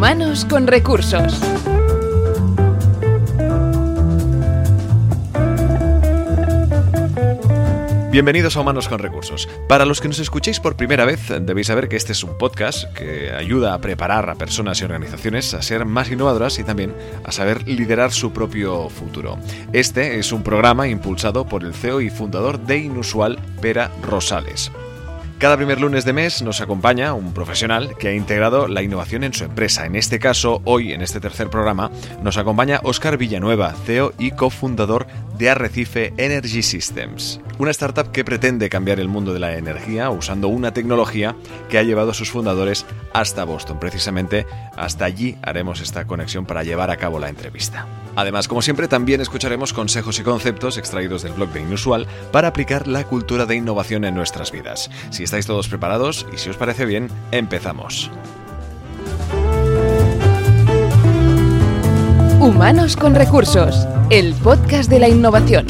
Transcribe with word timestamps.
Humanos 0.00 0.46
con 0.46 0.66
recursos. 0.66 1.38
Bienvenidos 8.10 8.56
a 8.56 8.60
Humanos 8.62 8.88
con 8.88 8.98
Recursos. 8.98 9.46
Para 9.68 9.84
los 9.84 10.00
que 10.00 10.08
nos 10.08 10.18
escuchéis 10.18 10.58
por 10.58 10.74
primera 10.74 11.04
vez, 11.04 11.28
debéis 11.42 11.66
saber 11.66 11.90
que 11.90 11.96
este 11.96 12.12
es 12.12 12.24
un 12.24 12.38
podcast 12.38 12.90
que 12.94 13.30
ayuda 13.30 13.74
a 13.74 13.80
preparar 13.82 14.30
a 14.30 14.36
personas 14.36 14.80
y 14.80 14.84
organizaciones 14.84 15.52
a 15.52 15.60
ser 15.60 15.84
más 15.84 16.10
innovadoras 16.10 16.58
y 16.58 16.64
también 16.64 16.94
a 17.22 17.30
saber 17.30 17.68
liderar 17.68 18.10
su 18.10 18.32
propio 18.32 18.88
futuro. 18.88 19.36
Este 19.74 20.18
es 20.18 20.32
un 20.32 20.42
programa 20.42 20.88
impulsado 20.88 21.44
por 21.44 21.62
el 21.62 21.74
CEO 21.74 22.00
y 22.00 22.08
fundador 22.08 22.58
de 22.58 22.78
Inusual, 22.78 23.38
Pera 23.60 23.90
Rosales. 24.00 24.72
Cada 25.40 25.56
primer 25.56 25.80
lunes 25.80 26.04
de 26.04 26.12
mes 26.12 26.42
nos 26.42 26.60
acompaña 26.60 27.14
un 27.14 27.32
profesional 27.32 27.96
que 27.96 28.08
ha 28.08 28.14
integrado 28.14 28.68
la 28.68 28.82
innovación 28.82 29.24
en 29.24 29.32
su 29.32 29.44
empresa. 29.44 29.86
En 29.86 29.96
este 29.96 30.18
caso, 30.18 30.60
hoy, 30.66 30.92
en 30.92 31.00
este 31.00 31.18
tercer 31.18 31.48
programa, 31.48 31.90
nos 32.22 32.36
acompaña 32.36 32.80
Óscar 32.82 33.16
Villanueva, 33.16 33.72
CEO 33.86 34.12
y 34.18 34.32
cofundador 34.32 35.06
de 35.40 35.48
Arrecife 35.48 36.12
Energy 36.18 36.62
Systems, 36.62 37.40
una 37.58 37.70
startup 37.70 38.12
que 38.12 38.26
pretende 38.26 38.68
cambiar 38.68 39.00
el 39.00 39.08
mundo 39.08 39.32
de 39.32 39.40
la 39.40 39.56
energía 39.56 40.10
usando 40.10 40.48
una 40.48 40.74
tecnología 40.74 41.34
que 41.70 41.78
ha 41.78 41.82
llevado 41.82 42.10
a 42.10 42.14
sus 42.14 42.30
fundadores 42.30 42.84
hasta 43.14 43.44
Boston. 43.44 43.80
Precisamente 43.80 44.46
hasta 44.76 45.06
allí 45.06 45.38
haremos 45.42 45.80
esta 45.80 46.06
conexión 46.06 46.44
para 46.44 46.62
llevar 46.62 46.90
a 46.90 46.98
cabo 46.98 47.18
la 47.18 47.30
entrevista. 47.30 47.86
Además, 48.16 48.48
como 48.48 48.60
siempre, 48.60 48.86
también 48.86 49.22
escucharemos 49.22 49.72
consejos 49.72 50.18
y 50.18 50.24
conceptos 50.24 50.76
extraídos 50.76 51.22
del 51.22 51.32
blog 51.32 51.48
de 51.54 51.62
Inusual 51.62 52.06
para 52.32 52.48
aplicar 52.48 52.86
la 52.86 53.04
cultura 53.04 53.46
de 53.46 53.56
innovación 53.56 54.04
en 54.04 54.14
nuestras 54.14 54.52
vidas. 54.52 54.90
Si 55.08 55.22
estáis 55.22 55.46
todos 55.46 55.68
preparados 55.68 56.26
y 56.34 56.36
si 56.36 56.50
os 56.50 56.58
parece 56.58 56.84
bien, 56.84 57.08
empezamos. 57.32 58.10
Humanos 62.40 62.96
con 62.96 63.14
recursos, 63.14 63.86
el 64.08 64.32
podcast 64.32 64.88
de 64.88 64.98
la 64.98 65.10
innovación. 65.10 65.66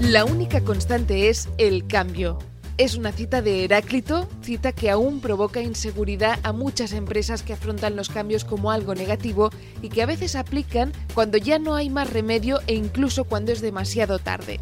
La 0.00 0.24
única 0.24 0.60
constante 0.60 1.28
es 1.28 1.48
el 1.58 1.88
cambio. 1.88 2.38
Es 2.78 2.94
una 2.94 3.10
cita 3.10 3.42
de 3.42 3.64
Heráclito, 3.64 4.28
cita 4.42 4.70
que 4.70 4.90
aún 4.90 5.20
provoca 5.20 5.60
inseguridad 5.60 6.38
a 6.44 6.52
muchas 6.52 6.92
empresas 6.92 7.42
que 7.42 7.54
afrontan 7.54 7.96
los 7.96 8.08
cambios 8.08 8.44
como 8.44 8.70
algo 8.70 8.94
negativo 8.94 9.50
y 9.82 9.88
que 9.88 10.02
a 10.02 10.06
veces 10.06 10.36
aplican 10.36 10.92
cuando 11.14 11.36
ya 11.36 11.58
no 11.58 11.74
hay 11.74 11.90
más 11.90 12.08
remedio 12.08 12.60
e 12.68 12.74
incluso 12.74 13.24
cuando 13.24 13.50
es 13.50 13.60
demasiado 13.60 14.20
tarde. 14.20 14.60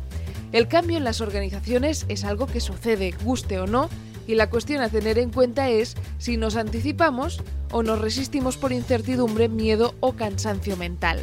El 0.53 0.69
cambio 0.69 0.97
en 0.97 1.05
las 1.05 1.21
organizaciones 1.21 2.07
es 2.09 2.25
algo 2.25 2.47
que 2.47 2.61
sucede, 2.61 3.15
guste 3.23 3.61
o 3.61 3.67
no, 3.67 3.91
y 4.31 4.37
la 4.37 4.49
cuestión 4.49 4.81
a 4.81 4.89
tener 4.89 5.19
en 5.19 5.31
cuenta 5.31 5.71
es 5.71 5.97
si 6.19 6.37
nos 6.37 6.55
anticipamos 6.55 7.43
o 7.73 7.83
nos 7.83 8.01
resistimos 8.01 8.57
por 8.57 8.71
incertidumbre, 8.71 9.49
miedo 9.49 9.97
o 9.99 10.13
cansancio 10.13 10.77
mental. 10.77 11.19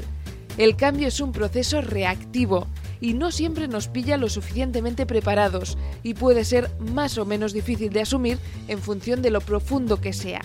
El 0.58 0.76
cambio 0.76 1.08
es 1.08 1.22
un 1.22 1.32
proceso 1.32 1.80
reactivo 1.80 2.68
y 3.00 3.14
no 3.14 3.32
siempre 3.32 3.70
nos 3.70 3.88
pilla 3.88 4.18
lo 4.18 4.28
suficientemente 4.28 5.06
preparados 5.06 5.78
y 6.04 6.16
puede 6.16 6.44
ser 6.44 6.70
más 6.80 7.18
o 7.18 7.26
menos 7.26 7.54
difícil 7.54 7.94
de 7.94 8.02
asumir 8.02 8.40
en 8.68 8.80
función 8.80 9.22
de 9.22 9.32
lo 9.32 9.40
profundo 9.40 10.02
que 10.02 10.12
sea. 10.12 10.42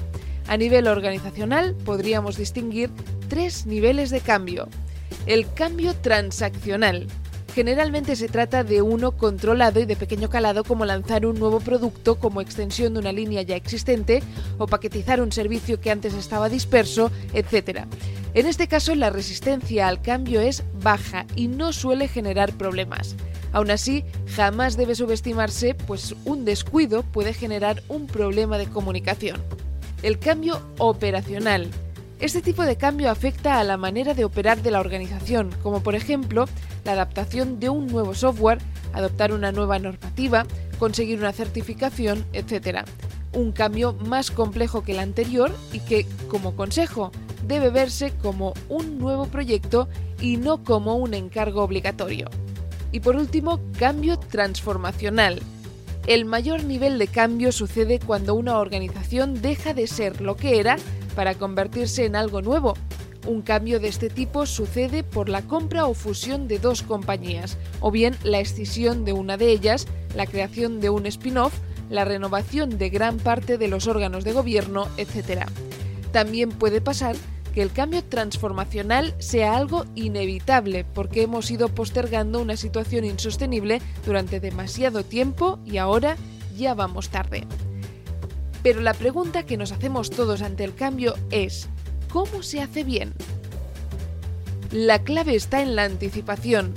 A 0.46 0.56
nivel 0.56 0.86
organizacional 0.86 1.74
podríamos 1.84 2.36
distinguir 2.36 2.90
tres 3.28 3.66
niveles 3.66 4.10
de 4.10 4.20
cambio. 4.20 4.68
El 5.26 5.52
cambio 5.52 5.94
transaccional. 5.94 7.08
Generalmente 7.54 8.16
se 8.16 8.28
trata 8.28 8.64
de 8.64 8.80
uno 8.80 9.12
controlado 9.12 9.78
y 9.78 9.84
de 9.84 9.94
pequeño 9.94 10.30
calado 10.30 10.64
como 10.64 10.86
lanzar 10.86 11.26
un 11.26 11.38
nuevo 11.38 11.60
producto 11.60 12.18
como 12.18 12.40
extensión 12.40 12.94
de 12.94 13.00
una 13.00 13.12
línea 13.12 13.42
ya 13.42 13.56
existente 13.56 14.22
o 14.56 14.66
paquetizar 14.66 15.20
un 15.20 15.32
servicio 15.32 15.78
que 15.78 15.90
antes 15.90 16.14
estaba 16.14 16.48
disperso, 16.48 17.10
etc. 17.34 17.80
En 18.32 18.46
este 18.46 18.68
caso, 18.68 18.94
la 18.94 19.10
resistencia 19.10 19.88
al 19.88 20.00
cambio 20.00 20.40
es 20.40 20.64
baja 20.82 21.26
y 21.36 21.48
no 21.48 21.74
suele 21.74 22.08
generar 22.08 22.54
problemas. 22.54 23.16
Aún 23.52 23.70
así, 23.70 24.02
jamás 24.34 24.78
debe 24.78 24.94
subestimarse, 24.94 25.74
pues 25.74 26.14
un 26.24 26.46
descuido 26.46 27.02
puede 27.02 27.34
generar 27.34 27.82
un 27.88 28.06
problema 28.06 28.56
de 28.56 28.66
comunicación. 28.66 29.42
El 30.02 30.18
cambio 30.18 30.58
operacional. 30.78 31.68
Este 32.22 32.40
tipo 32.40 32.62
de 32.62 32.76
cambio 32.76 33.10
afecta 33.10 33.58
a 33.58 33.64
la 33.64 33.76
manera 33.76 34.14
de 34.14 34.24
operar 34.24 34.62
de 34.62 34.70
la 34.70 34.78
organización, 34.78 35.50
como 35.60 35.82
por 35.82 35.96
ejemplo 35.96 36.44
la 36.84 36.92
adaptación 36.92 37.58
de 37.58 37.68
un 37.68 37.88
nuevo 37.88 38.14
software, 38.14 38.60
adoptar 38.92 39.32
una 39.32 39.50
nueva 39.50 39.80
normativa, 39.80 40.46
conseguir 40.78 41.18
una 41.18 41.32
certificación, 41.32 42.24
etc. 42.32 42.86
Un 43.32 43.50
cambio 43.50 43.94
más 43.94 44.30
complejo 44.30 44.84
que 44.84 44.92
el 44.92 45.00
anterior 45.00 45.50
y 45.72 45.80
que, 45.80 46.06
como 46.28 46.54
consejo, 46.54 47.10
debe 47.44 47.70
verse 47.70 48.12
como 48.22 48.54
un 48.68 49.00
nuevo 49.00 49.26
proyecto 49.26 49.88
y 50.20 50.36
no 50.36 50.62
como 50.62 50.94
un 50.94 51.14
encargo 51.14 51.64
obligatorio. 51.64 52.30
Y 52.92 53.00
por 53.00 53.16
último, 53.16 53.58
cambio 53.80 54.16
transformacional. 54.16 55.42
El 56.06 56.24
mayor 56.24 56.62
nivel 56.62 56.98
de 56.98 57.08
cambio 57.08 57.50
sucede 57.50 57.98
cuando 57.98 58.36
una 58.36 58.58
organización 58.58 59.42
deja 59.42 59.74
de 59.74 59.88
ser 59.88 60.20
lo 60.20 60.36
que 60.36 60.60
era 60.60 60.76
para 61.14 61.34
convertirse 61.34 62.04
en 62.04 62.16
algo 62.16 62.42
nuevo. 62.42 62.74
Un 63.26 63.42
cambio 63.42 63.78
de 63.78 63.88
este 63.88 64.10
tipo 64.10 64.46
sucede 64.46 65.04
por 65.04 65.28
la 65.28 65.42
compra 65.42 65.86
o 65.86 65.94
fusión 65.94 66.48
de 66.48 66.58
dos 66.58 66.82
compañías, 66.82 67.56
o 67.80 67.90
bien 67.90 68.16
la 68.24 68.40
escisión 68.40 69.04
de 69.04 69.12
una 69.12 69.36
de 69.36 69.50
ellas, 69.50 69.86
la 70.16 70.26
creación 70.26 70.80
de 70.80 70.90
un 70.90 71.06
spin-off, 71.06 71.52
la 71.88 72.04
renovación 72.04 72.78
de 72.78 72.90
gran 72.90 73.18
parte 73.18 73.58
de 73.58 73.68
los 73.68 73.86
órganos 73.86 74.24
de 74.24 74.32
gobierno, 74.32 74.88
etc. 74.96 75.46
También 76.10 76.50
puede 76.50 76.80
pasar 76.80 77.14
que 77.54 77.62
el 77.62 77.70
cambio 77.70 78.02
transformacional 78.02 79.14
sea 79.18 79.56
algo 79.56 79.84
inevitable 79.94 80.84
porque 80.84 81.22
hemos 81.22 81.50
ido 81.50 81.68
postergando 81.68 82.40
una 82.40 82.56
situación 82.56 83.04
insostenible 83.04 83.80
durante 84.06 84.40
demasiado 84.40 85.04
tiempo 85.04 85.58
y 85.64 85.76
ahora 85.76 86.16
ya 86.56 86.74
vamos 86.74 87.10
tarde. 87.10 87.46
Pero 88.62 88.80
la 88.80 88.94
pregunta 88.94 89.44
que 89.44 89.56
nos 89.56 89.72
hacemos 89.72 90.10
todos 90.10 90.42
ante 90.42 90.64
el 90.64 90.74
cambio 90.74 91.14
es, 91.30 91.68
¿cómo 92.10 92.42
se 92.42 92.60
hace 92.60 92.84
bien? 92.84 93.12
La 94.70 95.02
clave 95.02 95.34
está 95.34 95.62
en 95.62 95.76
la 95.76 95.84
anticipación, 95.84 96.72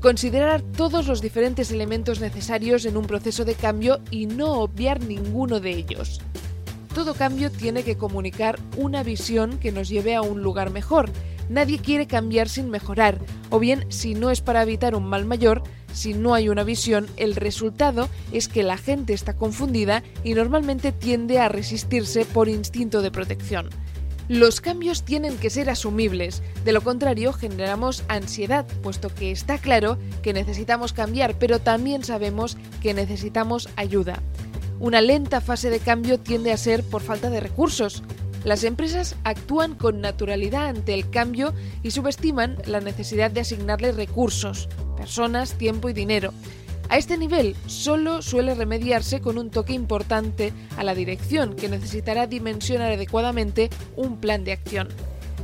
considerar 0.00 0.62
todos 0.62 1.06
los 1.06 1.20
diferentes 1.20 1.70
elementos 1.70 2.20
necesarios 2.20 2.84
en 2.84 2.96
un 2.96 3.06
proceso 3.06 3.44
de 3.44 3.54
cambio 3.54 4.00
y 4.10 4.26
no 4.26 4.52
obviar 4.60 5.02
ninguno 5.02 5.60
de 5.60 5.70
ellos. 5.70 6.20
Todo 6.94 7.14
cambio 7.14 7.50
tiene 7.50 7.82
que 7.82 7.96
comunicar 7.96 8.58
una 8.76 9.02
visión 9.02 9.58
que 9.58 9.72
nos 9.72 9.88
lleve 9.88 10.14
a 10.14 10.22
un 10.22 10.42
lugar 10.42 10.70
mejor. 10.70 11.10
Nadie 11.48 11.80
quiere 11.80 12.06
cambiar 12.06 12.48
sin 12.48 12.70
mejorar, 12.70 13.18
o 13.50 13.58
bien 13.58 13.84
si 13.88 14.14
no 14.14 14.30
es 14.30 14.40
para 14.40 14.62
evitar 14.62 14.94
un 14.94 15.04
mal 15.04 15.24
mayor, 15.24 15.64
si 15.94 16.12
no 16.12 16.34
hay 16.34 16.48
una 16.48 16.64
visión, 16.64 17.06
el 17.16 17.36
resultado 17.36 18.10
es 18.32 18.48
que 18.48 18.62
la 18.62 18.76
gente 18.76 19.14
está 19.14 19.34
confundida 19.34 20.02
y 20.24 20.34
normalmente 20.34 20.92
tiende 20.92 21.38
a 21.38 21.48
resistirse 21.48 22.26
por 22.26 22.48
instinto 22.48 23.00
de 23.00 23.10
protección. 23.10 23.70
Los 24.28 24.60
cambios 24.60 25.04
tienen 25.04 25.36
que 25.36 25.50
ser 25.50 25.68
asumibles, 25.68 26.42
de 26.64 26.72
lo 26.72 26.80
contrario 26.80 27.32
generamos 27.32 28.04
ansiedad, 28.08 28.66
puesto 28.82 29.14
que 29.14 29.30
está 29.30 29.58
claro 29.58 29.98
que 30.22 30.32
necesitamos 30.32 30.92
cambiar, 30.92 31.38
pero 31.38 31.60
también 31.60 32.04
sabemos 32.04 32.56
que 32.82 32.94
necesitamos 32.94 33.68
ayuda. 33.76 34.20
Una 34.80 35.00
lenta 35.00 35.40
fase 35.40 35.70
de 35.70 35.78
cambio 35.78 36.18
tiende 36.18 36.52
a 36.52 36.56
ser 36.56 36.82
por 36.82 37.02
falta 37.02 37.30
de 37.30 37.40
recursos. 37.40 38.02
Las 38.44 38.62
empresas 38.62 39.16
actúan 39.24 39.74
con 39.74 40.02
naturalidad 40.02 40.68
ante 40.68 40.92
el 40.92 41.08
cambio 41.08 41.54
y 41.82 41.90
subestiman 41.90 42.58
la 42.66 42.80
necesidad 42.80 43.30
de 43.30 43.40
asignarle 43.40 43.92
recursos, 43.92 44.68
personas, 44.98 45.54
tiempo 45.54 45.88
y 45.88 45.94
dinero. 45.94 46.32
A 46.90 46.98
este 46.98 47.16
nivel 47.16 47.56
solo 47.66 48.20
suele 48.20 48.54
remediarse 48.54 49.20
con 49.20 49.38
un 49.38 49.50
toque 49.50 49.72
importante 49.72 50.52
a 50.76 50.84
la 50.84 50.94
dirección 50.94 51.56
que 51.56 51.70
necesitará 51.70 52.26
dimensionar 52.26 52.92
adecuadamente 52.92 53.70
un 53.96 54.18
plan 54.18 54.44
de 54.44 54.52
acción. 54.52 54.88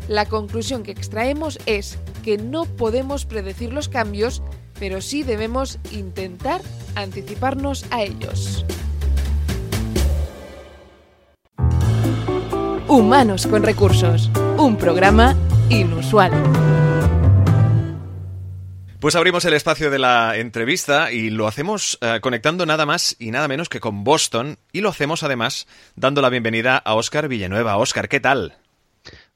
La 0.07 0.27
conclusión 0.27 0.83
que 0.83 0.91
extraemos 0.91 1.59
es 1.65 1.99
que 2.23 2.37
no 2.37 2.67
podemos 2.67 3.25
predecir 3.25 3.73
los 3.73 3.89
cambios, 3.89 4.43
pero 4.79 5.01
sí 5.01 5.23
debemos 5.23 5.79
intentar 5.91 6.61
anticiparnos 6.95 7.87
a 7.91 8.03
ellos. 8.03 8.67
Humanos 12.91 13.47
con 13.47 13.63
Recursos, 13.63 14.33
un 14.59 14.77
programa 14.77 15.37
inusual. 15.69 16.33
Pues 18.99 19.15
abrimos 19.15 19.45
el 19.45 19.53
espacio 19.53 19.93
de 19.93 20.01
la 20.01 20.37
entrevista 20.37 21.13
y 21.13 21.31
lo 21.31 21.47
hacemos 21.47 21.99
eh, 22.01 22.19
conectando 22.21 22.67
nada 22.67 22.87
más 22.87 23.15
y 23.21 23.31
nada 23.31 23.47
menos 23.47 23.69
que 23.69 23.79
con 23.79 24.03
Boston 24.03 24.59
y 24.73 24.81
lo 24.81 24.89
hacemos 24.89 25.23
además 25.23 25.69
dando 25.95 26.21
la 26.21 26.31
bienvenida 26.31 26.79
a 26.79 26.97
Óscar 26.97 27.29
Villanueva. 27.29 27.77
Óscar, 27.77 28.09
¿qué 28.09 28.19
tal? 28.19 28.57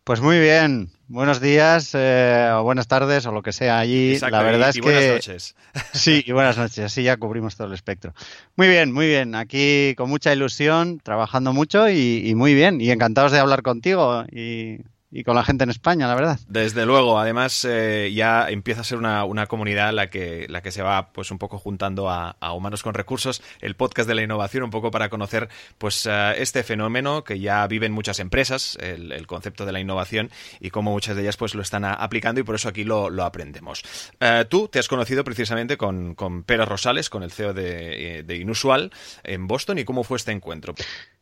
Pues 0.02 0.20
muy 0.20 0.40
bien, 0.40 0.90
buenos 1.08 1.40
días 1.40 1.90
eh, 1.94 2.50
o 2.54 2.62
buenas 2.62 2.88
tardes 2.88 3.26
o 3.26 3.32
lo 3.32 3.42
que 3.42 3.52
sea 3.52 3.78
allí. 3.78 4.18
la 4.18 4.42
verdad 4.42 4.70
es 4.70 4.76
que 4.76 4.80
buenas 4.80 5.08
noches. 5.08 5.54
Sí, 5.92 6.24
y 6.26 6.32
buenas 6.32 6.56
noches. 6.56 6.84
Así 6.84 7.02
ya 7.02 7.16
cubrimos 7.16 7.56
todo 7.56 7.66
el 7.68 7.74
espectro. 7.74 8.14
Muy 8.56 8.68
bien, 8.68 8.92
muy 8.92 9.06
bien. 9.06 9.34
Aquí 9.34 9.94
con 9.96 10.08
mucha 10.08 10.32
ilusión, 10.32 11.00
trabajando 11.02 11.52
mucho 11.52 11.88
y, 11.88 12.22
y 12.28 12.34
muy 12.34 12.54
bien. 12.54 12.80
Y 12.80 12.90
encantados 12.90 13.32
de 13.32 13.38
hablar 13.38 13.62
contigo 13.62 14.24
y 14.30 14.78
y 15.14 15.22
con 15.22 15.36
la 15.36 15.44
gente 15.44 15.62
en 15.62 15.70
España, 15.70 16.08
la 16.08 16.16
verdad. 16.16 16.40
Desde 16.48 16.84
luego, 16.84 17.20
además 17.20 17.64
eh, 17.70 18.10
ya 18.12 18.50
empieza 18.50 18.80
a 18.80 18.84
ser 18.84 18.98
una, 18.98 19.24
una, 19.24 19.46
comunidad 19.46 19.92
la 19.92 20.10
que, 20.10 20.46
la 20.48 20.60
que 20.60 20.72
se 20.72 20.82
va 20.82 21.12
pues 21.12 21.30
un 21.30 21.38
poco 21.38 21.56
juntando 21.56 22.10
a, 22.10 22.34
Humanos 22.52 22.82
con 22.82 22.94
Recursos, 22.94 23.40
el 23.60 23.76
podcast 23.76 24.08
de 24.08 24.16
la 24.16 24.22
innovación, 24.22 24.64
un 24.64 24.70
poco 24.70 24.90
para 24.90 25.10
conocer 25.10 25.48
pues 25.78 26.04
eh, 26.10 26.34
este 26.38 26.64
fenómeno 26.64 27.22
que 27.22 27.38
ya 27.38 27.64
viven 27.68 27.92
muchas 27.92 28.18
empresas, 28.18 28.76
el, 28.80 29.24
concepto 29.28 29.64
de 29.64 29.70
la 29.70 29.78
innovación 29.78 30.30
y 30.58 30.70
cómo 30.70 30.90
muchas 30.90 31.14
de 31.14 31.22
ellas 31.22 31.36
pues 31.36 31.54
lo 31.54 31.62
están 31.62 31.84
aplicando 31.84 32.40
y 32.40 32.44
por 32.44 32.56
eso 32.56 32.68
aquí 32.68 32.82
lo, 32.82 33.06
aprendemos. 33.22 33.84
Eh, 34.18 34.44
tú 34.48 34.66
te 34.66 34.80
has 34.80 34.88
conocido 34.88 35.22
precisamente 35.22 35.76
con, 35.76 36.16
con 36.16 36.42
Pérez 36.42 36.68
Rosales, 36.68 37.08
con 37.08 37.22
el 37.22 37.30
CEO 37.30 37.54
de, 37.54 38.24
de, 38.26 38.36
Inusual 38.36 38.90
en 39.22 39.46
Boston 39.46 39.78
y 39.78 39.84
cómo 39.84 40.02
fue 40.02 40.16
este 40.16 40.32
encuentro. 40.32 40.74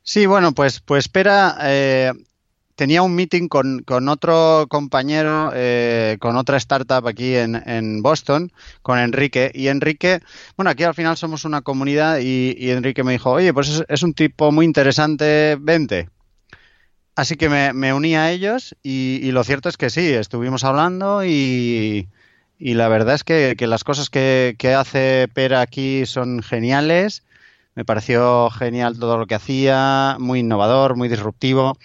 Sí, 0.03 0.25
bueno, 0.25 0.53
pues, 0.53 0.81
pues 0.81 1.09
Pera 1.09 1.59
tenía 2.75 3.03
un 3.03 3.15
meeting 3.15 3.49
con, 3.49 4.09
otro 4.09 4.67
compañero, 4.69 5.53
eh, 5.55 6.17
con 6.21 6.37
otra 6.37 6.57
startup 6.57 7.07
aquí 7.07 7.35
en, 7.37 8.03
Boston, 8.03 8.53
con 8.83 8.99
Enrique. 8.99 9.51
Y 9.55 9.69
Enrique, 9.69 10.21
bueno, 10.57 10.71
aquí 10.71 10.85
al 10.85 10.95
final 10.95 11.17
somos 11.17 11.45
una 11.45 11.63
comunidad 11.63 12.19
y, 12.21 12.71
Enrique 12.71 13.05
me 13.05 13.13
dijo, 13.13 13.31
oye, 13.31 13.53
pues 13.53 13.85
es, 13.89 14.03
un 14.03 14.15
tipo 14.15 14.53
muy 14.53 14.67
interesante, 14.67 15.57
vente. 15.61 16.09
Así 17.15 17.37
que 17.37 17.49
me, 17.49 17.93
uní 17.93 18.17
a 18.17 18.31
ellos 18.31 18.75
y, 18.83 19.31
lo 19.33 19.45
cierto 19.45 19.69
es 19.69 19.77
que 19.77 19.91
sí, 19.91 20.13
estuvimos 20.13 20.65
hablando 20.65 21.25
y, 21.25 22.09
la 22.59 22.89
verdad 22.89 23.15
es 23.15 23.25
que, 23.25 23.57
las 23.67 23.85
cosas 23.85 24.09
que, 24.11 24.57
que 24.59 24.75
hace 24.75 25.29
Pera 25.33 25.61
aquí 25.61 26.07
son 26.07 26.43
geniales. 26.43 27.23
Me 27.75 27.87
pareció 27.87 28.51
genial 28.51 28.99
todo 28.99 29.17
lo 29.17 29.27
que 29.27 29.35
hacía, 29.35 30.17
muy 30.19 30.41
innovador, 30.41 30.95
muy 30.95 31.09
disruptivo. 31.09 31.79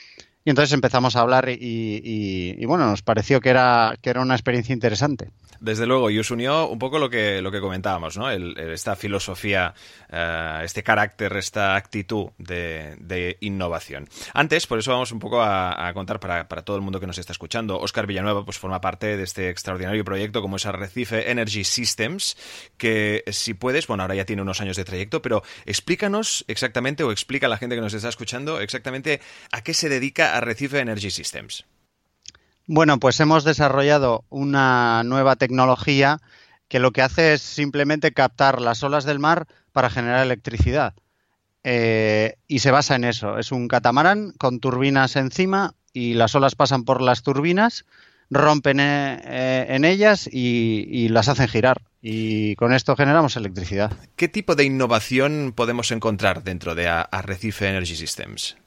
Y 0.48 0.50
entonces 0.50 0.72
empezamos 0.72 1.18
a 1.18 1.20
hablar 1.20 1.50
y, 1.50 2.66
bueno, 2.68 2.86
nos 2.90 3.02
pareció 3.02 3.42
que 3.42 3.50
era, 3.50 3.98
que 4.02 4.12
era 4.12 4.22
una 4.22 4.34
experiencia 4.34 4.72
interesante. 4.72 5.30
Desde 5.60 5.86
luego, 5.86 6.10
y 6.10 6.20
os 6.20 6.32
unió 6.32 6.68
un 6.68 6.80
poco 6.80 7.00
lo 7.00 7.10
que, 7.10 7.42
lo 7.42 7.52
que 7.52 7.60
comentábamos, 7.60 8.16
¿no? 8.16 8.30
esta 8.30 8.96
filosofía, 8.96 9.74
eh, 10.10 10.62
este 10.64 10.84
carácter, 10.84 11.36
esta 11.36 11.76
actitud 11.76 12.28
de, 12.38 13.38
innovación. 13.42 14.08
Antes, 14.34 14.68
por 14.68 14.80
eso 14.80 14.92
vamos 14.92 15.12
un 15.12 15.20
poco 15.20 15.42
a, 15.42 15.92
contar 15.94 16.22
para, 16.22 16.46
todo 16.46 16.78
el 16.78 16.82
mundo 16.82 17.02
que 17.02 17.08
nos 17.08 17.18
está 17.18 17.34
escuchando. 17.34 17.78
Oscar 17.80 18.08
Villanueva 18.08 18.46
pues, 18.46 18.58
forma 18.58 18.80
parte 18.80 19.18
de 19.18 19.24
este 19.24 19.50
extraordinario 19.50 20.06
proyecto 20.06 20.42
como 20.42 20.56
es 20.56 20.66
Arrecife 20.66 21.30
Energy 21.30 21.66
Systems, 21.66 22.38
que 22.78 23.26
si 23.32 23.54
puedes, 23.54 23.86
bueno, 23.88 24.04
ahora 24.04 24.16
ya 24.16 24.26
tiene 24.26 24.44
unos 24.44 24.62
años 24.62 24.78
de 24.78 24.86
trayecto, 24.86 25.22
pero 25.22 25.44
explícanos 25.66 26.46
exactamente, 26.48 27.04
o 27.04 27.12
explica 27.12 27.48
a 27.48 27.50
la 27.50 27.58
gente 27.58 27.76
que 27.76 27.82
nos 27.82 27.94
está 27.94 28.08
escuchando, 28.08 28.62
exactamente 28.62 29.20
a 29.52 29.62
qué 29.62 29.74
se 29.74 29.90
dedica 29.90 30.37
Arrecife 30.38 30.80
Energy 30.80 31.12
Systems. 31.12 31.66
Bueno, 32.66 33.00
pues 33.00 33.20
hemos 33.20 33.44
desarrollado 33.44 34.26
una 34.30 35.04
nueva 35.04 35.36
tecnología 35.38 36.20
que 36.68 36.80
lo 36.80 36.92
que 36.92 37.02
hace 37.02 37.34
es 37.34 37.42
simplemente 37.42 38.12
captar 38.12 38.62
las 38.62 38.84
olas 38.84 39.06
del 39.06 39.20
mar 39.20 39.48
para 39.72 39.90
generar 39.90 40.26
electricidad. 40.26 40.94
Eh, 41.64 42.36
y 42.48 42.60
se 42.60 42.72
basa 42.72 42.96
en 42.96 43.04
eso. 43.04 43.38
Es 43.40 43.52
un 43.52 43.68
catamarán 43.68 44.34
con 44.38 44.60
turbinas 44.60 45.16
encima 45.16 45.76
y 45.94 46.14
las 46.14 46.36
olas 46.36 46.56
pasan 46.56 46.84
por 46.84 47.02
las 47.02 47.24
turbinas, 47.24 47.86
rompen 48.30 48.80
eh, 48.80 49.22
eh, 49.24 49.66
en 49.70 49.86
ellas 49.86 50.30
y, 50.32 51.10
las 51.10 51.30
hacen 51.30 51.48
girar. 51.48 51.82
Y 52.02 52.56
con 52.56 52.74
esto 52.74 52.96
generamos 52.96 53.36
electricidad. 53.36 53.92
¿Qué 54.16 54.28
tipo 54.28 54.56
de 54.56 54.66
innovación 54.66 55.54
podemos 55.56 55.92
encontrar 55.92 56.44
dentro 56.44 56.76
de 56.76 56.88
Arrecife 56.88 57.68
Energy 57.68 57.96
Systems? 57.96 58.58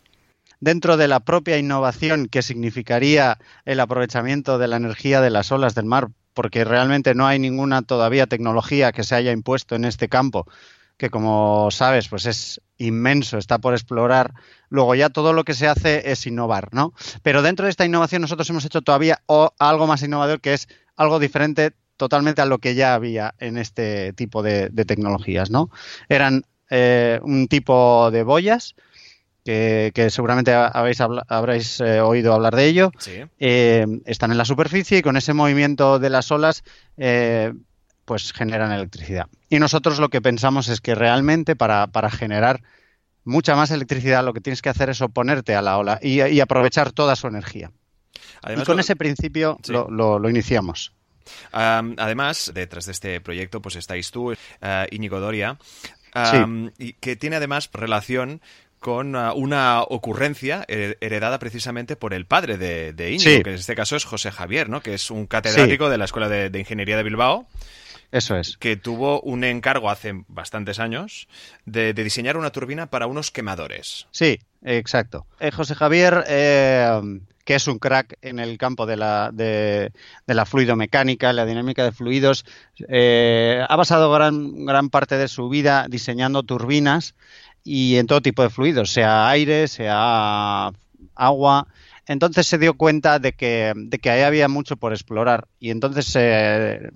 Dentro 0.60 0.96
de 0.96 1.08
la 1.08 1.20
propia 1.20 1.58
innovación 1.58 2.28
que 2.28 2.42
significaría 2.42 3.38
el 3.64 3.80
aprovechamiento 3.80 4.58
de 4.58 4.68
la 4.68 4.76
energía 4.76 5.20
de 5.20 5.30
las 5.30 5.50
olas 5.50 5.74
del 5.74 5.86
mar, 5.86 6.08
porque 6.34 6.64
realmente 6.64 7.14
no 7.14 7.26
hay 7.26 7.38
ninguna 7.38 7.82
todavía 7.82 8.26
tecnología 8.26 8.92
que 8.92 9.04
se 9.04 9.14
haya 9.14 9.32
impuesto 9.32 9.74
en 9.74 9.84
este 9.84 10.08
campo, 10.08 10.46
que 10.96 11.10
como 11.10 11.70
sabes, 11.70 12.08
pues 12.08 12.26
es 12.26 12.60
inmenso, 12.76 13.38
está 13.38 13.58
por 13.58 13.72
explorar. 13.72 14.34
Luego 14.68 14.94
ya 14.94 15.08
todo 15.08 15.32
lo 15.32 15.44
que 15.44 15.54
se 15.54 15.66
hace 15.66 16.10
es 16.12 16.26
innovar, 16.26 16.68
¿no? 16.72 16.92
Pero 17.22 17.42
dentro 17.42 17.64
de 17.64 17.70
esta 17.70 17.86
innovación 17.86 18.22
nosotros 18.22 18.48
hemos 18.50 18.64
hecho 18.64 18.82
todavía 18.82 19.22
algo 19.58 19.86
más 19.86 20.02
innovador 20.02 20.40
que 20.40 20.54
es 20.54 20.68
algo 20.96 21.18
diferente 21.18 21.72
totalmente 21.96 22.42
a 22.42 22.46
lo 22.46 22.58
que 22.58 22.74
ya 22.74 22.94
había 22.94 23.34
en 23.38 23.58
este 23.58 24.12
tipo 24.12 24.42
de, 24.42 24.70
tecnologías, 24.86 25.50
¿no? 25.50 25.70
Eran 26.08 26.44
eh, 26.70 27.18
un 27.22 27.48
tipo 27.48 28.10
de 28.10 28.22
boyas 28.22 28.74
que, 29.44 30.08
seguramente 30.10 30.52
habéis 30.52 31.00
habréis 31.00 31.80
eh, 31.80 32.00
oído 32.00 32.34
hablar 32.34 32.54
de 32.54 32.66
ello. 32.66 32.92
Eh, 33.38 33.86
están 34.06 34.30
en 34.30 34.38
la 34.38 34.44
superficie 34.44 34.98
y 34.98 35.02
con 35.02 35.16
ese 35.16 35.32
movimiento 35.32 35.98
de 35.98 36.10
las 36.10 36.30
olas 36.30 36.62
eh, 36.96 37.52
pues 38.04 38.32
generan 38.32 38.72
electricidad. 38.72 39.26
Y 39.48 39.58
nosotros 39.58 39.98
lo 39.98 40.08
que 40.08 40.20
pensamos 40.20 40.68
es 40.68 40.80
que 40.80 40.94
realmente 40.94 41.56
para, 41.56 41.88
generar 42.10 42.62
mucha 43.24 43.54
más 43.54 43.70
electricidad 43.70 44.24
lo 44.24 44.32
que 44.32 44.40
tienes 44.40 44.62
que 44.62 44.68
hacer 44.68 44.90
es 44.90 45.00
oponerte 45.00 45.54
a 45.54 45.62
la 45.62 45.78
ola 45.78 45.98
y, 46.02 46.40
aprovechar 46.40 46.92
toda 46.92 47.16
su 47.16 47.26
energía. 47.26 47.70
y 48.48 48.62
con 48.64 48.80
ese 48.80 48.96
principio 48.96 49.58
lo, 49.68 50.28
iniciamos. 50.28 50.92
además, 51.52 52.50
detrás 52.54 52.86
de 52.86 52.92
este 52.92 53.20
proyecto, 53.20 53.62
pues 53.62 53.76
estáis 53.76 54.10
tú, 54.10 54.34
Íñigo 54.90 55.20
Doria, 55.20 55.58
y 56.78 56.94
que 56.94 57.16
tiene 57.16 57.36
además 57.36 57.70
relación 57.72 58.40
con 58.80 59.14
uh, 59.14 59.32
una 59.34 59.82
ocurrencia 59.82 60.64
heredada 60.66 61.38
precisamente 61.38 61.96
por 61.96 62.14
el 62.14 62.26
padre 62.26 62.56
de, 62.56 62.92
de 62.92 63.12
Íñigo, 63.12 63.42
que 63.44 63.50
en 63.50 63.56
este 63.56 63.76
caso 63.76 63.94
es 63.94 64.04
José 64.04 64.32
Javier, 64.32 64.68
¿no? 64.68 64.80
que 64.80 64.94
es 64.94 65.10
un 65.10 65.26
catedrático 65.26 65.88
de 65.88 65.98
la 65.98 66.06
Escuela 66.06 66.28
de, 66.28 66.58
Ingeniería 66.58 66.96
de 66.96 67.02
Bilbao. 67.02 67.46
Eso 68.10 68.36
es. 68.36 68.56
Que 68.56 68.76
tuvo 68.76 69.20
un 69.20 69.44
encargo 69.44 69.88
hace 69.88 70.24
bastantes 70.26 70.80
años 70.80 71.28
de, 71.64 71.92
diseñar 71.92 72.36
una 72.36 72.50
turbina 72.50 72.86
para 72.86 73.06
unos 73.06 73.30
quemadores. 73.30 74.08
Sí, 74.10 74.40
exacto. 74.64 75.26
Eh, 75.38 75.52
José 75.52 75.76
Javier, 75.76 76.24
eh, 76.26 77.00
que 77.44 77.54
es 77.54 77.68
un 77.68 77.78
crack 77.78 78.16
en 78.22 78.38
el 78.38 78.58
campo 78.58 78.86
de 78.86 78.96
la, 78.96 79.30
de, 79.32 79.92
la 80.26 80.46
fluidomecánica, 80.46 81.32
la 81.32 81.46
dinámica 81.46 81.84
de 81.84 81.92
fluidos, 81.92 82.44
eh, 82.88 83.64
ha 83.68 83.76
basado 83.76 84.10
gran, 84.10 84.64
gran 84.64 84.90
parte 84.90 85.16
de 85.16 85.28
su 85.28 85.48
vida 85.48 85.86
diseñando 85.88 86.42
turbinas 86.42 87.14
y 87.64 87.96
en 87.96 88.06
todo 88.06 88.20
tipo 88.20 88.42
de 88.42 88.50
fluidos, 88.50 88.92
sea 88.92 89.28
aire, 89.28 89.68
sea 89.68 90.72
agua. 91.14 91.66
Entonces 92.06 92.46
se 92.46 92.58
dio 92.58 92.74
cuenta 92.74 93.18
de 93.18 93.32
que, 93.32 93.72
de 93.76 93.98
que 93.98 94.10
ahí 94.10 94.22
había 94.22 94.48
mucho 94.48 94.76
por 94.76 94.92
explorar 94.92 95.46
y 95.60 95.70
entonces 95.70 96.12
eh, 96.16 96.90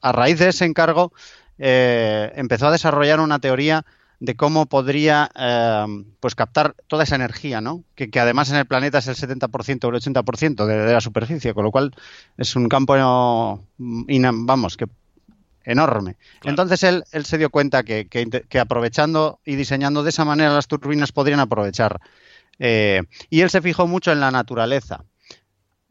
a 0.00 0.12
raíz 0.12 0.38
de 0.38 0.48
ese 0.48 0.64
encargo 0.64 1.12
eh, 1.58 2.32
empezó 2.36 2.68
a 2.68 2.72
desarrollar 2.72 3.20
una 3.20 3.38
teoría 3.38 3.84
de 4.20 4.36
cómo 4.36 4.66
podría 4.66 5.28
eh, 5.34 6.04
pues 6.20 6.36
captar 6.36 6.76
toda 6.86 7.02
esa 7.02 7.16
energía, 7.16 7.60
¿no? 7.60 7.82
Que, 7.96 8.08
además 8.20 8.50
en 8.50 8.56
el 8.56 8.66
planeta 8.66 8.98
es 8.98 9.08
el 9.08 9.16
70% 9.16 9.84
o 9.84 9.88
el 9.88 9.96
80% 9.96 10.64
de, 10.64 10.76
de, 10.76 10.92
la 10.92 11.00
superficie, 11.00 11.54
con 11.54 11.64
lo 11.64 11.72
cual 11.72 11.92
es 12.36 12.54
un 12.54 12.68
campo, 12.68 12.94
vamos, 13.76 14.76
que 14.76 14.86
enorme. 15.64 16.16
Entonces 16.44 16.82
él, 16.82 17.04
él, 17.12 17.24
se 17.24 17.38
dio 17.38 17.50
cuenta 17.50 17.82
que, 17.82 18.06
que, 18.06 18.60
aprovechando 18.60 19.40
y 19.44 19.56
diseñando 19.56 20.02
de 20.02 20.10
esa 20.10 20.24
manera 20.24 20.52
las 20.54 20.68
turbinas 20.68 21.12
podrían 21.12 21.40
aprovechar. 21.40 22.00
Eh, 22.58 23.02
y 23.30 23.40
él 23.40 23.50
se 23.50 23.62
fijó 23.62 23.86
mucho 23.86 24.12
en 24.12 24.20
la 24.20 24.30
naturaleza. 24.30 25.04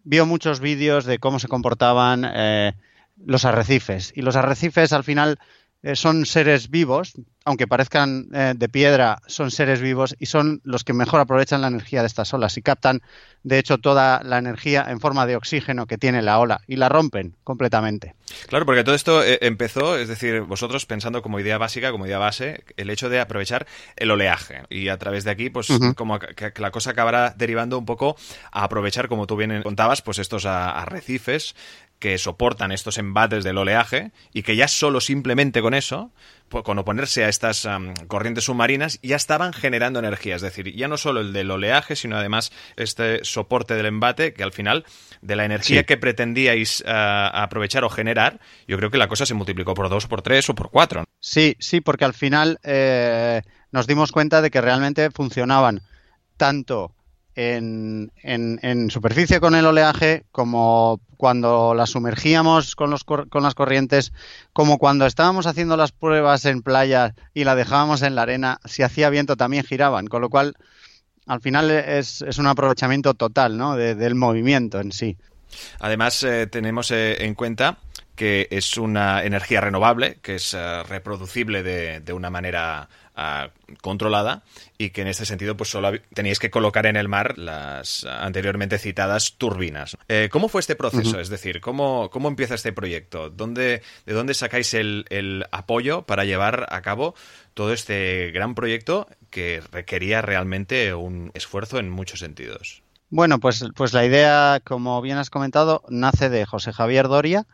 Vio 0.03 0.25
muchos 0.25 0.59
vídeos 0.59 1.05
de 1.05 1.19
cómo 1.19 1.39
se 1.39 1.47
comportaban 1.47 2.25
eh, 2.25 2.73
los 3.17 3.45
arrecifes. 3.45 4.13
Y 4.15 4.21
los 4.21 4.35
arrecifes 4.35 4.93
al 4.93 5.03
final 5.03 5.39
eh, 5.83 5.95
son 5.95 6.27
seres 6.27 6.69
vivos, 6.69 7.13
aunque 7.43 7.67
parezcan 7.67 8.27
eh, 8.33 8.53
de 8.55 8.69
piedra, 8.69 9.17
son 9.25 9.50
seres 9.50 9.81
vivos 9.81 10.15
y 10.19 10.27
son 10.27 10.61
los 10.63 10.83
que 10.83 10.93
mejor 10.93 11.19
aprovechan 11.19 11.61
la 11.61 11.69
energía 11.69 12.01
de 12.01 12.07
estas 12.07 12.31
olas 12.35 12.55
y 12.57 12.61
captan, 12.61 13.01
de 13.41 13.57
hecho, 13.57 13.79
toda 13.79 14.21
la 14.23 14.38
energía 14.38 14.85
en 14.88 15.00
forma 15.00 15.25
de 15.25 15.35
oxígeno 15.35 15.88
que 15.88 15.97
tiene 15.97 16.21
la 16.21 16.38
ola 16.38 16.61
y 16.67 16.75
la 16.75 16.88
rompen 16.88 17.35
completamente. 17.43 18.13
Claro, 18.47 18.67
porque 18.67 18.83
todo 18.83 18.93
esto 18.93 19.23
eh, 19.23 19.39
empezó, 19.41 19.97
es 19.97 20.07
decir, 20.07 20.41
vosotros 20.41 20.85
pensando 20.85 21.23
como 21.23 21.39
idea 21.39 21.57
básica, 21.57 21.91
como 21.91 22.05
idea 22.05 22.19
base, 22.19 22.63
el 22.77 22.91
hecho 22.91 23.09
de 23.09 23.19
aprovechar 23.19 23.65
el 23.95 24.11
oleaje 24.11 24.61
y 24.69 24.89
a 24.89 24.97
través 24.97 25.23
de 25.23 25.31
aquí, 25.31 25.50
pues 25.50 25.67
como 25.95 26.19
que, 26.19 26.53
la 26.57 26.69
cosa 26.69 26.91
acabará 26.91 27.33
derivando 27.35 27.79
un 27.79 27.85
poco 27.85 28.15
a 28.51 28.63
aprovechar, 28.63 29.07
como 29.07 29.25
tú 29.25 29.35
bien 29.35 29.63
contabas, 29.63 30.03
pues 30.03 30.19
estos 30.19 30.45
arrecifes 30.45 31.55
que 32.01 32.17
soportan 32.17 32.72
estos 32.72 32.98
embates 32.98 33.43
del 33.43 33.60
oleaje 33.60 34.12
y 34.34 34.41
que 34.41 34.55
ya 34.55 34.67
solo 34.67 35.00
simplemente 35.00 35.62
con 35.62 35.75
eso 35.75 36.12
con 36.50 36.77
oponerse 36.77 37.24
a 37.24 37.29
estas 37.29 37.65
corrientes 38.08 38.43
submarinas, 38.43 39.00
ya 39.01 39.15
estaban 39.15 39.53
generando 39.53 40.00
energía. 40.00 40.36
Es 40.36 40.41
decir, 40.41 40.75
ya 40.75 40.89
no 40.89 40.98
solo 40.98 41.22
el 41.22 41.31
del 41.31 41.50
oleaje, 41.50 41.96
sino 41.96 42.17
además 42.17 42.51
este 42.75 43.24
soporte 43.24 43.75
del 43.75 43.86
embate, 43.86 44.34
que 44.34 44.43
al 44.43 44.51
final, 44.51 44.84
de 45.22 45.38
la 45.38 45.46
energía 45.46 45.86
que 45.86 45.96
pretendíais 45.96 46.84
aprovechar 46.86 47.86
o 47.86 47.89
generar, 47.89 48.41
yo 48.67 48.75
creo 48.77 48.91
que 48.91 48.98
la 48.98 49.08
cosa 49.08 49.25
se 49.25 49.34
multiplicó 49.34 49.74
por 49.74 49.88
dos, 49.88 50.08
por 50.08 50.22
tres 50.22 50.50
o 50.50 50.55
por 50.55 50.70
cuatro. 50.70 51.05
Sí, 51.22 51.55
sí, 51.60 51.79
porque 51.79 52.03
al 52.03 52.13
final 52.13 52.60
eh, 52.63 53.41
nos 53.72 53.88
dimos 53.88 54.12
cuenta 54.12 54.41
de 54.41 54.51
que 54.51 54.60
realmente 54.60 55.10
funcionaban 55.12 55.81
tanto 56.36 56.93
en, 57.35 58.89
superficie 58.89 59.39
con 59.39 59.55
el 59.55 59.65
oleaje, 59.65 60.23
como 60.31 61.00
cuando 61.17 61.73
la 61.73 61.85
sumergíamos 61.85 62.75
con, 62.75 62.91
las 62.91 63.55
corrientes, 63.55 64.11
como 64.53 64.77
cuando 64.77 65.05
estábamos 65.05 65.45
haciendo 65.47 65.77
las 65.77 65.91
pruebas 65.91 66.45
en 66.45 66.61
playa 66.61 67.13
y 67.33 67.43
la 67.43 67.55
dejábamos 67.55 68.01
en 68.01 68.15
la 68.15 68.23
arena, 68.23 68.59
si 68.65 68.83
hacía 68.83 69.09
viento 69.09 69.38
también 69.38 69.63
giraban, 69.63 70.07
con 70.07 70.21
lo 70.21 70.29
cual 70.29 70.55
al 71.27 71.41
final 71.41 71.69
es, 71.71 72.21
es 72.23 72.38
un 72.38 72.47
aprovechamiento 72.47 73.13
total 73.13 73.57
¿no? 73.57 73.75
del 73.75 74.15
movimiento 74.15 74.79
en 74.79 74.91
sí. 74.91 75.17
Además, 75.79 76.23
eh, 76.23 76.47
tenemos 76.47 76.91
eh, 76.91 77.25
en 77.25 77.35
cuenta 77.35 77.77
que 78.21 78.47
es 78.51 78.77
una 78.77 79.23
energía 79.23 79.61
renovable, 79.61 80.19
que 80.21 80.35
es 80.35 80.53
eh, 80.53 80.83
reproducible 80.83 81.63
de, 81.63 82.01
de, 82.01 82.13
una 82.13 82.29
manera 82.29 82.87
controlada 83.81 84.43
y 84.77 84.91
que 84.91 85.01
en 85.01 85.07
este 85.07 85.25
sentido 85.25 85.57
pues 85.57 85.71
solo 85.71 85.91
teníais 86.13 86.37
que 86.37 86.51
colocar 86.51 86.85
en 86.85 86.97
el 86.97 87.07
mar 87.07 87.39
las 87.39 88.05
anteriormente 88.05 88.77
citadas 88.77 89.37
turbinas. 89.39 89.97
Eh, 90.07 90.29
¿Cómo 90.31 90.49
fue 90.49 90.61
este 90.61 90.75
proceso? 90.75 91.19
Es 91.19 91.29
decir, 91.29 91.61
¿cómo, 91.61 92.11
¿cómo 92.11 92.27
empieza 92.27 92.53
este 92.53 92.73
proyecto? 92.73 93.31
¿Dónde, 93.31 93.81
¿De 94.05 94.13
dónde 94.13 94.35
sacáis 94.35 94.75
el, 94.75 95.05
el 95.09 95.47
apoyo 95.51 96.03
para 96.03 96.23
llevar 96.23 96.67
a 96.69 96.83
cabo 96.83 97.15
todo 97.55 97.73
este 97.73 98.29
gran 98.31 98.53
proyecto 98.53 99.07
que 99.31 99.63
requería 99.71 100.21
realmente 100.21 100.93
un 100.93 101.31
esfuerzo 101.33 101.79
en 101.79 101.89
muchos 101.89 102.19
sentidos? 102.19 102.83
Bueno, 103.09 103.39
pues, 103.39 103.65
pues 103.75 103.93
la 103.93 104.05
idea, 104.05 104.61
como 104.63 105.01
bien 105.01 105.17
has 105.17 105.31
comentado, 105.31 105.81
nace 105.89 106.29
de 106.29 106.45
José 106.45 106.71
Javier 106.71 107.07
Doria 107.07 107.47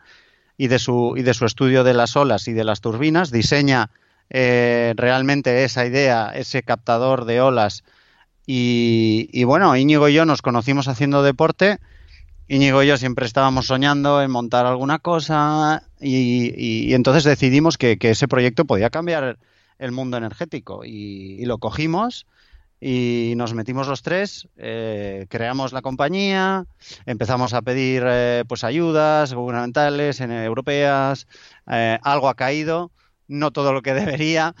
y 0.58 0.66
de 0.66 0.78
su, 0.80 1.14
y 1.16 1.22
de 1.22 1.32
su 1.32 1.46
estudio 1.46 1.84
de 1.84 1.94
las 1.94 2.16
olas 2.16 2.48
y 2.48 2.52
de 2.52 2.64
las 2.64 2.80
turbinas. 2.82 3.30
Diseña 3.30 3.90
eh, 4.28 4.92
realmente 4.96 5.64
esa 5.64 5.86
idea, 5.86 6.32
ese 6.34 6.64
captador 6.64 7.24
de 7.24 7.40
olas. 7.40 7.84
Y, 8.50 9.44
bueno, 9.44 9.76
Íñigo 9.76 10.08
y 10.08 10.14
yo 10.14 10.24
nos 10.24 10.42
conocimos 10.42 10.88
haciendo 10.88 11.22
deporte. 11.22 11.78
Íñigo 12.48 12.82
y 12.82 12.86
yo 12.86 12.96
siempre 12.96 13.26
estábamos 13.26 13.66
soñando 13.66 14.22
en 14.22 14.30
montar 14.30 14.64
alguna 14.64 14.98
cosa 14.98 15.82
y, 16.00 16.94
entonces 16.94 17.24
decidimos 17.24 17.76
que, 17.76 17.98
ese 18.00 18.26
proyecto 18.26 18.64
podía 18.64 18.88
cambiar 18.88 19.38
el 19.78 19.92
mundo 19.92 20.16
energético 20.16 20.82
y, 20.84 21.44
lo 21.44 21.58
cogimos 21.58 22.26
y 22.80 23.34
nos 23.36 23.54
metimos 23.54 23.88
los 23.88 24.02
tres, 24.02 24.48
eh, 24.56 25.26
creamos 25.28 25.72
la 25.72 25.82
compañía, 25.82 26.66
empezamos 27.06 27.54
a 27.54 27.62
pedir 27.62 28.04
eh, 28.06 28.44
pues 28.46 28.64
ayudas 28.64 29.34
gubernamentales, 29.34 30.20
europeas, 30.20 31.26
algo 31.66 32.28
ha 32.28 32.34
caído 32.34 32.90
no 33.28 33.50
todo 33.52 33.72
lo 33.72 33.82
que 33.82 33.94
debería, 33.94 34.54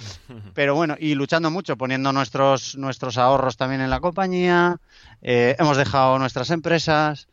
pero 0.54 0.74
bueno, 0.74 0.94
y 0.98 1.14
luchando 1.14 1.50
mucho, 1.50 1.76
poniendo 1.76 2.12
nuestros, 2.12 2.76
nuestros 2.76 3.18
ahorros 3.18 3.56
también 3.56 3.80
en 3.80 3.90
la 3.90 4.00
compañía, 4.00 4.76
eh, 5.22 5.56
hemos 5.58 5.76
dejado 5.76 6.18
nuestras 6.18 6.50
empresas. 6.50 7.26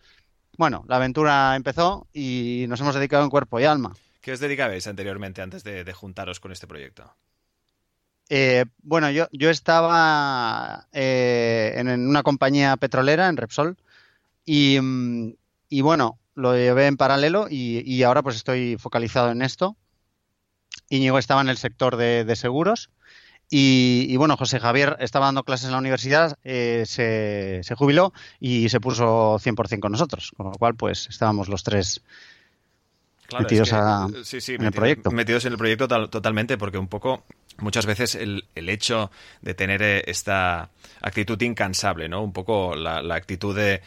Bueno, 0.58 0.86
la 0.88 0.96
aventura 0.96 1.56
empezó 1.56 2.08
y 2.13 2.65
nos 2.70 2.80
hemos 2.80 2.96
dedicado 2.96 3.24
en 3.24 3.30
cuerpo 3.30 3.60
y 3.60 3.65
alma. 3.65 3.94
¿Qué 4.22 4.32
os 4.32 4.39
dedicabais 4.39 4.88
anteriormente 4.88 5.42
antes 5.42 5.63
de, 5.63 5.94
juntaros 5.94 6.39
con 6.39 6.51
este 6.51 6.65
proyecto? 6.65 7.13
Eh, 8.29 8.65
bueno, 8.82 9.12
yo, 9.12 9.27
yo 9.32 9.50
estaba 9.50 10.88
eh, 10.91 11.74
en, 11.77 12.08
una 12.08 12.24
compañía 12.24 12.75
petrolera, 12.77 13.27
en 13.27 13.38
Repsol, 13.38 13.77
y, 14.46 14.79
mm, 14.82 15.34
y 15.70 15.82
bueno, 15.82 16.20
lo 16.34 16.55
llevé 16.55 16.88
en 16.88 16.98
paralelo 16.98 17.48
y, 17.50 17.82
y 17.86 18.03
ahora 18.03 18.24
pues 18.24 18.36
estoy 18.36 18.77
focalizado 18.77 19.32
en 19.32 19.41
esto 19.41 19.77
Íñigo 20.89 21.17
estaba 21.17 21.41
en 21.41 21.50
el 21.50 21.58
sector 21.58 21.98
de, 21.98 22.36
seguros. 22.36 22.89
Y, 23.50 24.15
bueno, 24.17 24.38
José 24.38 24.60
Javier 24.60 24.98
estaba 25.00 25.27
dando 25.27 25.44
clases 25.44 25.67
en 25.67 25.74
la 25.74 25.77
universidad, 25.77 26.38
eh, 26.44 26.84
se, 26.88 27.75
jubiló 27.75 28.12
y 28.39 28.70
se 28.70 28.79
puso 28.79 29.38
100% 29.39 29.79
con 29.79 29.91
nosotros, 29.91 30.32
con 30.36 30.48
lo 30.48 30.53
cual 30.53 30.75
pues 30.75 31.08
estábamos 31.10 31.48
los 31.48 31.63
tres 31.63 32.01
metidos 33.39 33.72
en 33.72 34.63
el 34.63 34.72
proyecto. 34.72 35.12
Metidos 35.12 35.46
en 35.46 35.51
el 35.53 35.58
proyecto 35.60 35.88
totalmente, 36.10 36.58
porque 36.58 36.79
un 36.79 36.88
poco 36.88 37.24
muchas 37.58 37.86
veces 37.86 38.16
el, 38.16 38.46
el, 38.56 38.70
hecho 38.70 39.12
de 39.42 39.54
tener 39.54 39.82
eh, 39.82 40.04
esta 40.08 40.72
actitud 41.02 41.42
incansable, 41.42 42.10
¿no? 42.10 42.24
Un 42.24 42.34
poco 42.34 42.76
la, 42.76 43.00
actitud 43.16 43.56
de, 43.56 43.82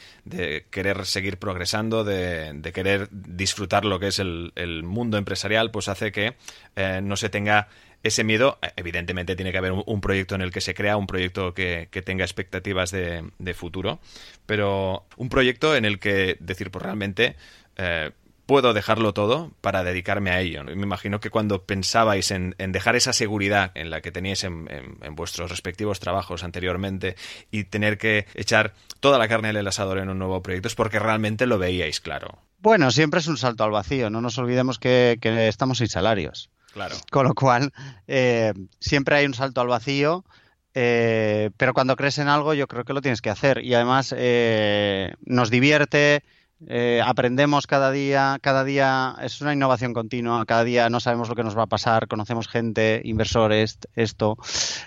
querer 0.71 1.05
seguir 1.07 1.39
progresando, 1.39 2.05
de, 2.05 2.71
querer 2.73 3.09
disfrutar 3.11 3.85
lo 3.85 3.99
que 3.99 4.09
es 4.09 4.19
el, 4.19 4.83
mundo 4.85 5.19
empresarial, 5.19 5.71
pues 5.71 5.89
hace 5.89 6.13
que 6.13 6.37
eh, 6.77 7.01
no 7.03 7.17
se 7.17 7.29
tenga 7.29 7.69
ese 8.03 8.25
miedo. 8.25 8.59
Evidentemente 8.77 9.37
tiene 9.37 9.53
que 9.53 9.59
haber 9.59 9.73
un, 9.73 10.01
proyecto 10.01 10.35
en 10.35 10.43
el 10.43 10.51
que 10.51 10.61
se 10.61 10.75
crea, 10.75 10.97
un 10.97 11.07
proyecto 11.07 11.55
que, 11.55 11.89
tenga 12.05 12.25
expectativas 12.25 12.91
de, 12.91 13.55
futuro, 13.55 14.01
pero 14.47 15.07
un 15.17 15.29
proyecto 15.29 15.77
en 15.77 15.85
el 15.85 15.99
que 15.99 16.37
decir, 16.41 16.71
pues 16.71 16.83
realmente... 16.83 17.37
Eh, 17.77 18.11
puedo 18.49 18.73
dejarlo 18.73 19.13
todo 19.13 19.53
para 19.61 19.85
dedicarme 19.85 20.31
a 20.31 20.41
ello. 20.41 20.65
Me 20.65 20.73
imagino 20.73 21.21
que 21.21 21.29
cuando 21.29 21.65
pensabais 21.65 22.31
en, 22.31 22.55
dejar 22.57 22.97
esa 22.97 23.13
seguridad 23.13 23.73
en 23.75 23.91
la 23.91 24.01
que 24.01 24.11
teníais 24.11 24.43
en, 24.43 24.67
vuestros 25.11 25.51
respectivos 25.51 26.01
trabajos 26.01 26.43
anteriormente 26.43 27.15
y 27.51 27.65
tener 27.65 27.99
que 27.99 28.27
echar 28.35 28.73
toda 29.01 29.19
la 29.19 29.29
carne 29.29 29.53
del 29.53 29.67
asador 29.67 29.99
en 29.99 30.09
un 30.09 30.19
nuevo 30.19 30.43
proyecto 30.43 30.67
es 30.67 30.75
porque 30.75 30.99
realmente 30.99 31.45
lo 31.45 31.59
veíais 31.59 32.01
claro. 32.01 32.39
Bueno, 32.59 32.91
siempre 32.91 33.21
es 33.21 33.27
un 33.27 33.37
salto 33.37 33.65
al 33.65 33.71
vacío, 33.71 34.09
no 34.09 34.23
nos 34.23 34.39
olvidemos 34.39 34.79
que, 34.79 35.19
estamos 35.47 35.77
sin 35.77 35.89
salarios. 35.89 36.49
Claro. 36.73 36.97
Con 37.11 37.27
lo 37.27 37.35
cual, 37.35 37.75
eh, 38.07 38.55
siempre 38.81 39.17
hay 39.17 39.27
un 39.27 39.35
salto 39.35 39.61
al 39.61 39.69
vacío. 39.69 40.25
Eh, 40.73 41.51
pero 41.57 41.75
cuando 41.75 41.97
crees 41.97 42.19
en 42.19 42.29
algo, 42.29 42.55
yo 42.55 42.67
creo 42.67 42.85
que 42.85 42.95
lo 42.95 43.03
tienes 43.03 43.21
que 43.21 43.31
hacer. 43.31 43.63
Y 43.63 43.75
además 43.75 44.15
eh, 44.17 45.13
nos 45.27 45.51
divierte, 45.51 46.23
eh, 46.67 47.01
aprendemos 47.05 47.67
cada 47.67 47.93
día, 47.93 48.39
cada 48.43 48.65
día 48.65 49.17
es 49.23 49.41
una 49.41 49.53
innovación 49.53 49.93
continua, 49.95 50.45
cada 50.45 50.65
día 50.65 50.91
no 50.91 50.99
sabemos 50.99 51.29
lo 51.29 51.37
que 51.37 51.45
nos 51.45 51.57
va 51.57 51.63
a 51.63 51.69
pasar, 51.69 52.09
conocemos 52.09 52.49
gente, 52.49 53.01
inversores, 53.05 53.79
esto, 53.95 54.37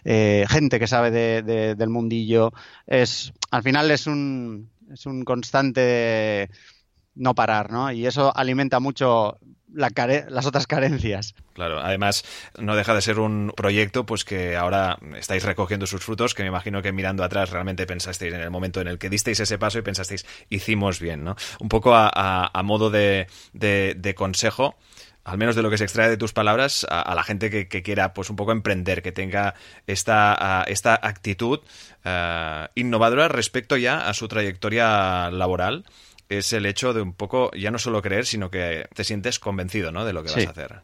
eh, 0.03 0.45
gente 0.49 0.79
que 0.79 0.87
sabe 0.87 1.11
del 1.11 1.89
mundillo. 1.89 2.51
Es, 2.87 3.31
al 3.51 3.63
final 3.63 3.89
es 3.91 4.07
un, 4.07 4.69
es 4.91 5.05
un 5.05 5.23
constante 5.23 6.49
no 7.15 7.35
parar, 7.35 7.71
¿no? 7.71 7.91
Y 7.91 8.05
eso 8.05 8.35
alimenta 8.35 8.79
mucho 8.79 9.37
las 9.73 10.45
otras 10.45 10.67
carencias. 10.67 11.35
Claro, 11.53 11.79
además 11.79 12.23
no 12.57 12.75
deja 12.75 12.93
de 12.93 13.01
ser 13.01 13.19
un 13.19 13.53
proyecto 13.55 14.05
pues 14.05 14.23
que 14.23 14.55
ahora 14.55 14.97
estáis 15.17 15.43
recogiendo 15.43 15.87
sus 15.87 16.03
frutos, 16.03 16.33
que 16.33 16.43
me 16.43 16.49
imagino 16.49 16.81
que 16.81 16.91
mirando 16.91 17.23
atrás 17.23 17.49
realmente 17.49 17.85
pensasteis 17.85 18.33
en 18.33 18.41
el 18.41 18.51
momento 18.51 18.81
en 18.81 18.87
el 18.87 18.97
que 18.97 19.09
disteis 19.09 19.39
ese 19.39 19.57
paso 19.57 19.79
y 19.79 19.81
pensasteis, 19.81 20.25
hicimos 20.49 20.99
bien, 20.99 21.23
¿no? 21.23 21.35
Un 21.59 21.69
poco 21.69 21.93
a, 21.95 22.61
modo 22.63 22.89
de, 22.89 23.27
consejo, 24.15 24.75
al 25.23 25.37
menos 25.37 25.55
de 25.55 25.61
lo 25.61 25.69
que 25.69 25.77
se 25.77 25.83
extrae 25.83 26.09
de 26.09 26.17
tus 26.17 26.33
palabras, 26.33 26.85
a, 26.89 27.13
la 27.15 27.23
gente 27.23 27.49
que, 27.49 27.83
quiera 27.83 28.13
pues 28.13 28.29
un 28.29 28.35
poco 28.35 28.51
emprender, 28.51 29.01
que 29.01 29.11
tenga 29.11 29.55
esta, 29.87 30.63
esta 30.67 30.99
actitud 31.01 31.59
eh, 32.03 32.67
innovadora 32.75 33.27
respecto 33.27 33.77
ya 33.77 34.07
a 34.07 34.13
su 34.13 34.27
trayectoria 34.27 35.29
laboral 35.31 35.85
es 36.37 36.53
el 36.53 36.65
hecho 36.65 36.93
de 36.93 37.01
un 37.01 37.13
poco, 37.13 37.51
ya 37.51 37.71
no 37.71 37.77
solo 37.77 38.01
creer, 38.01 38.25
sino 38.25 38.49
que 38.49 38.87
te 38.93 39.03
sientes 39.03 39.39
convencido 39.39 39.91
¿no? 39.91 40.05
de 40.05 40.13
lo 40.13 40.23
que 40.23 40.31
vas 40.31 40.47
a 40.47 40.51
hacer. 40.51 40.81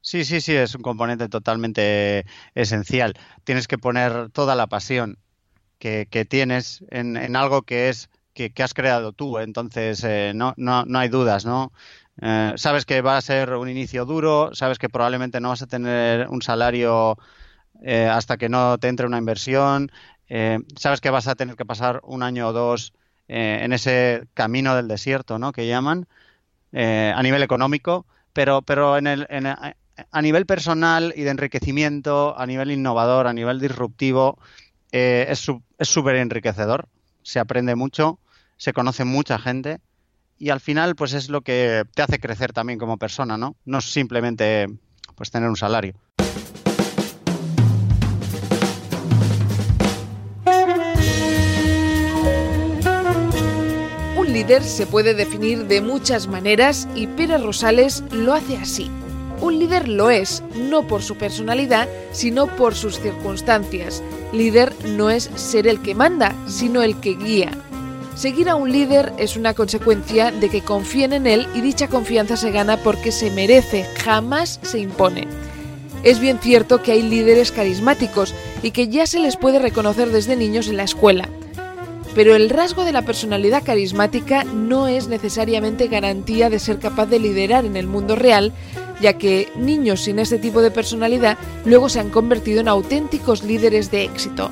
Sí, 0.00 0.24
sí, 0.24 0.40
sí, 0.40 0.54
es 0.54 0.74
un 0.74 0.82
componente 0.82 1.28
totalmente 1.28 2.26
esencial. 2.54 3.14
Tienes 3.44 3.66
que 3.66 3.78
poner 3.78 4.30
toda 4.30 4.54
la 4.54 4.66
pasión 4.66 5.18
que, 5.78 6.06
tienes 6.28 6.84
en, 6.90 7.34
algo 7.34 7.62
que 7.62 7.88
es 7.88 8.10
que, 8.34 8.52
has 8.62 8.74
creado 8.74 9.12
tú. 9.12 9.38
Entonces, 9.38 10.04
eh, 10.04 10.32
no, 10.34 10.54
no, 10.56 10.84
no, 10.84 10.98
hay 10.98 11.08
dudas, 11.08 11.46
¿no? 11.46 11.72
Eh, 12.20 12.52
sabes 12.56 12.84
que 12.84 13.00
va 13.00 13.16
a 13.16 13.22
ser 13.22 13.54
un 13.54 13.68
inicio 13.68 14.04
duro, 14.04 14.50
sabes 14.54 14.78
que 14.78 14.88
probablemente 14.88 15.40
no 15.40 15.48
vas 15.48 15.62
a 15.62 15.66
tener 15.66 16.28
un 16.28 16.42
salario 16.42 17.16
eh, 17.82 18.06
hasta 18.06 18.36
que 18.36 18.48
no 18.48 18.78
te 18.78 18.88
entre 18.88 19.06
una 19.06 19.18
inversión, 19.18 19.90
sabes 20.76 21.00
que 21.00 21.10
vas 21.10 21.26
a 21.26 21.36
tener 21.36 21.56
que 21.56 21.64
pasar 21.64 22.00
un 22.04 22.22
año 22.22 22.48
o 22.48 22.52
dos 22.52 22.92
eh, 23.28 23.60
en 23.62 23.72
ese 23.72 24.26
camino 24.34 24.74
del 24.74 24.88
desierto, 24.88 25.38
¿no? 25.38 25.52
Que 25.52 25.66
llaman 25.66 26.06
eh, 26.72 27.12
a 27.14 27.22
nivel 27.22 27.42
económico, 27.42 28.06
pero, 28.32 28.62
pero 28.62 28.96
en 28.96 29.06
el, 29.06 29.26
a 30.10 30.22
nivel 30.22 30.46
personal 30.46 31.12
y 31.16 31.22
de 31.22 31.30
enriquecimiento, 31.30 32.38
a 32.38 32.46
nivel 32.46 32.70
innovador, 32.70 33.26
a 33.26 33.32
nivel 33.32 33.60
disruptivo, 33.60 34.38
eh, 34.92 35.26
es 35.28 35.48
súper 35.88 36.16
enriquecedor. 36.16 36.88
Se 37.22 37.38
aprende 37.38 37.74
mucho, 37.74 38.18
se 38.56 38.72
conoce 38.72 39.04
mucha 39.04 39.38
gente 39.38 39.80
y 40.38 40.50
al 40.50 40.60
final 40.60 40.94
pues 40.96 41.12
es 41.14 41.28
lo 41.28 41.42
que 41.42 41.84
te 41.94 42.02
hace 42.02 42.20
crecer 42.20 42.52
también 42.52 42.78
como 42.78 42.96
persona, 42.96 43.36
¿no? 43.36 43.56
No 43.64 43.80
simplemente 43.80 44.68
pues 45.16 45.30
tener 45.30 45.48
un 45.48 45.56
salario. 45.56 45.94
Líder 54.38 54.62
se 54.62 54.86
puede 54.86 55.14
definir 55.14 55.66
de 55.66 55.80
muchas 55.80 56.28
maneras 56.28 56.86
y 56.94 57.08
Pérez 57.08 57.42
Rosales 57.42 58.04
lo 58.12 58.34
hace 58.34 58.56
así. 58.56 58.88
Un 59.40 59.58
líder 59.58 59.88
lo 59.88 60.10
es, 60.10 60.44
no 60.54 60.86
por 60.86 61.02
su 61.02 61.16
personalidad, 61.16 61.88
sino 62.12 62.46
por 62.46 62.76
sus 62.76 63.00
circunstancias. 63.00 64.00
Líder 64.32 64.72
no 64.90 65.10
es 65.10 65.28
ser 65.34 65.66
el 65.66 65.82
que 65.82 65.96
manda, 65.96 66.36
sino 66.46 66.82
el 66.82 67.00
que 67.00 67.16
guía. 67.16 67.50
Seguir 68.14 68.48
a 68.48 68.54
un 68.54 68.70
líder 68.70 69.12
es 69.18 69.36
una 69.36 69.54
consecuencia 69.54 70.30
de 70.30 70.48
que 70.48 70.62
confíen 70.62 71.14
en 71.14 71.26
él 71.26 71.48
y 71.56 71.60
dicha 71.60 71.88
confianza 71.88 72.36
se 72.36 72.52
gana 72.52 72.76
porque 72.76 73.10
se 73.10 73.32
merece, 73.32 73.86
jamás 74.04 74.60
se 74.62 74.78
impone. 74.78 75.26
Es 76.04 76.20
bien 76.20 76.38
cierto 76.38 76.80
que 76.80 76.92
hay 76.92 77.02
líderes 77.02 77.50
carismáticos 77.50 78.36
y 78.62 78.70
que 78.70 78.86
ya 78.86 79.04
se 79.08 79.18
les 79.18 79.36
puede 79.36 79.58
reconocer 79.58 80.10
desde 80.10 80.36
niños 80.36 80.68
en 80.68 80.76
la 80.76 80.84
escuela. 80.84 81.28
Pero 82.18 82.34
el 82.34 82.50
rasgo 82.50 82.84
de 82.84 82.90
la 82.90 83.02
personalidad 83.02 83.62
carismática 83.62 84.42
no 84.42 84.88
es 84.88 85.06
necesariamente 85.06 85.86
garantía 85.86 86.50
de 86.50 86.58
ser 86.58 86.80
capaz 86.80 87.06
de 87.06 87.20
liderar 87.20 87.64
en 87.64 87.76
el 87.76 87.86
mundo 87.86 88.16
real, 88.16 88.52
ya 89.00 89.12
que 89.12 89.52
niños 89.54 90.00
sin 90.00 90.18
este 90.18 90.36
tipo 90.36 90.60
de 90.60 90.72
personalidad 90.72 91.38
luego 91.64 91.88
se 91.88 92.00
han 92.00 92.10
convertido 92.10 92.60
en 92.60 92.66
auténticos 92.66 93.44
líderes 93.44 93.92
de 93.92 94.02
éxito. 94.02 94.50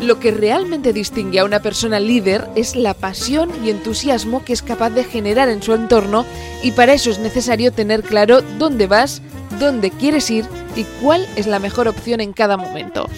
Lo 0.00 0.20
que 0.20 0.30
realmente 0.30 0.92
distingue 0.92 1.40
a 1.40 1.44
una 1.44 1.60
persona 1.60 1.98
líder 1.98 2.46
es 2.54 2.76
la 2.76 2.94
pasión 2.94 3.50
y 3.64 3.70
entusiasmo 3.70 4.44
que 4.44 4.52
es 4.52 4.62
capaz 4.62 4.90
de 4.90 5.02
generar 5.02 5.48
en 5.48 5.64
su 5.64 5.74
entorno 5.74 6.24
y 6.62 6.70
para 6.70 6.94
eso 6.94 7.10
es 7.10 7.18
necesario 7.18 7.72
tener 7.72 8.04
claro 8.04 8.42
dónde 8.60 8.86
vas, 8.86 9.22
dónde 9.58 9.90
quieres 9.90 10.30
ir 10.30 10.44
y 10.76 10.84
cuál 11.02 11.26
es 11.34 11.48
la 11.48 11.58
mejor 11.58 11.88
opción 11.88 12.20
en 12.20 12.32
cada 12.32 12.56
momento. 12.56 13.08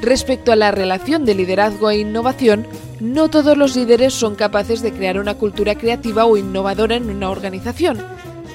Respecto 0.00 0.52
a 0.52 0.56
la 0.56 0.70
relación 0.70 1.24
de 1.24 1.34
liderazgo 1.34 1.90
e 1.90 1.98
innovación, 1.98 2.66
no 3.00 3.28
todos 3.28 3.56
los 3.56 3.74
líderes 3.74 4.14
son 4.14 4.36
capaces 4.36 4.80
de 4.80 4.92
crear 4.92 5.18
una 5.18 5.34
cultura 5.34 5.74
creativa 5.74 6.24
o 6.24 6.36
innovadora 6.36 6.96
en 6.96 7.10
una 7.10 7.30
organización. 7.30 7.98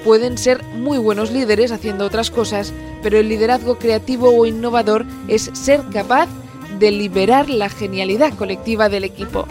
Pueden 0.04 0.38
ser 0.38 0.62
muy 0.64 0.98
buenos 0.98 1.30
líderes 1.30 1.70
haciendo 1.70 2.06
otras 2.06 2.30
cosas, 2.30 2.72
pero 3.02 3.18
el 3.18 3.28
liderazgo 3.28 3.78
creativo 3.78 4.30
o 4.30 4.46
innovador 4.46 5.04
es 5.28 5.50
ser 5.52 5.82
capaz 5.92 6.28
de 6.78 6.90
liberar 6.90 7.48
la 7.48 7.68
genialidad 7.68 8.34
colectiva 8.34 8.88
del 8.88 9.04
equipo. 9.04 9.46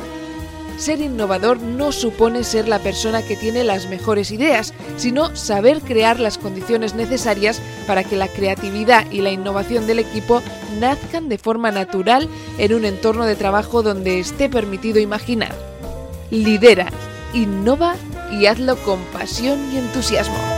Ser 0.78 1.02
innovador 1.02 1.62
no 1.62 1.92
supone 1.92 2.44
ser 2.44 2.68
la 2.68 2.80
persona 2.80 3.22
que 3.22 3.36
tiene 3.36 3.64
las 3.64 3.88
mejores 3.88 4.32
ideas, 4.32 4.74
sino 4.98 5.36
saber 5.36 5.82
crear 5.82 6.20
las 6.20 6.38
condiciones 6.38 6.96
necesarias 6.96 7.62
para 7.88 8.04
que 8.04 8.18
la 8.18 8.28
creatividad 8.28 9.10
y 9.12 9.22
la 9.22 9.32
innovación 9.32 9.88
del 9.88 10.00
equipo 10.00 10.42
nazcan 10.80 11.30
de 11.30 11.38
forma 11.38 11.72
natural 11.72 12.28
en 12.58 12.74
un 12.74 12.86
entorno 12.86 13.26
de 13.26 13.36
trabajo 13.36 13.84
donde 13.84 14.20
esté 14.20 14.50
permitido 14.50 15.00
imaginar. 15.00 15.56
Lidera, 16.32 16.88
innova 17.34 17.96
y 18.32 18.48
hazlo 18.48 18.76
con 18.78 19.00
pasión 19.14 19.60
y 19.74 19.78
entusiasmo. 19.78 20.53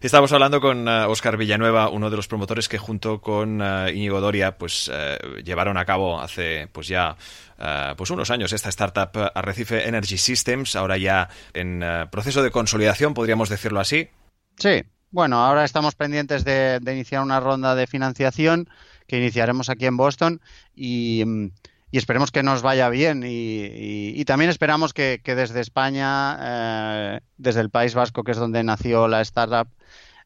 Estamos 0.00 0.30
hablando 0.30 0.60
con 0.60 0.86
Oscar 0.86 1.34
eh, 1.34 1.38
Villanueva, 1.38 1.88
uno 1.88 2.08
de 2.08 2.16
los 2.16 2.28
promotores 2.28 2.68
que 2.68 2.78
junto 2.78 3.20
con 3.20 3.60
uh, 3.60 4.20
Doria 4.20 4.56
pues, 4.56 4.88
uh, 4.88 5.38
llevaron 5.42 5.76
a 5.76 5.84
cabo 5.84 6.20
hace 6.20 6.68
pues 6.72 6.86
ya 6.86 7.16
pues 7.96 8.10
unos 8.10 8.30
años 8.30 8.52
esta 8.52 8.68
startup 8.68 9.10
Arrecife 9.34 9.88
Energy 9.88 10.16
Systems, 10.16 10.76
ahora 10.76 10.96
ya 10.96 11.28
en 11.52 11.82
proceso 12.08 12.44
de 12.44 12.52
consolidación, 12.52 13.14
podríamos 13.14 13.48
decirlo 13.48 13.80
así. 13.80 14.08
Sí, 14.56 14.84
bueno, 15.10 15.44
ahora 15.44 15.64
estamos 15.64 15.96
pendientes 15.96 16.44
de, 16.44 16.78
de 16.80 16.92
iniciar 16.92 17.20
una 17.20 17.40
ronda 17.40 17.74
de 17.74 17.88
financiación 17.88 18.68
que 19.08 19.18
iniciaremos 19.18 19.70
aquí 19.70 19.86
en 19.86 19.96
Boston 19.96 20.40
y 20.76 21.24
mm, 21.26 21.50
y 21.90 21.98
esperemos 21.98 22.30
que 22.30 22.42
nos 22.42 22.62
vaya 22.62 22.88
bien. 22.88 23.22
Y, 23.26 24.24
también 24.24 24.50
esperamos 24.50 24.92
que, 24.92 25.20
desde 25.24 25.60
España, 25.60 26.36
eh, 26.40 27.20
desde 27.36 27.60
el 27.60 27.70
País 27.70 27.94
Vasco, 27.94 28.24
que 28.24 28.32
es 28.32 28.38
donde 28.38 28.62
nació 28.62 29.08
la 29.08 29.20
startup, 29.22 29.68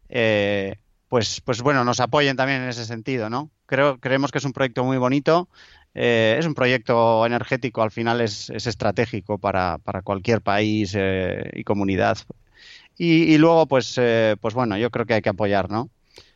eh, 0.09 0.77
pues, 1.09 1.41
pues 1.43 1.63
bueno, 1.63 1.85
nos 1.85 2.01
apoyen 2.01 2.37
también 2.37 2.63
en 2.63 2.69
ese 2.69 2.85
sentido, 2.85 3.31
¿no? 3.31 3.51
Creo, 3.67 3.99
creemos 4.01 4.33
que 4.33 4.39
es 4.39 4.45
un 4.45 4.53
proyecto 4.53 4.85
muy 4.85 4.97
bonito. 4.99 5.49
Eh, 5.95 6.37
es 6.39 6.47
un 6.47 6.55
proyecto 6.55 7.27
energético, 7.27 7.83
al 7.83 7.91
final 7.91 8.21
es, 8.23 8.49
es 8.51 8.67
estratégico 8.67 9.39
para, 9.39 9.79
para, 9.79 10.03
cualquier 10.03 10.41
país 10.41 10.95
eh, 10.99 11.51
y 11.55 11.65
comunidad. 11.65 12.19
Y, 12.97 13.35
y 13.35 13.39
luego, 13.39 13.67
pues, 13.67 13.95
eh, 13.99 14.37
pues 14.41 14.55
bueno, 14.55 14.77
yo 14.79 14.91
creo 14.91 15.07
que 15.07 15.15
hay 15.15 15.23
que 15.23 15.29
apoyar, 15.29 15.71
¿no? 15.71 15.91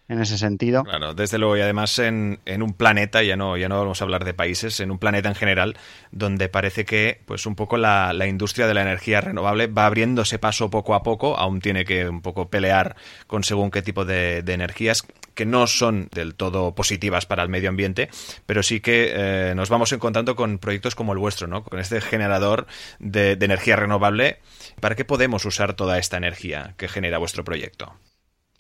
En 0.09 0.21
ese 0.21 0.39
sentido. 0.39 0.85
Claro, 0.85 1.15
desde 1.15 1.39
luego, 1.39 1.57
y 1.57 1.61
además 1.61 1.99
en, 1.99 2.39
en, 2.47 2.63
un 2.63 2.75
planeta, 2.75 3.23
ya 3.23 3.37
no, 3.37 3.57
ya 3.57 3.69
no 3.69 3.79
vamos 3.79 4.01
a 4.01 4.05
hablar 4.05 4.25
de 4.25 4.35
países, 4.35 4.79
en 4.81 4.91
un 4.91 4.99
planeta 4.99 5.29
en 5.29 5.35
general, 5.35 5.77
donde 6.13 6.49
parece 6.49 6.85
que 6.85 7.21
pues 7.27 7.47
un 7.47 7.57
poco 7.57 7.77
la, 7.77 8.13
la, 8.13 8.27
industria 8.27 8.67
de 8.67 8.75
la 8.75 8.83
energía 8.83 9.21
renovable 9.21 9.67
va 9.67 9.87
abriéndose 9.87 10.39
paso 10.39 10.71
poco 10.71 10.95
a 10.95 11.03
poco, 11.03 11.37
aún 11.37 11.61
tiene 11.61 11.85
que 11.85 12.09
un 12.09 12.23
poco 12.23 12.49
pelear 12.51 12.97
con 13.27 13.43
según 13.43 13.71
qué 13.71 13.83
tipo 13.83 14.05
de, 14.05 14.43
de 14.43 14.53
energías 14.53 15.05
que 15.35 15.45
no 15.45 15.67
son 15.67 16.09
del 16.13 16.35
todo 16.35 16.75
positivas 16.75 17.27
para 17.27 17.43
el 17.43 17.49
medio 17.49 17.69
ambiente, 17.69 18.09
pero 18.47 18.63
sí 18.63 18.81
que 18.81 19.13
eh, 19.15 19.55
nos 19.55 19.69
vamos 19.69 19.93
encontrando 19.93 20.35
con 20.35 20.59
proyectos 20.59 20.95
como 20.95 21.13
el 21.13 21.19
vuestro, 21.19 21.47
¿no? 21.47 21.63
Con 21.63 21.79
este 21.79 22.01
generador 22.01 22.67
de, 22.99 23.37
de 23.37 23.45
energía 23.45 23.77
renovable. 23.77 24.39
¿Para 24.81 24.95
qué 24.95 25.05
podemos 25.05 25.45
usar 25.45 25.75
toda 25.75 25.99
esta 25.99 26.17
energía 26.17 26.75
que 26.79 26.89
genera 26.89 27.19
vuestro 27.19 27.45
proyecto? 27.45 27.95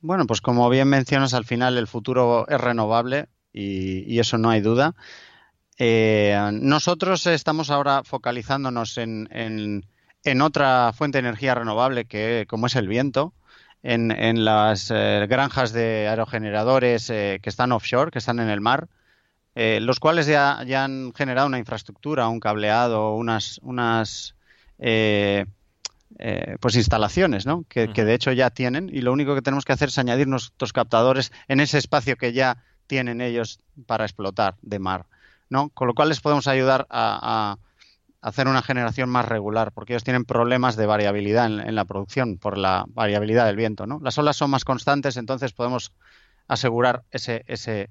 Bueno, 0.07 0.25
pues 0.29 0.40
como 0.40 0.71
bien 0.71 0.87
mencionas, 0.87 1.35
al 1.35 1.45
final 1.45 1.77
el 1.77 1.88
futuro 1.88 2.47
es 2.49 2.61
renovable 2.61 3.29
y, 3.53 4.21
eso 4.21 4.38
no 4.38 4.51
hay 4.51 4.61
duda. 4.61 4.95
Eh, 5.79 6.38
nosotros 6.53 7.27
estamos 7.27 7.71
ahora 7.71 8.05
focalizándonos 8.05 8.99
en, 8.99 9.29
en, 9.33 9.85
en, 10.23 10.42
otra 10.42 10.92
fuente 10.95 11.21
de 11.21 11.29
energía 11.29 11.57
renovable 11.57 12.05
que 12.05 12.47
como 12.49 12.69
es 12.69 12.77
el 12.77 12.87
viento, 12.87 13.35
en, 13.83 14.12
en 14.12 14.45
las 14.45 14.92
eh, 14.95 15.27
granjas 15.29 15.73
de 15.73 16.07
aerogeneradores 16.09 17.11
eh, 17.11 17.40
que 17.42 17.51
están 17.51 17.73
offshore, 17.73 18.12
que 18.12 18.21
están 18.21 18.38
en 18.38 18.49
el 18.49 18.61
mar, 18.61 18.87
eh, 19.57 19.81
los 19.83 19.99
cuales 19.99 20.27
ya, 20.29 20.62
ya, 20.64 20.85
han 20.85 21.14
generado 21.14 21.49
una 21.49 21.59
infraestructura, 21.59 22.29
un 22.29 22.38
cableado, 22.38 23.16
unas, 23.16 23.59
unas 23.64 24.37
eh, 26.18 26.57
pues 26.61 26.76
instalaciones, 26.76 27.46
¿no? 27.46 27.64
Que, 27.68 27.85
uh 27.85 27.87
-huh. 27.88 27.92
que, 27.92 28.05
de 28.05 28.14
hecho 28.14 28.33
ya 28.33 28.50
tienen 28.50 28.90
y 28.92 29.02
lo 29.02 29.12
único 29.12 29.35
que 29.35 29.42
tenemos 29.42 29.64
que 29.64 29.72
hacer 29.72 29.88
es 29.88 29.98
añadir 29.98 30.29
nuestros 30.29 30.72
captadores 30.72 31.33
en 31.48 31.61
ese 31.61 31.79
espacio 31.79 32.16
que 32.16 32.33
ya 32.33 32.62
tienen 32.87 33.20
ellos 33.20 33.61
para 33.87 34.05
explotar 34.05 34.57
de 34.62 34.79
mar, 34.79 35.07
¿no? 35.50 35.68
Con 35.70 35.88
lo 35.88 35.94
cual 35.94 36.09
les 36.09 36.20
podemos 36.20 36.46
ayudar 36.46 36.87
a, 36.90 37.18
a 37.52 37.59
hacer 38.26 38.48
una 38.48 38.62
generación 38.62 39.11
más 39.11 39.26
regular, 39.26 39.72
porque 39.72 39.92
ellos 39.92 40.05
tienen 40.05 40.24
problemas 40.24 40.76
de 40.76 40.87
variabilidad 40.87 41.46
en, 41.46 41.61
en, 41.61 41.74
la 41.74 41.85
producción 41.85 42.38
por 42.38 42.59
la 42.59 42.85
variabilidad 42.88 43.46
del 43.46 43.57
viento, 43.57 43.87
¿no? 43.87 44.00
Las 44.02 44.18
olas 44.18 44.37
son 44.37 44.50
más 44.50 44.64
constantes, 44.64 45.16
entonces 45.16 45.52
podemos 45.52 45.92
asegurar 46.48 47.02
ese, 47.11 47.44
ese, 47.46 47.90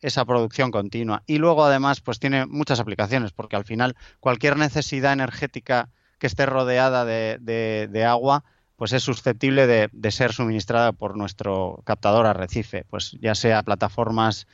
esa 0.00 0.24
producción 0.24 0.70
continua. 0.70 1.22
Y 1.26 1.38
luego, 1.38 1.64
además, 1.64 2.00
pues 2.00 2.18
tiene 2.18 2.46
muchas 2.46 2.80
aplicaciones, 2.80 3.32
porque 3.32 3.56
al 3.56 3.64
final 3.64 3.96
cualquier 4.20 4.56
necesidad 4.56 5.12
energética 5.12 5.90
que 6.18 6.26
esté 6.26 6.46
rodeada 6.46 7.04
de, 7.04 8.04
agua, 8.06 8.44
pues 8.76 8.92
es 8.92 9.02
susceptible 9.02 9.66
de, 9.66 9.88
de, 9.92 10.10
ser 10.10 10.32
suministrada 10.32 10.92
por 10.92 11.16
nuestro 11.16 11.82
captador 11.84 12.26
arrecife, 12.26 12.84
pues 12.88 13.16
ya 13.20 13.34
sea 13.34 13.62
plataformas 13.62 14.46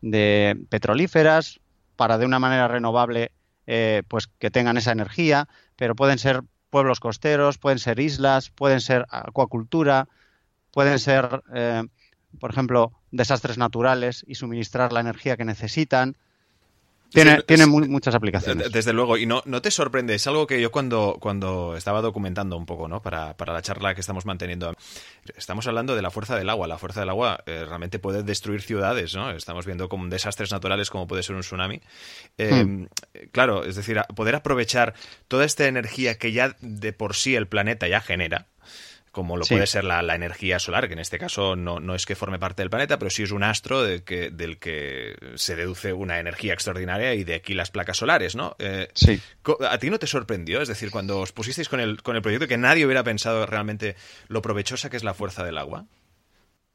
de 0.00 0.58
petrolíferas 0.68 1.60
para 1.96 2.18
de 2.18 2.26
una 2.26 2.38
manera 2.38 2.68
renovable 2.68 3.32
eh, 3.70 4.02
pues 4.08 4.28
que 4.28 4.50
tengan 4.50 4.78
esa 4.78 4.92
energía, 4.92 5.46
pero 5.76 5.94
pueden 5.94 6.18
ser 6.18 6.42
pueblos 6.70 7.00
costeros, 7.00 7.58
pueden 7.58 7.78
ser 7.78 8.00
islas, 8.00 8.48
pueden 8.48 8.80
ser 8.80 9.04
acuacultura, 9.10 10.08
pueden 10.72 10.98
ser, 10.98 11.42
eh, 11.54 11.82
por 12.40 12.50
ejemplo, 12.50 12.92
desastres 13.10 13.58
naturales 13.58 14.24
y 14.26 14.36
suministrar 14.36 14.92
la 14.94 15.00
energía 15.00 15.36
que 15.36 15.44
necesitan. 15.44 16.16
Tiene, 17.10 17.34
es, 17.36 17.46
tiene 17.46 17.66
muy, 17.66 17.88
muchas 17.88 18.14
aplicaciones. 18.14 18.70
Desde 18.70 18.92
luego, 18.92 19.16
y 19.16 19.24
no, 19.24 19.42
no 19.46 19.62
te 19.62 19.70
sorprende, 19.70 20.14
es 20.14 20.26
algo 20.26 20.46
que 20.46 20.60
yo 20.60 20.70
cuando, 20.70 21.16
cuando 21.20 21.76
estaba 21.76 22.02
documentando 22.02 22.56
un 22.56 22.66
poco, 22.66 22.86
¿no? 22.86 23.00
Para, 23.00 23.36
para 23.36 23.52
la 23.52 23.62
charla 23.62 23.94
que 23.94 24.00
estamos 24.00 24.26
manteniendo, 24.26 24.74
estamos 25.36 25.66
hablando 25.66 25.96
de 25.96 26.02
la 26.02 26.10
fuerza 26.10 26.36
del 26.36 26.50
agua. 26.50 26.68
La 26.68 26.78
fuerza 26.78 27.00
del 27.00 27.08
agua 27.08 27.40
eh, 27.46 27.64
realmente 27.66 27.98
puede 27.98 28.22
destruir 28.22 28.62
ciudades, 28.62 29.14
¿no? 29.14 29.30
Estamos 29.30 29.64
viendo 29.64 29.88
como 29.88 30.06
desastres 30.08 30.52
naturales 30.52 30.90
como 30.90 31.06
puede 31.06 31.22
ser 31.22 31.36
un 31.36 31.42
tsunami. 31.42 31.80
Eh, 32.36 32.64
hmm. 32.64 32.86
Claro, 33.32 33.64
es 33.64 33.76
decir, 33.76 34.00
poder 34.14 34.34
aprovechar 34.34 34.94
toda 35.28 35.44
esta 35.44 35.66
energía 35.66 36.18
que 36.18 36.32
ya 36.32 36.56
de 36.60 36.92
por 36.92 37.14
sí 37.14 37.34
el 37.34 37.46
planeta 37.48 37.88
ya 37.88 38.00
genera, 38.00 38.48
como 39.18 39.36
lo 39.36 39.44
puede 39.44 39.66
ser 39.66 39.82
la, 39.82 40.14
energía 40.14 40.60
solar, 40.60 40.86
que 40.86 40.92
en 40.92 41.00
este 41.00 41.18
caso 41.18 41.56
no, 41.56 41.80
no, 41.80 41.96
es 41.96 42.06
que 42.06 42.14
forme 42.14 42.38
parte 42.38 42.62
del 42.62 42.70
planeta, 42.70 43.00
pero 43.00 43.10
sí 43.10 43.24
es 43.24 43.32
un 43.32 43.42
astro 43.42 43.82
de 43.82 44.04
que, 44.04 44.30
del 44.30 44.60
que 44.60 45.16
se 45.34 45.56
deduce 45.56 45.92
una 45.92 46.20
energía 46.20 46.52
extraordinaria 46.52 47.14
y 47.14 47.24
de 47.24 47.34
aquí 47.34 47.52
las 47.52 47.72
placas 47.72 47.96
solares, 47.96 48.36
¿no? 48.36 48.54
Eh, 48.60 48.86
sí. 48.94 49.20
¿A 49.68 49.76
ti 49.78 49.90
no 49.90 49.98
te 49.98 50.06
sorprendió? 50.06 50.62
Es 50.62 50.68
decir, 50.68 50.92
cuando 50.92 51.18
os 51.18 51.32
pusisteis 51.32 51.68
con 51.68 51.80
el, 51.80 52.00
con 52.00 52.14
el 52.14 52.22
proyecto 52.22 52.46
que 52.46 52.58
nadie 52.58 52.86
hubiera 52.86 53.02
pensado 53.02 53.44
realmente 53.44 53.96
lo 54.28 54.40
provechosa 54.40 54.88
que 54.88 54.96
es 54.96 55.02
la 55.02 55.14
fuerza 55.14 55.42
del 55.42 55.58
agua. 55.58 55.86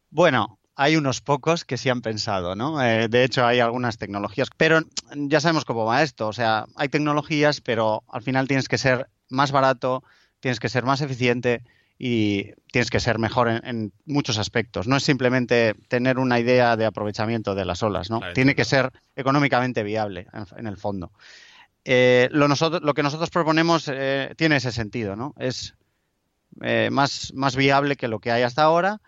Bueno, 0.10 0.60
hay 0.76 0.98
unos 0.98 1.22
pocos 1.22 1.64
que 1.64 1.78
sí 1.78 1.88
han 1.88 2.02
pensado, 2.02 2.58
¿no? 2.58 2.84
Eh, 2.84 3.08
de 3.08 3.24
hecho, 3.24 3.46
hay 3.46 3.62
algunas 3.62 3.98
tecnologías, 3.98 4.50
pero 4.58 4.82
ya 5.16 5.40
sabemos 5.40 5.64
cómo 5.64 5.86
va 5.86 6.04
esto. 6.04 6.28
O 6.28 6.34
sea, 6.34 6.66
hay 6.76 6.90
tecnologías, 6.90 7.62
pero 7.62 8.04
al 8.10 8.22
final 8.22 8.50
tienes 8.50 8.68
que 8.68 8.78
ser 8.78 9.08
más 9.30 9.54
barato, 9.54 10.04
tienes 10.42 10.60
que 10.60 10.68
ser 10.68 10.84
más 10.84 11.00
eficiente 11.00 11.64
y 12.06 12.52
tienes 12.72 12.90
que 12.90 13.00
ser 13.00 13.18
mejor 13.18 13.48
en, 13.48 13.94
muchos 14.06 14.38
aspectos. 14.38 14.88
No 14.88 14.98
es 14.98 15.04
simplemente 15.04 15.74
tener 15.88 16.20
una 16.20 16.38
idea 16.38 16.76
de 16.76 16.86
aprovechamiento 16.86 17.56
de 17.56 17.64
las 17.64 17.82
olas, 17.82 18.10
¿no? 18.10 18.20
Tiene 18.34 18.56
que 18.56 18.66
ser 18.66 18.92
económicamente 19.16 19.84
viable, 19.84 20.28
en, 20.58 20.68
el 20.68 20.76
fondo. 20.76 21.14
Eh, 21.86 22.28
lo, 22.32 22.50
nosotros, 22.50 22.82
lo, 22.82 22.94
que 22.94 23.04
nosotros 23.04 23.30
proponemos 23.30 23.90
eh, 23.90 24.34
tiene 24.36 24.58
ese 24.58 24.74
sentido, 24.74 25.16
¿no? 25.16 25.34
Es 25.38 25.76
más, 26.92 27.32
más 27.34 27.56
viable 27.56 27.96
que 27.96 28.10
lo 28.10 28.20
que 28.20 28.32
hay 28.32 28.44
hasta 28.44 28.64
ahora 28.64 29.00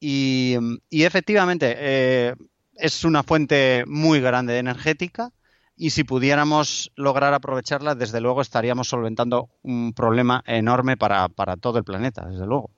y, 0.00 0.56
efectivamente, 0.90 1.76
eh, 1.78 2.34
es 2.74 3.04
una 3.04 3.22
fuente 3.22 3.84
muy 3.86 4.20
grande 4.20 4.58
energética 4.58 5.30
y 5.80 5.90
si 5.90 6.04
pudiéramos 6.04 6.92
lograr 6.94 7.32
aprovecharla, 7.32 7.94
desde 7.94 8.20
luego 8.20 8.42
estaríamos 8.42 8.88
solventando 8.88 9.48
un 9.62 9.94
problema 9.94 10.42
enorme 10.46 10.98
para, 10.98 11.30
todo 11.58 11.78
el 11.78 11.84
planeta, 11.84 12.26
desde 12.26 12.44
luego. 12.44 12.70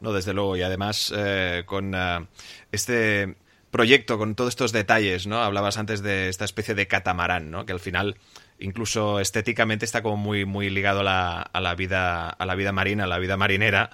No, 0.00 0.12
desde 0.12 0.32
luego. 0.32 0.56
Y 0.56 0.62
además, 0.62 1.12
eh, 1.16 1.64
con 1.66 1.92
eh, 1.96 2.24
este 2.70 3.34
proyecto, 3.72 4.16
con 4.16 4.36
todos 4.36 4.50
estos 4.50 4.70
detalles, 4.70 5.26
¿no? 5.26 5.42
Hablabas 5.42 5.76
antes 5.76 6.02
de 6.02 6.28
esta 6.28 6.44
especie 6.44 6.76
de 6.76 6.86
catamarán, 6.86 7.50
¿no? 7.50 7.66
Que 7.66 7.72
al 7.72 7.80
final 7.80 8.16
incluso 8.58 9.20
estéticamente 9.20 9.84
está 9.84 10.02
como 10.02 10.16
muy, 10.16 10.44
muy 10.44 10.70
ligado 10.70 11.00
a 11.00 11.04
la, 11.04 11.42
a 11.42 11.60
la, 11.60 11.74
vida, 11.74 12.28
a 12.28 12.46
la 12.46 12.54
vida 12.54 12.72
marina, 12.72 13.04
a 13.04 13.06
la 13.06 13.18
vida 13.18 13.36
marinera. 13.36 13.90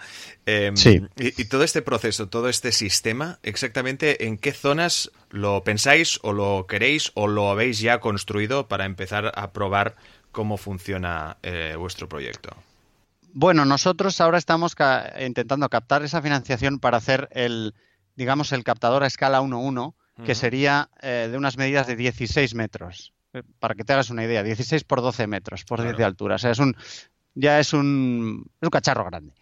Em, 0.47 0.77
sí. 0.77 1.03
Y, 1.17 1.45
todo 1.45 1.65
este 1.65 1.83
proceso, 1.83 2.29
todo 2.29 2.49
este 2.49 2.73
sistema, 2.73 3.39
exactamente 3.43 4.27
en 4.27 4.39
qué 4.39 4.53
zonas 4.53 5.11
lo 5.31 5.63
pensáis 5.65 6.19
o 6.23 6.33
lo 6.33 6.67
queréis 6.67 7.13
o 7.15 7.27
lo 7.27 7.51
habéis 7.51 7.81
ya 7.81 8.01
construido 8.01 8.69
para 8.69 8.85
empezar 8.85 9.33
a 9.35 9.53
probar 9.53 9.97
cómo 10.31 10.57
funciona 10.57 11.37
eh, 11.43 11.75
vuestro 11.79 12.09
proyecto. 12.09 12.57
Bueno, 13.35 13.65
nosotros 13.65 14.21
ahora 14.21 14.39
estamos 14.39 14.77
intentando 15.21 15.69
captar 15.69 16.03
esa 16.03 16.21
financiación 16.21 16.79
para 16.79 16.99
hacer 16.99 17.29
el, 17.33 17.75
digamos, 18.15 18.53
el 18.53 18.63
captador 18.63 19.05
a 19.05 19.07
escala 19.07 19.41
1.1, 19.41 19.95
que 20.27 20.35
sería 20.35 20.91
eh, 21.01 21.29
de 21.31 21.39
unas 21.39 21.57
medidas 21.57 21.87
de 21.87 21.97
16 21.97 22.55
metros 22.55 23.15
para 23.59 23.75
que 23.75 23.85
te 23.85 23.93
hagas 23.93 24.11
una 24.11 24.25
idea, 24.25 24.43
16 24.43 24.85
por 24.85 25.01
12 25.01 25.27
metros 25.27 25.65
por 25.65 25.83
10 25.83 25.97
de 25.97 26.05
altura. 26.05 26.37
O 26.37 26.39
sea, 26.39 26.51
es 26.51 26.59
un, 26.59 26.77
ya 27.35 27.59
es 27.61 27.73
un, 27.73 28.45
es 28.61 28.67
un 28.67 28.71
cacharro 28.71 29.05
grande. 29.05 29.33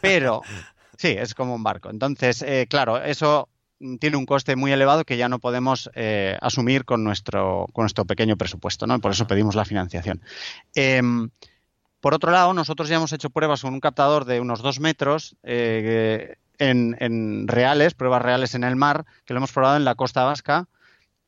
Pero, 0.00 0.42
sí, 0.96 1.08
es 1.08 1.34
como 1.34 1.54
un 1.54 1.62
barco. 1.62 1.90
Entonces, 1.90 2.42
eh, 2.42 2.66
claro, 2.68 3.02
eso 3.02 3.48
tiene 4.00 4.16
un 4.16 4.26
coste 4.26 4.56
muy 4.56 4.72
elevado 4.72 5.04
que 5.04 5.16
ya 5.16 5.28
no 5.28 5.38
podemos 5.38 5.90
eh, 5.94 6.38
asumir 6.40 6.84
con 6.84 7.04
nuestro, 7.04 7.66
con 7.72 7.82
nuestro 7.82 8.04
pequeño 8.04 8.36
presupuesto, 8.36 8.86
¿no? 8.86 8.98
Por 9.00 9.10
eso 9.10 9.26
pedimos 9.26 9.54
la 9.54 9.64
financiación. 9.64 10.22
Em, 10.74 11.28
por 12.00 12.14
otro 12.14 12.30
lado, 12.30 12.54
nosotros 12.54 12.88
ya 12.88 12.96
hemos 12.96 13.12
hecho 13.12 13.30
pruebas 13.30 13.62
con 13.62 13.74
un 13.74 13.80
captador 13.80 14.24
de 14.24 14.40
unos 14.40 14.62
2 14.62 14.80
metros 14.80 15.36
eh, 15.42 16.36
en, 16.58 16.96
en, 17.00 17.48
reales, 17.48 17.94
pruebas 17.94 18.22
reales 18.22 18.54
en 18.54 18.64
el 18.64 18.76
mar, 18.76 19.04
que 19.24 19.34
lo 19.34 19.38
hemos 19.38 19.52
probado 19.52 19.76
en 19.76 19.84
la 19.84 19.94
costa 19.96 20.24
vasca 20.24 20.68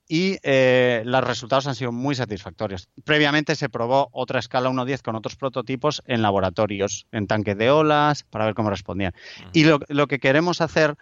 y 0.09 0.39
eh, 0.43 1.03
los 1.05 1.25
resultados 1.25 1.67
han 1.67 1.75
sido 1.75 1.91
muy 1.91 2.15
satisfactorios. 2.15 2.89
Previamente 3.05 3.57
se 3.57 3.69
probó 3.69 4.09
otra 4.13 4.39
escala 4.39 4.71
1.10 4.71 5.03
con 5.03 5.17
otros 5.17 5.37
prototipos 5.37 6.03
en 6.07 6.23
laboratorios, 6.23 7.07
en 7.11 7.27
tanques 7.27 7.59
de 7.59 7.71
olas, 7.71 8.23
para 8.23 8.45
ver 8.45 8.55
cómo 8.55 8.71
respondían. 8.71 9.15
Y 9.53 9.65
lo, 9.65 10.07
que 10.07 10.19
queremos 10.21 10.61
hacer, 10.61 10.97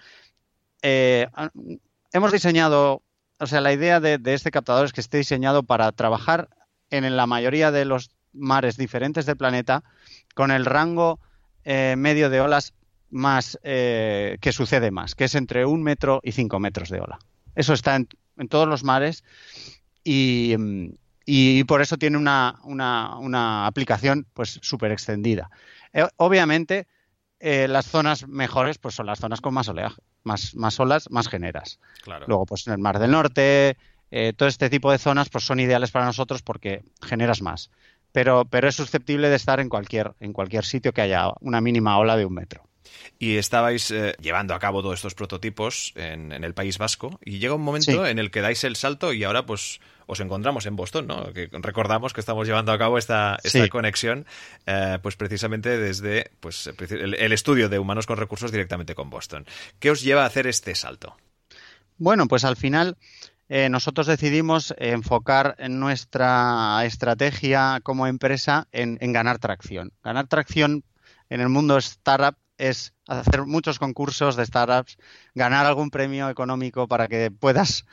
eh, 0.82 1.28
hemos 2.12 2.32
diseñado, 2.32 3.02
o 3.38 3.46
sea, 3.46 3.60
la 3.60 3.72
idea 3.72 4.00
de, 4.00 4.18
este 4.24 4.50
captador 4.50 4.86
es 4.86 4.92
que 4.92 5.02
esté 5.02 5.18
diseñado 5.18 5.64
para 5.64 5.92
trabajar 5.92 6.48
en 6.90 7.16
la 7.16 7.26
mayoría 7.26 7.70
de 7.70 7.84
los 7.84 8.10
mares 8.32 8.76
diferentes 8.76 9.26
del 9.26 9.36
planeta 9.36 9.84
con 10.34 10.50
el 10.50 10.64
rango 10.64 11.20
eh, 11.64 11.94
medio 11.98 12.30
de 12.30 12.40
olas 12.40 12.72
más 13.10 13.58
que 13.62 14.50
sucede 14.50 14.90
más, 14.90 15.14
que 15.14 15.24
es 15.24 15.36
entre 15.36 15.66
un 15.66 15.84
metro 15.84 16.20
y 16.24 16.32
cinco 16.32 16.58
metros 16.58 16.88
de 16.88 17.00
ola. 17.00 17.18
Eso 17.54 17.72
está 17.72 17.94
en, 17.94 18.08
en 18.36 18.48
todos 18.48 18.68
los 18.68 18.84
mares 18.84 19.24
y, 20.04 20.54
por 21.66 21.80
eso 21.80 21.96
tiene 21.96 22.18
una, 22.18 22.58
una, 22.64 23.66
aplicación 23.66 24.26
pues 24.34 24.58
súper 24.62 24.92
extendida. 24.92 25.50
Eh, 25.92 26.06
obviamente, 26.16 26.86
eh, 27.40 27.68
las 27.68 27.86
zonas 27.86 28.28
mejores 28.28 28.78
pues 28.78 28.94
son 28.94 29.06
las 29.06 29.18
zonas 29.18 29.40
con 29.40 29.54
más 29.54 29.68
oleaje, 29.68 30.02
más, 30.22 30.54
más 30.54 30.78
olas, 30.80 31.10
más 31.10 31.28
generas. 31.28 31.78
Luego, 32.26 32.46
pues 32.46 32.66
en 32.66 32.74
el 32.74 32.78
Mar 32.78 32.98
del 32.98 33.12
Norte, 33.12 33.76
eh, 34.10 34.32
todo 34.36 34.48
este 34.48 34.70
tipo 34.70 34.92
de 34.92 34.98
zonas 34.98 35.30
pues 35.30 35.44
son 35.44 35.60
ideales 35.60 35.90
para 35.90 36.04
nosotros 36.04 36.42
porque 36.42 36.82
generas 37.02 37.42
más. 37.42 37.70
Pero, 38.12 38.44
pero 38.44 38.68
es 38.68 38.76
susceptible 38.76 39.28
de 39.28 39.36
estar 39.36 39.58
en 39.58 39.68
cualquier, 39.68 40.14
en 40.20 40.32
cualquier 40.32 40.64
sitio 40.64 40.92
que 40.92 41.00
haya 41.00 41.32
una 41.40 41.60
mínima 41.60 41.98
ola 41.98 42.16
de 42.16 42.24
un 42.24 42.34
metro 42.34 42.68
y 43.18 43.36
estabais 43.36 43.90
eh, 43.90 44.14
llevando 44.20 44.54
a 44.54 44.58
cabo 44.58 44.82
todos 44.82 44.96
estos 44.96 45.14
prototipos 45.14 45.92
en, 45.96 46.32
el 46.32 46.54
País 46.54 46.78
Vasco 46.78 47.18
y 47.24 47.38
llega 47.38 47.54
un 47.54 47.62
momento 47.62 48.06
en 48.06 48.18
el 48.18 48.30
que 48.30 48.40
dais 48.40 48.64
el 48.64 48.76
salto 48.76 49.12
y 49.12 49.24
ahora 49.24 49.46
pues 49.46 49.80
os 50.06 50.20
encontramos 50.20 50.66
en 50.66 50.76
Boston, 50.76 51.06
¿no? 51.06 51.32
Que 51.32 51.48
recordamos 51.52 52.12
que 52.12 52.20
estamos 52.20 52.46
llevando 52.46 52.72
a 52.72 52.78
cabo 52.78 52.98
esta, 52.98 53.38
esta 53.42 53.68
conexión, 53.68 54.26
eh, 54.66 54.98
pues 55.02 55.16
precisamente 55.16 55.78
desde 55.78 56.30
pues, 56.40 56.66
el, 56.66 57.32
estudio 57.32 57.68
de 57.68 57.78
humanos 57.78 58.06
con 58.06 58.18
recursos 58.18 58.52
directamente 58.52 58.94
con 58.94 59.10
Boston. 59.10 59.46
¿Qué 59.78 59.90
os 59.90 60.02
lleva 60.02 60.24
a 60.24 60.26
hacer 60.26 60.46
este 60.46 60.74
salto? 60.74 61.16
Bueno, 61.96 62.26
pues 62.26 62.44
al 62.44 62.56
final 62.56 62.96
eh, 63.48 63.68
nosotros 63.68 64.06
decidimos 64.06 64.74
enfocar 64.78 65.56
nuestra 65.70 66.84
estrategia 66.84 67.80
como 67.82 68.06
empresa 68.06 68.68
en, 68.72 68.98
en 69.00 69.12
ganar 69.12 69.38
tracción. 69.38 69.92
Ganar 70.02 70.26
tracción 70.26 70.84
en 71.30 71.40
el 71.40 71.48
mundo 71.48 71.78
startup 71.78 72.36
es 72.58 72.94
hacer 73.08 73.44
muchos 73.44 73.78
concursos 73.78 74.36
de 74.36 74.46
startups, 74.46 74.96
ganar 75.34 75.66
algún 75.66 75.90
premio 75.90 76.28
económico 76.28 76.88
para 76.88 77.08
que 77.08 77.30
puedas 77.30 77.84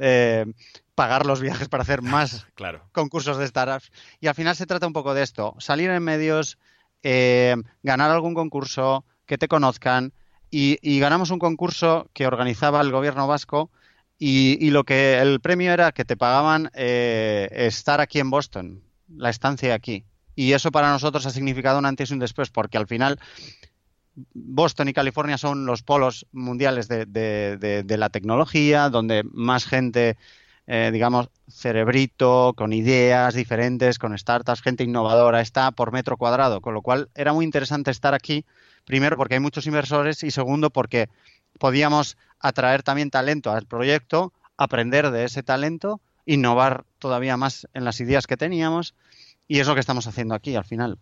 eh, 0.00 0.46
pagar 0.94 1.24
los 1.24 1.40
viajes 1.40 1.68
para 1.68 1.82
hacer 1.82 2.02
más 2.02 2.46
concursos 2.92 3.38
de 3.38 3.46
startups. 3.46 3.90
Y 4.20 4.26
al 4.26 4.34
final 4.34 4.56
se 4.56 4.66
trata 4.66 4.86
un 4.86 4.92
poco 4.92 5.14
de 5.14 5.22
esto, 5.22 5.54
salir 5.58 5.90
en 5.90 6.02
medios, 6.02 6.58
eh, 7.02 7.56
ganar 7.82 8.10
algún 8.10 8.34
concurso, 8.34 9.04
que 9.26 9.38
te 9.38 9.48
conozcan. 9.48 10.12
Y, 10.52 10.98
ganamos 10.98 11.30
un 11.30 11.38
concurso 11.38 12.10
que 12.12 12.26
organizaba 12.26 12.80
el 12.80 12.90
gobierno 12.90 13.28
vasco 13.28 13.70
y, 14.18 14.68
lo 14.70 14.82
que 14.82 15.20
el 15.20 15.38
premio 15.38 15.72
era 15.72 15.92
que 15.92 16.04
te 16.04 16.16
pagaban 16.16 16.70
eh, 16.74 17.48
estar 17.52 18.00
aquí 18.00 18.18
en 18.18 18.30
Boston, 18.30 18.82
la 19.08 19.30
estancia 19.30 19.72
aquí. 19.72 20.04
Y 20.34 20.52
eso 20.52 20.72
para 20.72 20.90
nosotros 20.90 21.24
ha 21.26 21.30
significado 21.30 21.78
un 21.78 21.86
antes 21.86 22.10
y 22.10 22.14
un 22.14 22.18
después, 22.18 22.50
porque 22.50 22.78
al 22.78 22.88
final 22.88 23.20
Boston 24.34 24.88
y 24.88 24.92
California 24.92 25.38
son 25.38 25.66
los 25.66 25.82
polos 25.82 26.26
mundiales 26.32 26.88
de, 26.88 27.96
la 27.98 28.10
tecnología, 28.10 28.88
donde 28.88 29.22
más 29.24 29.64
gente, 29.64 30.16
eh, 30.66 30.90
digamos, 30.92 31.28
cerebrito, 31.48 32.54
con 32.56 32.72
ideas 32.72 33.34
diferentes, 33.34 33.98
con 33.98 34.16
startups, 34.16 34.62
gente 34.62 34.84
innovadora, 34.84 35.40
está 35.40 35.70
por 35.72 35.92
metro 35.92 36.16
cuadrado, 36.16 36.60
con 36.60 36.74
lo 36.74 36.82
cual 36.82 37.10
era 37.14 37.32
muy 37.32 37.44
interesante 37.44 37.90
estar 37.90 38.14
aquí, 38.14 38.44
primero 38.84 39.16
porque 39.16 39.34
hay 39.34 39.40
muchos 39.40 39.66
inversores 39.66 40.22
y 40.22 40.30
segundo 40.30 40.70
porque 40.70 41.08
podíamos 41.58 42.16
atraer 42.38 42.82
también 42.82 43.10
talento 43.10 43.52
al 43.52 43.66
proyecto, 43.66 44.32
aprender 44.56 45.10
de 45.10 45.24
ese 45.24 45.42
talento, 45.42 46.00
innovar 46.26 46.84
todavía 46.98 47.36
más 47.36 47.66
en 47.74 47.84
las 47.84 48.00
ideas 48.00 48.26
que 48.26 48.36
teníamos 48.36 48.94
y 49.48 49.58
es 49.58 49.66
lo 49.66 49.74
que 49.74 49.80
estamos 49.80 50.06
haciendo 50.06 50.34
aquí 50.34 50.54
al 50.54 50.64
final 50.64 50.98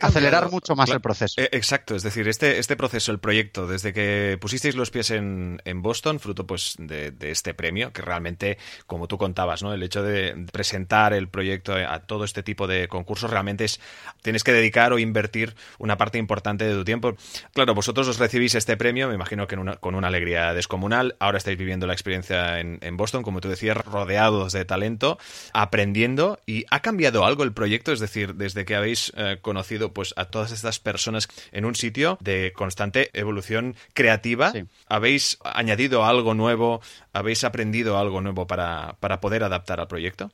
acelerar 0.00 0.50
mucho 0.50 0.74
más 0.74 0.90
el 0.90 1.00
proceso. 1.00 1.40
Eh, 1.40 1.48
exacto, 1.52 1.94
es 1.94 2.02
decir, 2.02 2.28
este, 2.28 2.58
este 2.58 2.76
proceso, 2.76 3.12
el 3.12 3.18
proyecto, 3.18 3.66
desde 3.66 3.92
que 3.92 4.38
pusisteis 4.40 4.74
los 4.74 4.90
pies 4.90 5.10
en, 5.10 5.60
en 5.64 5.82
Boston, 5.82 6.20
fruto 6.20 6.46
pues 6.46 6.74
de, 6.78 7.12
este 7.20 7.54
premio, 7.54 7.92
que 7.92 8.02
realmente, 8.02 8.58
como 8.86 9.08
tú 9.08 9.18
contabas, 9.18 9.62
¿no? 9.62 9.72
El 9.72 9.82
hecho 9.82 10.02
de 10.02 10.46
presentar 10.52 11.12
el 11.12 11.28
proyecto 11.28 11.74
a 11.74 12.00
todo 12.00 12.24
este 12.24 12.42
tipo 12.42 12.66
de 12.66 12.88
concursos 12.88 13.30
realmente 13.30 13.64
es 13.64 13.80
tienes 14.22 14.44
que 14.44 14.52
dedicar 14.52 14.92
o 14.92 14.98
invertir 14.98 15.54
una 15.78 15.96
parte 15.96 16.18
importante 16.18 16.64
de 16.64 16.74
tu 16.74 16.84
tiempo. 16.84 17.16
Claro, 17.54 17.74
vosotros 17.74 18.08
os 18.08 18.18
recibís 18.18 18.54
este 18.54 18.76
premio, 18.76 19.08
me 19.08 19.14
imagino 19.14 19.46
que 19.46 19.56
con 19.80 19.94
una 19.94 20.08
alegría 20.08 20.54
descomunal. 20.54 21.16
Ahora 21.18 21.38
estáis 21.38 21.58
viviendo 21.58 21.86
la 21.86 21.92
experiencia 21.92 22.60
en, 22.60 22.96
Boston, 22.96 23.22
como 23.22 23.40
tú 23.40 23.48
decías, 23.48 23.76
rodeados 23.76 24.52
de 24.52 24.64
talento, 24.64 25.18
aprendiendo. 25.52 26.38
¿Y 26.46 26.64
ha 26.70 26.80
cambiado 26.80 27.24
algo 27.24 27.44
el 27.44 27.52
proyecto? 27.52 27.92
Es 27.92 28.00
decir, 28.00 28.34
desde 28.34 28.64
que 28.64 28.74
habéis 28.74 29.12
eh, 29.16 29.38
conocido 29.40 29.81
pues 29.90 30.14
a 30.16 30.26
todas 30.26 30.52
estas 30.52 30.78
personas 30.78 31.28
en 31.50 31.64
un 31.64 31.74
sitio 31.74 32.18
de 32.20 32.52
constante 32.54 33.10
evolución 33.12 33.74
creativa. 33.94 34.52
¿Habéis 34.86 35.38
añadido 35.44 36.04
algo 36.04 36.34
nuevo? 36.34 36.80
¿Habéis 37.12 37.44
aprendido 37.44 37.98
algo 37.98 38.20
nuevo 38.20 38.46
para, 38.46 38.96
para 39.00 39.20
poder 39.20 39.44
adaptar 39.44 39.80
al 39.80 39.88
proyecto? 39.88 40.30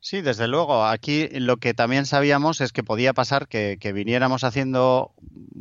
Sí, 0.00 0.22
desde 0.22 0.48
luego. 0.48 0.86
Aquí 0.86 1.28
lo 1.28 1.58
que 1.58 1.74
también 1.74 2.06
sabíamos 2.06 2.62
es 2.62 2.72
que 2.72 2.82
podía 2.82 3.12
pasar 3.12 3.48
que, 3.48 3.76
viniéramos 3.94 4.44
haciendo 4.44 5.12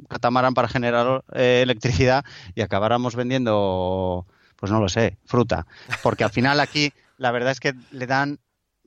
catamarán 0.08 0.54
para 0.54 0.70
generar 0.70 1.24
eh, 1.34 1.60
electricidad 1.62 2.24
y 2.56 2.62
acabáramos 2.62 3.16
vendiendo, 3.16 4.26
pues 4.56 4.72
no 4.72 4.80
lo 4.80 4.88
sé, 4.88 5.18
fruta. 5.26 5.68
Porque 6.02 6.24
al 6.24 6.32
final 6.32 6.62
aquí 6.62 6.94
la 7.18 7.32
verdad 7.32 7.52
es 7.52 7.60
que 7.60 7.74
le 7.92 8.08
dan 8.08 8.40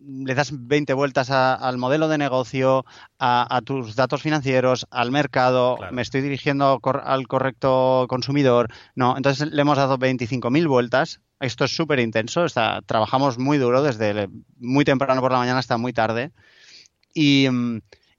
le 0.05 0.35
das 0.35 0.53
20 0.53 0.93
vueltas 0.95 1.31
al 1.31 1.79
modelo 1.79 2.09
de 2.09 2.19
negocio, 2.19 2.85
a, 3.19 3.61
tus 3.65 3.95
datos 3.97 4.23
financieros, 4.23 4.87
al 4.91 5.11
mercado, 5.11 5.79
me 5.91 6.03
estoy 6.03 6.21
dirigiendo 6.21 6.81
al 7.05 7.29
correcto 7.29 8.07
consumidor. 8.09 8.69
No, 8.95 9.17
entonces 9.17 9.51
le 9.51 9.63
hemos 9.63 9.77
dado 9.77 9.99
25.000 9.99 10.69
vueltas 10.69 11.21
esto 11.43 11.65
es 11.65 11.75
súper 11.75 11.99
intenso, 11.99 12.47
trabajamos 12.87 13.37
muy 13.37 13.59
duro 13.59 13.83
desde 13.83 14.29
muy 14.59 14.85
temprano 14.85 15.21
por 15.21 15.33
la 15.33 15.39
mañana 15.39 15.59
hasta 15.59 15.77
muy 15.77 15.93
tarde. 15.93 16.31
Y, 17.15 17.49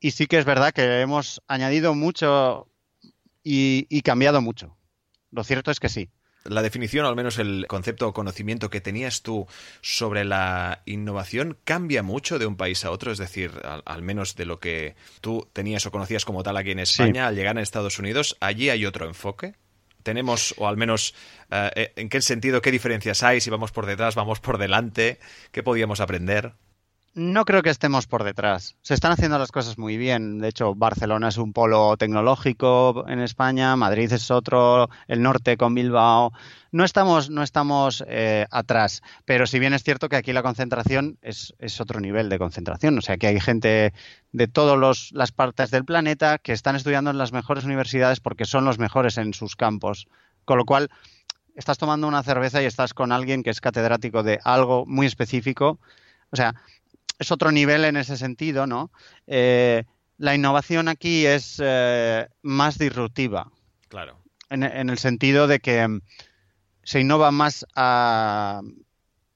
sí 0.01 0.27
que 0.27 0.37
es 0.37 0.45
verdad 0.45 0.73
que 0.73 0.99
hemos 0.99 1.41
añadido 1.47 1.95
mucho 1.95 2.67
y, 3.41 4.01
cambiado 4.01 4.41
mucho. 4.41 4.75
Lo 5.31 5.45
cierto 5.45 5.71
es 5.71 5.79
que 5.79 5.87
sí 5.87 6.09
la 6.43 6.61
definición, 6.61 7.05
o 7.05 7.09
al 7.09 7.15
menos 7.15 7.39
el 7.39 7.65
concepto 7.67 8.07
o 8.07 8.13
conocimiento 8.13 8.69
que 8.69 8.81
tenías 8.81 9.21
tú 9.21 9.47
sobre 9.81 10.25
la 10.25 10.81
innovación, 10.85 11.57
cambia 11.63 12.03
mucho 12.03 12.39
de 12.39 12.45
un 12.45 12.57
país 12.57 12.83
a 12.85 12.91
otro, 12.91 13.11
es 13.11 13.17
decir, 13.17 13.51
al, 13.85 14.01
menos 14.01 14.35
de 14.35 14.45
lo 14.45 14.59
que 14.59 14.95
tú 15.21 15.47
tenías 15.53 15.85
o 15.85 15.91
conocías 15.91 16.25
como 16.25 16.43
tal 16.43 16.57
aquí 16.57 16.71
en 16.71 16.79
España, 16.79 17.27
al 17.27 17.35
llegar 17.35 17.57
a 17.57 17.61
Estados 17.61 17.99
Unidos, 17.99 18.37
allí 18.39 18.69
hay 18.69 18.85
otro 18.85 19.07
enfoque 19.07 19.53
tenemos, 20.03 20.53
o 20.57 20.67
al 20.67 20.77
menos, 20.77 21.15
eh, 21.49 21.71
eh, 21.75 21.93
en 21.95 22.09
qué 22.09 22.21
sentido, 22.21 22.61
qué 22.61 22.71
diferencias 22.71 23.23
hay, 23.23 23.41
si 23.41 23.49
vamos 23.49 23.71
por 23.71 23.85
detrás, 23.85 24.15
vamos 24.15 24.41
por 24.41 24.57
delante, 24.57 25.17
qué 25.51 25.63
podíamos 25.63 26.01
aprender? 26.01 26.53
No 27.15 27.45
creo 27.45 27.61
que 27.61 27.69
estemos 27.69 28.07
por 28.07 28.23
detrás. 28.23 28.75
Se 28.81 28.95
están 28.95 29.11
haciendo 29.11 29.37
las 29.37 29.51
cosas 29.51 29.77
muy 29.77 29.97
bien. 29.97 30.39
De 30.39 30.47
hecho, 30.47 30.73
Barcelona 30.73 31.27
es 31.27 31.37
un 31.37 31.53
polo 31.53 31.95
tecnológico 31.95 33.05
en 33.07 33.19
España, 33.19 33.75
Madrid 33.75 34.11
es 34.11 34.31
otro, 34.31 34.89
el 35.07 35.21
norte 35.21 35.55
con 35.55 35.75
Bilbao. 35.75 36.33
No 36.71 36.83
estamos, 36.83 37.29
no 37.29 37.43
estamos 37.43 38.03
eh, 38.07 38.47
atrás, 38.49 39.03
pero 39.25 39.45
si 39.45 39.59
bien 39.59 39.75
es 39.75 39.83
cierto 39.83 40.09
que 40.09 40.15
aquí 40.15 40.33
la 40.33 40.41
concentración 40.41 41.19
es, 41.21 41.53
es, 41.59 41.79
otro 41.79 41.99
nivel 41.99 42.29
de 42.29 42.39
concentración. 42.39 42.97
O 42.97 43.01
sea, 43.01 43.17
que 43.17 43.27
hay 43.27 43.39
gente 43.39 43.93
de 44.31 44.47
todas 44.47 45.11
las 45.11 45.31
partes 45.31 45.69
del 45.69 45.85
planeta 45.85 46.39
que 46.39 46.51
están 46.51 46.75
estudiando 46.75 47.11
en 47.11 47.19
las 47.19 47.31
mejores 47.31 47.63
universidades 47.63 48.21
porque 48.21 48.45
son 48.45 48.65
los 48.65 48.79
mejores 48.79 49.19
en 49.19 49.35
sus 49.35 49.55
campos. 49.55 50.07
Con 50.45 50.57
lo 50.57 50.65
cual, 50.65 50.89
estás 51.55 51.77
tomando 51.77 52.07
una 52.07 52.23
cerveza 52.23 52.63
y 52.63 52.65
estás 52.65 52.95
con 52.95 53.11
alguien 53.11 53.43
que 53.43 53.51
es 53.51 53.61
catedrático 53.61 54.23
de 54.23 54.39
algo 54.43 54.87
muy 54.87 55.05
específico. 55.05 55.77
O 56.31 56.35
sea, 56.35 56.55
es 57.19 57.31
otro 57.31 57.51
nivel 57.51 57.85
en 57.85 57.97
ese 57.97 58.17
sentido, 58.17 58.67
¿no? 58.67 58.91
Eh, 59.27 59.83
la 60.17 60.35
innovación 60.35 60.87
aquí 60.87 61.25
es 61.25 61.59
eh, 61.63 62.27
más 62.41 62.77
disruptiva. 62.77 63.51
Claro. 63.89 64.19
En, 64.49 64.63
el 64.63 64.99
sentido 64.99 65.47
de 65.47 65.59
que 65.59 65.87
mm, 65.87 66.01
se 66.83 66.99
innova 66.99 67.31
más 67.31 67.65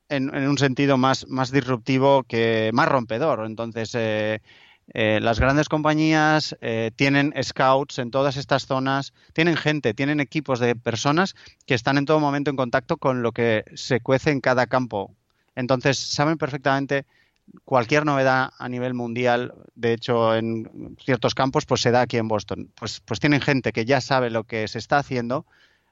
en, 0.09 0.29
un 0.29 0.57
sentido 0.59 0.97
más, 0.97 1.27
más 1.27 1.51
disruptivo 1.51 2.23
que 2.23 2.69
más 2.71 2.87
rompedor. 2.87 3.45
Entonces, 3.45 3.95
eh, 3.95 4.39
las 4.93 5.39
grandes 5.39 5.69
compañías 5.69 6.55
tienen 6.95 7.33
scouts 7.41 7.97
en 7.97 8.11
todas 8.11 8.37
estas 8.37 8.67
zonas, 8.67 9.13
tienen 9.33 9.57
gente, 9.57 9.95
tienen 9.95 10.19
equipos 10.19 10.59
de 10.59 10.75
personas 10.75 11.35
que 11.65 11.73
están 11.73 11.97
en 11.97 12.05
todo 12.05 12.19
momento 12.19 12.51
en 12.51 12.57
contacto 12.57 12.97
con 12.97 13.23
lo 13.23 13.31
que 13.31 13.65
se 13.73 13.99
cuece 14.01 14.29
en 14.31 14.39
cada 14.39 14.67
campo. 14.67 15.15
Entonces, 15.55 15.97
saben 15.97 16.37
perfectamente 16.37 17.05
cualquier 17.65 18.05
novedad 18.05 18.51
a 18.57 18.69
nivel 18.69 18.93
mundial, 18.93 19.53
de 19.75 19.93
hecho 19.93 20.35
en 20.35 20.97
ciertos 21.03 21.35
campos, 21.35 21.65
pues 21.65 21.81
se 21.81 21.91
da 21.91 22.01
aquí 22.01 22.17
en 22.17 22.27
Boston. 22.27 22.71
Pues, 22.75 22.99
pues 23.01 23.19
tienen 23.19 23.41
gente 23.41 23.71
que 23.71 23.85
ya 23.85 24.01
sabe 24.01 24.29
lo 24.29 24.43
que 24.43 24.67
se 24.67 24.79
está 24.79 24.97
haciendo 24.97 25.45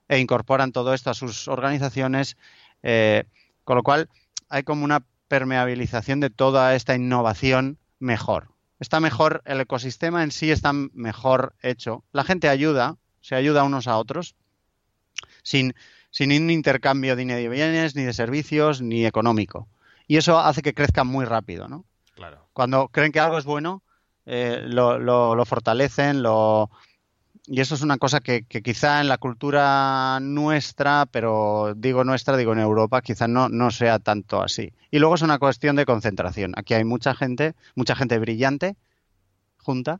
e 0.07 0.19
incorporan 0.19 0.71
todo 0.71 0.93
esto 0.93 1.09
a 1.09 1.13
sus 1.13 1.47
organizaciones, 1.47 2.37
eh, 2.83 3.25
con 3.63 3.75
lo 3.75 3.83
cual 3.83 4.09
hay 4.49 4.63
como 4.63 4.85
una 4.85 5.05
permeabilización 5.27 6.19
de 6.19 6.29
toda 6.29 6.75
esta 6.75 6.95
innovación 6.95 7.77
mejor. 7.99 8.49
Está 8.79 8.99
mejor, 8.99 9.41
el 9.45 9.61
ecosistema 9.61 10.23
en 10.23 10.31
sí 10.31 10.51
está 10.51 10.73
mejor 10.73 11.55
hecho. 11.61 12.03
La 12.11 12.23
gente 12.23 12.49
ayuda, 12.49 12.97
se 13.21 13.35
ayuda 13.35 13.63
unos 13.63 13.87
a 13.87 13.97
otros, 13.97 14.35
sin, 15.43 15.73
sin 16.11 16.31
un 16.31 16.51
intercambio 16.51 17.15
ni 17.15 17.25
de 17.25 17.49
bienes, 17.49 17.95
ni 17.95 18.03
de 18.03 18.13
servicios, 18.13 18.81
ni 18.81 19.05
económico 19.05 19.67
y 20.07 20.17
eso 20.17 20.39
hace 20.39 20.61
que 20.61 20.73
crezcan 20.73 21.07
muy 21.07 21.25
rápido, 21.25 21.67
¿no? 21.67 21.85
Claro. 22.15 22.47
Cuando 22.53 22.87
creen 22.89 23.11
que 23.11 23.19
algo 23.19 23.37
es 23.37 23.45
bueno, 23.45 23.83
eh, 24.25 24.63
lo, 24.65 24.99
lo, 24.99 25.45
fortalecen, 25.45 26.23
lo... 26.23 26.69
Y 27.47 27.61
eso 27.61 27.75
es 27.75 27.81
una 27.81 27.97
cosa 27.97 28.21
que, 28.21 28.43
quizá 28.43 29.01
en 29.01 29.07
la 29.07 29.19
cultura 29.19 30.19
nuestra, 30.19 31.05
pero 31.05 31.73
digo 31.75 32.03
nuestra, 32.03 32.37
digo 32.37 32.53
en 32.53 32.59
Europa, 32.59 33.01
quizá 33.03 33.27
no, 33.27 33.49
no 33.49 33.69
sea 33.69 33.99
tanto 33.99 34.41
así. 34.41 34.73
Y 34.89 34.97
luego 34.97 35.13
es 35.13 35.21
una 35.21 35.37
cuestión 35.37 35.75
de 35.75 35.85
concentración. 35.85 36.53
Aquí 36.57 36.73
hay 36.73 36.85
mucha 36.85 37.13
gente, 37.13 37.53
mucha 37.75 37.95
gente 37.95 38.17
brillante 38.17 38.77
junta, 39.57 39.99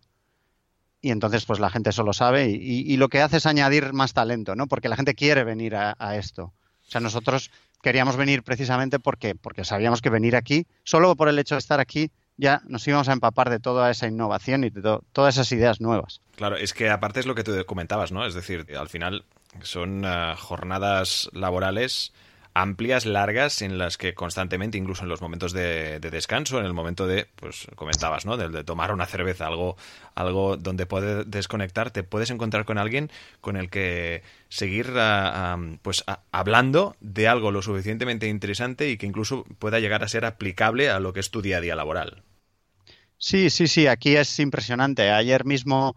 y 1.02 1.12
entonces 1.12 1.46
pues 1.46 1.60
la 1.60 1.70
gente 1.70 1.92
solo 1.92 2.14
sabe 2.14 2.50
y, 2.50 2.98
lo 2.98 3.10
que 3.10 3.22
hace 3.22 3.38
es 3.38 3.46
añadir 3.46 3.94
más 3.94 4.14
talento, 4.14 4.56
¿no? 4.56 4.66
Porque 4.66 4.90
la 4.90 4.96
gente 4.96 5.14
quiere 5.14 5.44
venir 5.44 5.76
a, 5.76 5.96
a 6.00 6.16
esto. 6.16 6.46
O 6.88 6.90
sea, 6.90 7.00
nosotros 7.00 7.52
queríamos 7.86 8.18
venir 8.18 8.42
precisamente 8.42 8.98
porque, 8.98 9.36
porque 9.36 9.64
sabíamos 9.64 10.02
que 10.02 10.10
venir 10.10 10.36
aquí, 10.36 10.66
solo 10.84 11.16
por 11.16 11.30
el 11.30 11.38
hecho 11.38 11.54
de 11.54 11.60
estar 11.60 11.80
aquí, 11.80 12.10
ya 12.36 12.64
nos 12.66 12.88
íbamos 12.88 13.10
a 13.10 13.14
empapar 13.14 13.52
de 13.52 13.60
toda 13.60 13.92
esa 13.92 14.08
innovación 14.08 14.64
y 14.64 14.72
de 14.72 14.82
todas 15.14 15.36
esas 15.36 15.52
ideas 15.52 15.80
nuevas. 15.82 16.20
Claro, 16.36 16.58
es 16.58 16.74
que 16.74 16.90
aparte 16.90 17.20
es 17.20 17.28
lo 17.28 17.36
que 17.36 17.44
tú 17.44 17.52
comentabas, 17.68 18.12
¿no? 18.12 18.26
Es 18.26 18.34
decir, 18.34 18.66
al 18.76 18.90
final 18.90 19.24
son 19.62 20.04
eh, 20.04 20.34
jornadas 20.36 21.30
laborales 21.34 22.12
amplias, 22.56 23.06
largas, 23.06 23.62
en 23.62 23.78
las 23.78 23.98
que 23.98 24.14
constantemente, 24.16 24.78
incluso 24.78 25.04
en 25.04 25.10
los 25.10 25.22
momentos 25.22 25.52
de, 25.52 26.00
descanso, 26.00 26.58
en 26.58 26.66
el 26.66 26.74
momento 26.74 27.06
de, 27.06 27.28
pues 27.36 27.68
comentabas, 27.76 28.26
¿no? 28.26 28.38
De, 28.38 28.64
tomar 28.64 28.94
una 28.94 29.06
cerveza, 29.06 29.46
algo, 29.46 29.76
algo 30.16 30.56
donde 30.56 30.86
puedes 30.86 31.30
desconectar, 31.30 31.92
te 31.92 32.04
puedes 32.04 32.32
encontrar 32.32 32.64
con 32.64 32.78
alguien 32.78 33.12
con 33.42 33.58
el 33.58 33.70
que 33.70 34.24
seguir 34.48 34.94
ah, 34.96 35.58
pues 35.82 36.06
hablando 36.32 36.96
de 37.02 37.28
algo 37.28 37.52
lo 37.52 37.62
suficientemente 37.62 38.28
interesante 38.28 38.90
y 38.90 38.98
que 38.98 39.06
incluso 39.06 39.44
pueda 39.60 39.80
llegar 39.80 40.04
a 40.04 40.08
ser 40.08 40.24
aplicable 40.24 40.90
a 40.90 41.00
lo 41.00 41.12
que 41.12 41.20
es 41.20 41.30
tu 41.32 41.42
día 41.42 41.58
a 41.58 41.62
día 41.62 41.76
laboral. 41.76 42.24
Sí, 43.18 43.50
sí, 43.50 43.68
sí, 43.68 43.88
aquí 43.88 44.16
es 44.16 44.40
impresionante. 44.40 45.12
Ayer 45.12 45.44
mismo 45.44 45.96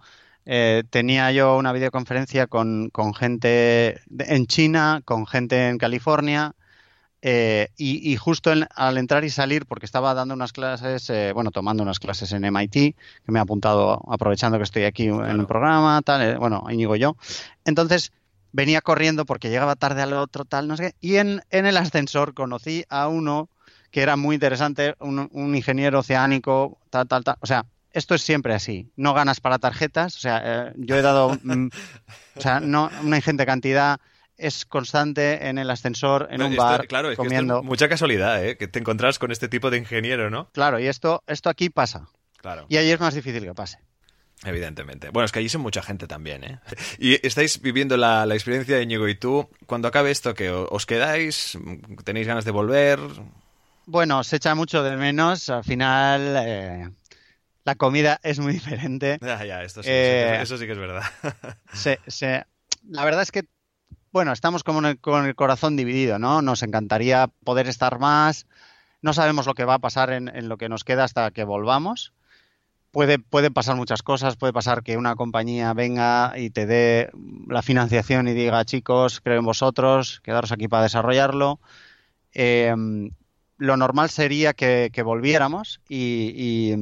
eh, 0.50 0.82
tenía 0.88 1.30
yo 1.30 1.58
una 1.58 1.74
videoconferencia 1.74 2.46
con, 2.46 2.88
con, 2.88 3.12
gente 3.12 4.00
en 4.18 4.46
China, 4.46 5.02
con 5.04 5.26
gente 5.26 5.68
en 5.68 5.76
California, 5.76 6.54
eh, 7.20 7.68
y, 7.76 8.16
justo 8.16 8.50
al 8.74 8.96
entrar 8.96 9.24
y 9.24 9.30
salir, 9.30 9.66
porque 9.66 9.84
estaba 9.84 10.14
dando 10.14 10.32
unas 10.32 10.54
clases, 10.54 11.10
eh, 11.10 11.32
bueno, 11.34 11.50
tomando 11.50 11.82
unas 11.82 11.98
clases 11.98 12.32
en 12.32 12.46
MIT, 12.46 12.72
que 12.72 12.96
me 13.26 13.40
ha 13.40 13.42
apuntado 13.42 14.00
aprovechando 14.10 14.56
que 14.56 14.64
estoy 14.64 14.84
aquí 14.84 15.08
en 15.08 15.20
el 15.20 15.46
programa, 15.46 16.00
tal, 16.00 16.38
bueno, 16.38 16.64
Íñigo 16.70 16.96
yo. 16.96 17.18
Entonces 17.66 18.10
venía 18.50 18.80
corriendo 18.80 19.26
porque 19.26 19.50
llegaba 19.50 19.76
tarde 19.76 20.00
al 20.00 20.14
otro, 20.14 20.46
tal, 20.46 20.66
no 20.66 20.78
sé 20.78 20.92
qué, 20.92 21.06
y 21.06 21.16
en, 21.16 21.42
en 21.50 21.66
el 21.66 21.76
ascensor 21.76 22.32
conocí 22.32 22.84
a 22.88 23.08
uno 23.08 23.50
que 23.90 24.00
era 24.00 24.16
muy 24.16 24.36
interesante, 24.36 24.94
un, 24.98 25.28
un 25.30 25.54
ingeniero 25.54 25.98
oceánico, 25.98 26.78
tal, 26.88 27.06
tal, 27.06 27.24
tal. 27.24 27.36
O 27.40 27.46
sea, 27.46 27.66
esto 27.92 28.14
es 28.14 28.22
siempre 28.22 28.54
así. 28.54 28.90
No 28.96 29.14
ganas 29.14 29.40
para 29.40 29.58
tarjetas. 29.58 30.16
O 30.16 30.20
sea, 30.20 30.42
eh, 30.44 30.72
yo 30.76 30.96
he 30.96 31.02
dado, 31.02 31.38
mm, 31.42 31.68
o 32.36 32.40
sea, 32.40 32.60
no 32.60 32.90
una 33.02 33.16
ingente 33.16 33.46
cantidad. 33.46 34.00
Es 34.36 34.64
constante 34.64 35.48
en 35.48 35.58
el 35.58 35.68
ascensor, 35.68 36.28
en 36.30 36.42
un 36.42 36.54
bar, 36.54 36.86
claro, 36.86 37.10
es 37.10 37.16
comiendo. 37.16 37.60
Que 37.60 37.66
mucha 37.66 37.88
casualidad, 37.88 38.44
¿eh? 38.44 38.56
Que 38.56 38.68
te 38.68 38.78
encontrás 38.78 39.18
con 39.18 39.32
este 39.32 39.48
tipo 39.48 39.68
de 39.68 39.78
ingeniero, 39.78 40.30
¿no? 40.30 40.48
Claro, 40.52 40.78
y 40.78 40.86
esto, 40.86 41.24
esto 41.26 41.50
aquí 41.50 41.70
pasa. 41.70 42.06
Claro. 42.36 42.64
Y 42.68 42.76
ahí 42.76 42.88
es 42.88 43.00
más 43.00 43.14
difícil 43.14 43.42
que 43.42 43.52
pase. 43.52 43.80
Evidentemente. 44.44 45.10
Bueno, 45.10 45.24
es 45.24 45.32
que 45.32 45.40
allí 45.40 45.48
son 45.48 45.62
mucha 45.62 45.82
gente 45.82 46.06
también, 46.06 46.44
¿eh? 46.44 46.60
Y 47.00 47.26
estáis 47.26 47.60
viviendo 47.60 47.96
la, 47.96 48.26
la 48.26 48.34
experiencia 48.34 48.76
de 48.76 48.84
Íñigo 48.84 49.08
y 49.08 49.16
tú. 49.16 49.48
Cuando 49.66 49.88
acabe 49.88 50.12
esto, 50.12 50.34
que 50.34 50.50
os 50.50 50.86
quedáis? 50.86 51.58
¿Tenéis 52.04 52.28
ganas 52.28 52.44
de 52.44 52.52
volver? 52.52 53.00
Bueno, 53.86 54.22
se 54.22 54.36
echa 54.36 54.54
mucho 54.54 54.84
de 54.84 54.96
menos. 54.96 55.48
Al 55.48 55.64
final, 55.64 56.36
eh, 56.38 56.90
la 57.68 57.74
comida 57.74 58.18
es 58.22 58.38
muy 58.38 58.52
diferente. 58.60 59.18
Ya, 59.20 59.44
ya, 59.44 59.62
esto 59.62 59.82
sí, 59.82 59.90
eh, 59.92 60.38
eso 60.40 60.56
sí 60.56 60.64
que 60.64 60.72
es 60.72 60.78
verdad. 60.78 61.02
la 62.88 63.04
verdad 63.04 63.22
es 63.22 63.30
que, 63.30 63.44
bueno, 64.10 64.32
estamos 64.32 64.64
como 64.64 64.80
con 65.02 65.26
el 65.26 65.34
corazón 65.34 65.76
dividido, 65.76 66.18
¿no? 66.18 66.40
Nos 66.40 66.62
encantaría 66.62 67.28
poder 67.44 67.68
estar 67.68 67.98
más. 67.98 68.46
No 69.02 69.12
sabemos 69.12 69.46
lo 69.46 69.52
que 69.52 69.66
va 69.66 69.74
a 69.74 69.78
pasar 69.78 70.10
en, 70.10 70.48
lo 70.48 70.56
que 70.56 70.70
nos 70.70 70.82
queda 70.82 71.04
hasta 71.04 71.30
que 71.30 71.44
volvamos. 71.44 72.14
puede, 72.90 73.18
puede 73.18 73.50
pasar 73.50 73.76
muchas 73.76 74.02
cosas, 74.02 74.36
puede 74.36 74.54
pasar 74.54 74.82
que 74.82 74.96
una 74.96 75.14
compañía 75.14 75.74
venga 75.74 76.32
y 76.36 76.48
te 76.48 76.64
dé 76.64 77.10
la 77.48 77.60
financiación 77.60 78.28
y 78.28 78.32
diga, 78.32 78.64
chicos, 78.64 79.20
creo 79.20 79.38
en 79.38 79.44
vosotros, 79.44 80.20
quedaros 80.24 80.52
aquí 80.52 80.68
para 80.68 80.84
desarrollarlo. 80.84 81.60
Em, 82.32 83.10
lo 83.58 83.76
normal 83.76 84.08
sería 84.08 84.54
que, 84.54 85.02
volviéramos 85.04 85.80
y, 85.88 86.72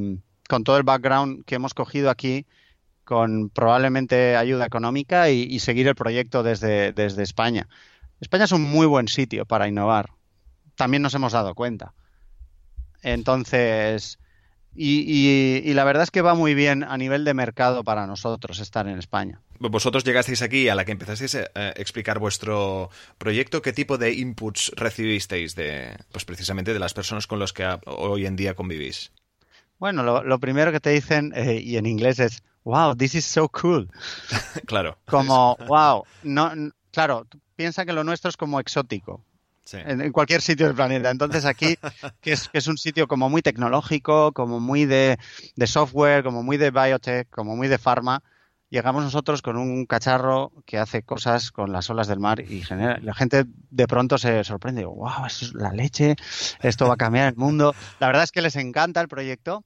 con 0.47 0.63
todo 0.63 0.77
el 0.77 0.83
background 0.83 1.45
que 1.45 1.55
hemos 1.55 1.73
cogido 1.73 2.09
aquí, 2.09 2.45
con 3.03 3.49
probablemente 3.49 4.35
ayuda 4.35 4.65
económica 4.65 5.29
y, 5.29 5.59
seguir 5.59 5.87
el 5.87 5.95
proyecto 5.95 6.43
desde, 6.43 6.93
España. 7.23 7.67
España 8.19 8.43
es 8.43 8.51
un 8.51 8.63
muy 8.63 8.85
buen 8.85 9.07
sitio 9.07 9.45
para 9.45 9.67
innovar. 9.67 10.09
También 10.75 11.01
nos 11.01 11.13
hemos 11.13 11.33
dado 11.33 11.55
cuenta. 11.55 11.93
Entonces, 13.03 14.19
y, 14.75 15.73
la 15.73 15.85
verdad 15.85 16.03
es 16.03 16.11
que 16.11 16.21
va 16.21 16.35
muy 16.35 16.53
bien 16.53 16.83
a 16.83 16.97
nivel 16.97 17.23
de 17.23 17.33
mercado 17.33 17.83
para 17.83 18.05
nosotros 18.07 18.59
estar 18.59 18.87
en 18.87 18.99
España. 18.99 19.41
Vosotros 19.59 20.03
llegasteis 20.03 20.41
aquí 20.41 20.67
a 20.67 20.75
la 20.75 20.83
que 20.83 20.91
empezasteis 20.91 21.35
a 21.35 21.69
explicar 21.77 22.19
vuestro 22.19 22.89
proyecto. 23.17 23.61
¿Qué 23.61 23.71
tipo 23.71 23.97
de 23.97 24.13
inputs 24.13 24.71
recibisteis 24.75 25.55
de, 25.55 25.95
pues 26.11 26.25
precisamente 26.25 26.73
de 26.73 26.79
las 26.79 26.93
personas 26.93 27.25
con 27.25 27.39
las 27.39 27.53
que 27.53 27.65
hoy 27.85 28.25
en 28.25 28.35
día 28.35 28.53
convivís? 28.53 29.11
Bueno, 29.79 30.03
lo, 30.03 30.39
primero 30.39 30.71
que 30.71 30.79
te 30.79 30.89
dicen, 30.89 31.33
eh, 31.35 31.61
y 31.63 31.77
en 31.77 31.85
inglés 31.85 32.19
es, 32.19 32.43
wow, 32.63 32.95
this 32.95 33.15
is 33.15 33.25
so 33.25 33.47
cool. 33.49 33.89
claro. 34.65 34.97
Como, 35.05 35.55
wow, 35.67 36.03
no, 36.23 36.51
claro, 36.91 37.27
piensa 37.55 37.85
que 37.85 37.93
lo 37.93 38.03
nuestro 38.03 38.29
es 38.29 38.37
como 38.37 38.59
exótico. 38.59 39.23
En, 39.73 40.11
cualquier 40.11 40.41
sitio 40.41 40.65
del 40.65 40.75
planeta. 40.75 41.09
Entonces 41.09 41.45
aquí, 41.45 41.77
que 42.21 42.33
es, 42.33 42.47
que 42.49 42.57
es 42.57 42.67
un 42.67 42.77
sitio 42.77 43.07
como 43.07 43.29
muy 43.29 43.41
tecnológico, 43.41 44.31
como 44.31 44.59
muy 44.59 44.85
de, 44.85 45.17
software, 45.65 46.23
como 46.23 46.43
muy 46.43 46.57
de 46.57 46.71
biotech, 46.71 47.29
como 47.29 47.55
muy 47.55 47.67
de 47.67 47.77
pharma, 47.77 48.23
llegamos 48.69 49.03
nosotros 49.03 49.41
con 49.41 49.57
un 49.57 49.85
cacharro 49.85 50.51
que 50.65 50.77
hace 50.77 51.03
cosas 51.03 51.51
con 51.51 51.71
las 51.71 51.89
olas 51.89 52.07
del 52.07 52.19
mar 52.19 52.39
y 52.41 52.61
genera, 52.61 52.99
la 53.01 53.13
gente 53.13 53.45
de 53.47 53.87
pronto 53.87 54.17
se 54.17 54.43
sorprende, 54.43 54.85
wow, 54.85 55.25
eso 55.25 55.45
es 55.45 55.53
la 55.53 55.71
leche, 55.71 56.15
esto 56.61 56.87
va 56.87 56.95
a 56.95 56.97
cambiar 56.97 57.29
el 57.29 57.35
mundo. 57.35 57.73
La 57.99 58.07
verdad 58.07 58.23
es 58.23 58.31
que 58.31 58.41
les 58.41 58.55
encanta 58.55 59.01
el 59.01 59.07
proyecto 59.07 59.63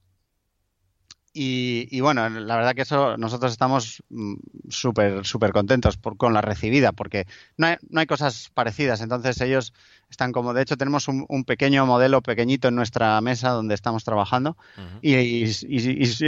y, 1.34 2.00
bueno, 2.00 2.28
la 2.28 2.56
verdad 2.56 2.74
que 2.74 2.82
eso 2.82 3.16
nosotros 3.16 3.52
estamos 3.52 4.02
mm, 4.10 4.34
súper, 4.68 5.24
súper 5.24 5.52
contentos 5.52 5.98
con 6.18 6.34
la 6.34 6.42
recibida, 6.42 6.92
porque 6.92 7.26
no 7.56 7.68
hay, 7.68 7.76
no 7.88 8.00
hay, 8.00 8.06
cosas 8.06 8.50
parecidas. 8.52 9.00
Entonces 9.00 9.40
ellos 9.40 9.72
están 10.10 10.32
como, 10.32 10.52
de 10.52 10.62
hecho 10.62 10.76
tenemos 10.76 11.08
un, 11.08 11.44
pequeño 11.44 11.86
modelo 11.86 12.20
pequeñito 12.20 12.68
en 12.68 12.74
nuestra 12.74 13.18
mesa 13.22 13.50
donde 13.50 13.74
estamos 13.74 14.04
trabajando 14.04 14.58
y, 15.00 15.46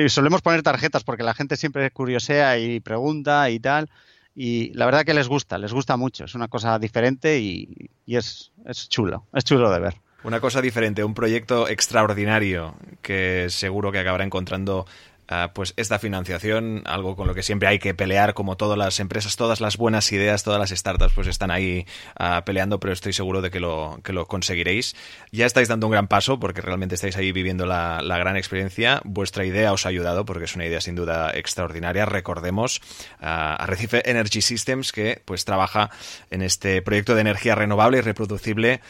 solemos 0.09 0.40
poner 0.40 0.62
tarjetas 0.62 1.05
porque 1.05 1.23
la 1.23 1.35
gente 1.35 1.57
siempre 1.57 1.90
curiosea 1.90 2.59
y 2.59 2.81
pregunta 2.81 3.51
y 3.51 3.61
tal. 3.61 3.90
Y 4.35 4.73
la 4.73 4.87
verdad 4.87 5.05
que 5.05 5.14
les 5.14 5.29
gusta, 5.29 5.59
les 5.59 5.73
gusta 5.73 5.97
mucho. 5.97 6.25
Es 6.25 6.35
una 6.35 6.49
cosa 6.49 6.79
diferente 6.79 7.40
y, 7.40 7.90
es, 8.07 8.53
es 8.64 8.88
chulo, 8.88 9.27
es 9.35 9.45
chulo 9.45 9.71
de 9.71 9.81
ver. 9.81 10.04
Una 10.24 10.40
cosa 10.40 10.62
diferente, 10.62 11.04
un 11.04 11.12
proyecto 11.12 11.68
extraordinario 11.68 12.74
que 13.02 13.48
seguro 13.50 13.92
que 13.92 13.98
acabará 13.98 14.24
encontrando 14.24 14.87
ah, 15.28 15.50
pues 15.54 15.74
esta 15.76 15.98
financiación, 15.98 16.80
algo 16.87 17.14
con 17.14 17.26
lo 17.26 17.34
que 17.34 17.42
siempre 17.42 17.68
hay 17.68 17.78
que 17.78 17.92
pelear, 17.92 18.32
como 18.32 18.56
todas 18.56 18.78
las 18.78 19.00
empresas, 19.00 19.37
todas 19.37 19.60
las 19.60 19.76
buenas 19.76 20.10
ideas, 20.12 20.42
todas 20.42 20.58
las 20.58 20.70
startups, 20.70 21.12
pues 21.12 21.26
están 21.26 21.50
ahí 21.50 21.84
ah, 22.18 22.42
peleando, 22.46 22.80
pero 22.80 22.94
estoy 22.94 23.12
seguro 23.12 23.42
de 23.42 23.50
que 23.50 23.60
lo, 23.60 24.00
que 24.02 24.14
lo 24.14 24.26
conseguiréis. 24.26 24.96
Ya 25.30 25.44
estáis 25.44 25.68
dando 25.68 25.88
un 25.88 25.92
gran 25.92 26.08
paso 26.08 26.40
porque 26.40 26.62
realmente 26.62 26.94
estáis 26.94 27.18
ahí 27.18 27.30
viviendo 27.30 27.66
la, 27.66 28.00
gran 28.00 28.38
experiencia. 28.38 29.02
Vuestra 29.04 29.44
idea 29.44 29.74
os 29.74 29.84
ha 29.84 29.90
ayudado 29.90 30.24
porque 30.24 30.44
es 30.44 30.54
una 30.56 30.64
idea 30.64 30.80
sin 30.80 30.94
duda 30.94 31.32
extraordinaria. 31.34 32.06
Recordemos 32.06 32.80
ah, 33.20 33.56
a 33.56 33.66
Recife 33.66 34.08
Energy 34.10 34.40
Systems 34.40 34.90
que 34.90 35.20
pues 35.26 35.44
trabaja 35.44 35.90
en 36.30 36.40
este 36.40 36.80
proyecto 36.80 37.14
de 37.14 37.20
energía 37.20 37.54
renovable 37.54 37.98
y 37.98 38.00
reproducible 38.00 38.80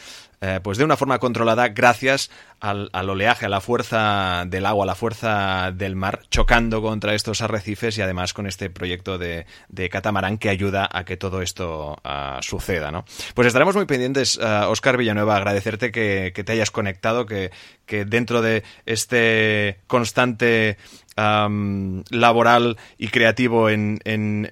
eh, 0.47 0.59
pues 0.61 0.77
de 0.77 0.83
una 0.83 0.95
forma 0.95 1.17
controlada 1.17 1.69
gracias 1.69 2.29
al, 2.59 2.89
oleaje, 2.93 3.47
a 3.47 3.49
la 3.49 3.61
fuerza 3.61 4.45
del 4.45 4.67
agua, 4.67 4.83
a 4.83 4.85
la 4.85 4.93
fuerza 4.93 5.71
del 5.71 5.95
mar, 5.95 6.21
chocando 6.29 6.83
contra 6.83 7.15
estos 7.15 7.41
arrecifes 7.41 7.97
y 7.97 8.03
además 8.03 8.33
con 8.33 8.45
este 8.45 8.69
proyecto 8.69 9.17
de, 9.17 9.47
catamarán 9.89 10.37
que 10.37 10.49
ayuda 10.49 10.87
a 10.91 11.03
que 11.03 11.17
todo 11.17 11.41
esto 11.41 11.97
ah, 12.03 12.37
suceda. 12.43 12.91
¿no? 12.91 13.05
Pues 13.33 13.47
estaremos 13.47 13.75
muy 13.75 13.85
pendientes, 13.85 14.37
Oscar 14.37 14.93
ah, 14.93 14.97
Villanueva, 14.97 15.35
agradecerte 15.35 15.91
que, 15.91 16.31
te 16.31 16.51
hayas 16.51 16.69
conectado, 16.69 17.25
que, 17.25 17.49
dentro 17.87 18.43
de 18.43 18.63
este 18.85 19.79
constante 19.87 20.77
laboral 21.17 22.77
y 22.99 23.07
creativo 23.07 23.69
en, 23.69 23.99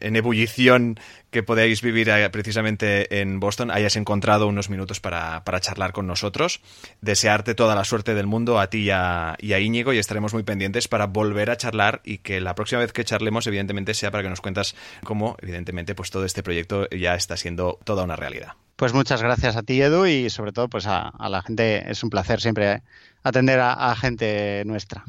ebullición 0.02 1.00
que 1.34 1.44
podéis 1.44 1.82
vivir 1.82 2.08
eh, 2.08 2.30
precisamente 2.30 3.20
en 3.20 3.42
Boston, 3.42 3.72
hayas 3.72 3.98
encontrado 3.98 4.48
unos 4.48 4.70
minutos 4.70 5.02
para, 5.02 5.44
charlar 5.60 5.92
con 5.92 6.08
nosotros. 6.08 6.62
Desearte 7.02 7.56
toda 7.56 7.76
la 7.76 7.84
suerte 7.84 8.14
del 8.14 8.28
mundo 8.28 8.60
a 8.60 8.70
ti 8.70 8.84
y 8.84 8.90
a, 8.92 9.36
y 9.40 9.52
a, 9.52 9.60
Íñigo 9.60 9.92
y 9.92 9.98
estaremos 9.98 10.34
muy 10.34 10.44
pendientes 10.44 10.88
para 10.88 11.08
volver 11.08 11.50
a 11.50 11.58
charlar 11.58 12.02
y 12.06 12.20
que 12.20 12.40
la 12.40 12.56
próxima 12.56 12.80
vez 12.80 12.94
que 12.94 13.04
charlemos, 13.04 13.48
evidentemente, 13.48 13.94
sea 13.94 14.12
para 14.12 14.24
que 14.24 14.30
nos 14.30 14.40
cuentas 14.40 14.76
cómo, 15.04 15.36
evidentemente, 15.42 15.96
pues 15.96 16.12
todo 16.12 16.24
este 16.24 16.44
proyecto 16.44 16.88
ya 16.90 17.16
está 17.16 17.36
siendo 17.36 17.80
toda 17.84 18.04
una 18.04 18.16
realidad. 18.16 18.54
Pues 18.78 18.94
muchas 18.94 19.22
gracias 19.22 19.58
a 19.58 19.64
ti, 19.64 19.82
Edu, 19.82 20.06
y 20.06 20.30
sobre 20.30 20.54
todo 20.54 20.70
pues 20.70 20.86
a, 20.88 21.12
la 21.30 21.42
gente. 21.42 21.90
Es 21.92 22.04
un 22.04 22.10
placer 22.10 22.40
siempre 22.40 22.84
atender 23.24 23.60
a 23.60 23.96
gente 23.96 24.64
nuestra. 24.66 25.04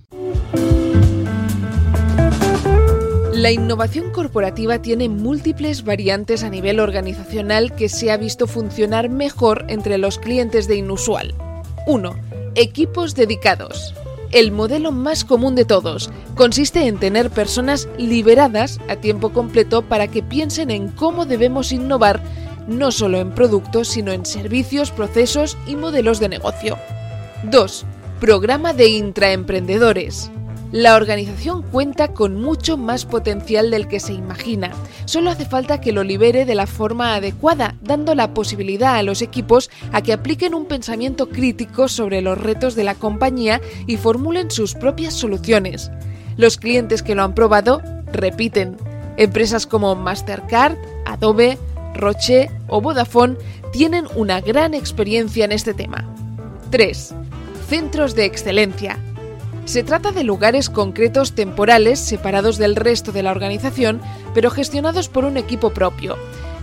La 3.45 3.51
innovación 3.51 4.11
corporativa 4.11 4.81
tiene 4.81 5.11
múltiples 5.11 5.85
variantes 5.85 6.43
a 6.43 6.49
nivel 6.49 6.81
organizacional 6.81 7.75
que 7.75 7.91
se 7.91 8.11
ha 8.11 8.17
visto 8.17 8.47
funcionar 8.47 9.11
mejor 9.11 9.67
entre 9.69 9.99
los 9.99 10.19
clientes 10.19 10.67
de 10.67 10.77
Inusual. 10.77 11.35
1. 11.87 12.15
Equipos 12.55 13.15
dedicados. 13.15 13.95
El 14.31 14.51
modelo 14.51 14.93
más 14.93 15.27
común 15.27 15.57
de 15.57 15.67
todos 15.67 16.11
consiste 16.37 16.87
en 16.87 16.97
tener 16.97 17.29
personas 17.29 17.87
liberadas 17.99 18.81
a 18.89 18.97
tiempo 18.97 19.31
completo 19.35 19.83
para 19.83 20.09
que 20.09 20.23
piensen 20.23 20.71
en 20.71 20.89
cómo 20.89 21.27
debemos 21.27 21.71
innovar 21.71 22.23
no 22.67 22.93
solo 22.93 23.19
en 23.19 23.33
productos, 23.33 23.89
sino 23.89 24.13
en 24.13 24.25
servicios, 24.25 24.91
procesos 24.91 25.59
y 25.67 25.77
modelos 25.77 26.19
de 26.19 26.31
negocio. 26.31 26.79
2. 27.43 27.85
Programa 28.21 28.73
de 28.73 28.89
intraemprendedores. 28.89 30.31
La 30.75 30.97
organización 30.97 31.63
cuenta 31.63 32.09
con 32.09 32.41
mucho 32.41 32.77
más 32.77 33.05
potencial 33.05 33.71
del 33.71 33.87
que 33.87 34.01
se 34.01 34.13
imagina. 34.13 34.73
Solo 35.05 35.31
hace 35.31 35.45
falta 35.45 35.81
que 35.81 35.93
lo 35.93 36.03
libere 36.03 36.47
de 36.47 36.57
la 36.57 36.67
forma 36.67 37.15
adecuada, 37.15 37.77
dando 37.81 38.17
la 38.17 38.35
posibilidad 38.35 38.97
a 38.97 39.05
los 39.05 39.23
equipos 39.23 39.71
a 39.93 40.03
que 40.03 40.13
apliquen 40.13 40.53
un 40.53 40.67
pensamiento 40.67 41.29
crítico 41.29 41.87
sobre 41.87 42.23
los 42.23 42.39
retos 42.39 42.75
de 42.75 42.83
la 42.83 42.97
compañía 42.97 43.61
y 43.87 43.99
formulen 43.99 44.51
sus 44.51 44.75
propias 44.75 45.15
soluciones. 45.15 45.93
Los 46.37 46.57
clientes 46.57 47.05
que 47.05 47.15
lo 47.15 47.23
han 47.23 47.37
probado 47.37 47.81
repiten. 48.13 48.77
Empresas 49.17 49.69
como 49.69 49.95
Mastercard, 49.95 50.77
Adobe, 51.07 51.57
Roche 51.95 52.51
o 52.67 52.81
Vodafone 52.81 53.37
tienen 53.73 54.07
una 54.17 54.41
gran 54.41 54.75
experiencia 54.75 55.45
en 55.45 55.53
este 55.53 55.73
tema. 55.73 56.05
3. 56.71 57.15
Centros 57.69 58.17
de 58.17 58.25
excelencia. 58.25 58.99
Se 59.65 59.83
trata 59.83 60.13
de 60.13 60.25
lugares 60.25 60.69
concretos 60.69 61.33
temporales 61.33 61.99
separados 61.99 62.59
del 62.59 62.77
resto 62.77 63.13
de 63.13 63.23
la 63.23 63.31
organización, 63.31 64.01
pero 64.35 64.51
gestionados 64.51 65.09
por 65.09 65.25
un 65.25 65.39
equipo 65.39 65.71
propio. 65.71 66.17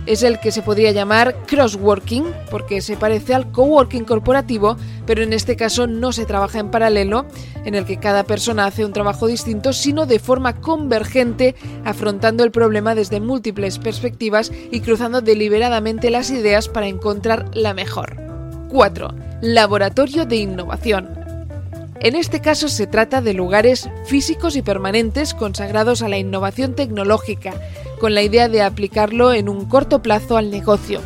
Es 0.06 0.22
el 0.22 0.40
que 0.40 0.50
se 0.50 0.62
podría 0.62 0.90
llamar 0.92 1.36
crossworking, 1.46 2.24
porque 2.50 2.80
se 2.80 2.96
parece 2.96 3.34
al 3.34 3.50
coworking 3.52 4.04
corporativo, 4.04 4.76
pero 5.06 5.22
en 5.22 5.32
este 5.32 5.56
caso 5.56 5.86
no 5.86 6.12
se 6.12 6.26
trabaja 6.26 6.58
en 6.58 6.70
paralelo, 6.70 7.26
en 7.64 7.74
el 7.74 7.84
que 7.84 7.98
cada 7.98 8.24
persona 8.24 8.66
hace 8.66 8.84
un 8.84 8.92
trabajo 8.92 9.26
distinto, 9.26 9.72
sino 9.72 10.06
de 10.06 10.18
forma 10.18 10.60
convergente, 10.60 11.54
afrontando 11.84 12.42
el 12.42 12.50
problema 12.50 12.94
desde 12.94 13.20
múltiples 13.20 13.78
perspectivas 13.78 14.50
y 14.70 14.80
cruzando 14.80 15.20
deliberadamente 15.20 16.10
las 16.10 16.30
ideas 16.30 16.68
para 16.68 16.88
encontrar 16.88 17.50
la 17.52 17.74
mejor. 17.74 18.16
4. 18.70 19.14
Laboratorio 19.40 20.24
de 20.24 20.36
innovación. 20.36 21.21
En 22.02 22.16
este 22.16 22.40
caso 22.40 22.66
se 22.66 22.88
trata 22.88 23.20
de 23.20 23.32
lugares 23.32 23.88
físicos 24.06 24.56
y 24.56 24.62
permanentes 24.62 25.34
consagrados 25.34 26.02
a 26.02 26.08
la 26.08 26.18
innovación 26.18 26.74
tecnológica, 26.74 27.54
con 28.00 28.16
la 28.16 28.22
idea 28.22 28.48
de 28.48 28.60
aplicarlo 28.60 29.32
en 29.32 29.48
un 29.48 29.66
corto 29.66 30.02
plazo 30.02 30.36
al 30.36 30.50
negocio. 30.50 31.00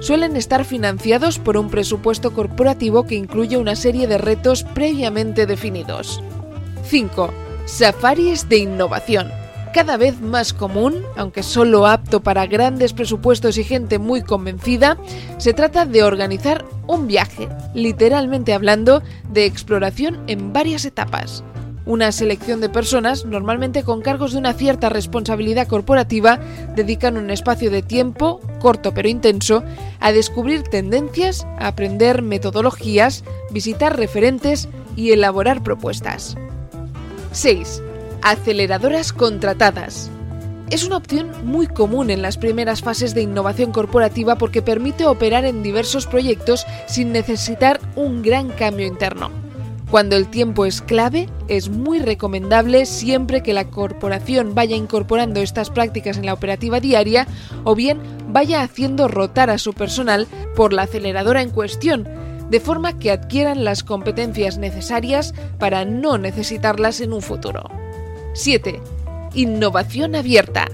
Suelen 0.00 0.34
estar 0.34 0.64
financiados 0.64 1.38
por 1.38 1.56
un 1.56 1.70
presupuesto 1.70 2.32
corporativo 2.32 3.06
que 3.06 3.14
incluye 3.14 3.56
una 3.56 3.76
serie 3.76 4.08
de 4.08 4.18
retos 4.18 4.64
previamente 4.64 5.46
definidos. 5.46 6.20
5. 6.88 7.32
Safaris 7.64 8.48
de 8.48 8.56
innovación 8.56 9.41
cada 9.72 9.96
vez 9.96 10.20
más 10.20 10.52
común, 10.52 11.02
aunque 11.16 11.42
solo 11.42 11.86
apto 11.86 12.22
para 12.22 12.46
grandes 12.46 12.92
presupuestos 12.92 13.58
y 13.58 13.64
gente 13.64 13.98
muy 13.98 14.22
convencida, 14.22 14.98
se 15.38 15.54
trata 15.54 15.86
de 15.86 16.02
organizar 16.02 16.64
un 16.86 17.06
viaje, 17.06 17.48
literalmente 17.74 18.52
hablando, 18.52 19.02
de 19.30 19.46
exploración 19.46 20.22
en 20.26 20.52
varias 20.52 20.84
etapas. 20.84 21.42
Una 21.84 22.12
selección 22.12 22.60
de 22.60 22.68
personas, 22.68 23.24
normalmente 23.24 23.82
con 23.82 24.02
cargos 24.02 24.32
de 24.32 24.38
una 24.38 24.52
cierta 24.52 24.88
responsabilidad 24.88 25.66
corporativa, 25.66 26.38
dedican 26.76 27.16
un 27.16 27.30
espacio 27.30 27.70
de 27.70 27.82
tiempo, 27.82 28.40
corto 28.60 28.94
pero 28.94 29.08
intenso, 29.08 29.64
a 29.98 30.12
descubrir 30.12 30.62
tendencias, 30.62 31.44
aprender 31.58 32.22
metodologías, 32.22 33.24
visitar 33.50 33.96
referentes 33.96 34.68
y 34.94 35.10
elaborar 35.10 35.64
propuestas. 35.64 36.36
6. 37.32 37.82
Aceleradoras 38.24 39.12
contratadas. 39.12 40.08
Es 40.70 40.84
una 40.84 40.98
opción 40.98 41.32
muy 41.44 41.66
común 41.66 42.08
en 42.08 42.22
las 42.22 42.38
primeras 42.38 42.80
fases 42.80 43.14
de 43.14 43.22
innovación 43.22 43.72
corporativa 43.72 44.36
porque 44.36 44.62
permite 44.62 45.06
operar 45.06 45.44
en 45.44 45.64
diversos 45.64 46.06
proyectos 46.06 46.64
sin 46.86 47.10
necesitar 47.10 47.80
un 47.96 48.22
gran 48.22 48.50
cambio 48.50 48.86
interno. 48.86 49.32
Cuando 49.90 50.14
el 50.14 50.28
tiempo 50.28 50.66
es 50.66 50.80
clave, 50.80 51.28
es 51.48 51.68
muy 51.68 51.98
recomendable 51.98 52.86
siempre 52.86 53.42
que 53.42 53.54
la 53.54 53.64
corporación 53.64 54.54
vaya 54.54 54.76
incorporando 54.76 55.40
estas 55.40 55.70
prácticas 55.70 56.16
en 56.16 56.26
la 56.26 56.32
operativa 56.32 56.78
diaria 56.78 57.26
o 57.64 57.74
bien 57.74 58.00
vaya 58.28 58.62
haciendo 58.62 59.08
rotar 59.08 59.50
a 59.50 59.58
su 59.58 59.72
personal 59.72 60.28
por 60.54 60.72
la 60.72 60.82
aceleradora 60.82 61.42
en 61.42 61.50
cuestión, 61.50 62.08
de 62.50 62.60
forma 62.60 63.00
que 63.00 63.10
adquieran 63.10 63.64
las 63.64 63.82
competencias 63.82 64.58
necesarias 64.58 65.34
para 65.58 65.84
no 65.84 66.18
necesitarlas 66.18 67.00
en 67.00 67.12
un 67.12 67.20
futuro. 67.20 67.81
7. 68.34 68.80
Innovación 69.34 70.14
abierta. 70.14 70.66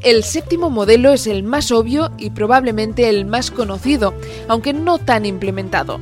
El 0.00 0.24
séptimo 0.24 0.70
modelo 0.70 1.12
es 1.12 1.26
el 1.26 1.44
más 1.44 1.70
obvio 1.70 2.10
y 2.18 2.30
probablemente 2.30 3.08
el 3.08 3.24
más 3.24 3.50
conocido, 3.50 4.12
aunque 4.48 4.72
no 4.72 4.98
tan 4.98 5.24
implementado. 5.24 6.00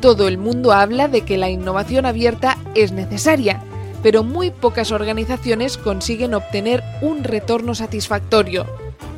Todo 0.00 0.26
el 0.26 0.38
mundo 0.38 0.72
habla 0.72 1.08
de 1.08 1.22
que 1.22 1.36
la 1.36 1.50
innovación 1.50 2.06
abierta 2.06 2.56
es 2.74 2.92
necesaria, 2.92 3.62
pero 4.02 4.24
muy 4.24 4.50
pocas 4.50 4.90
organizaciones 4.90 5.76
consiguen 5.76 6.34
obtener 6.34 6.82
un 7.02 7.24
retorno 7.24 7.74
satisfactorio. 7.74 8.66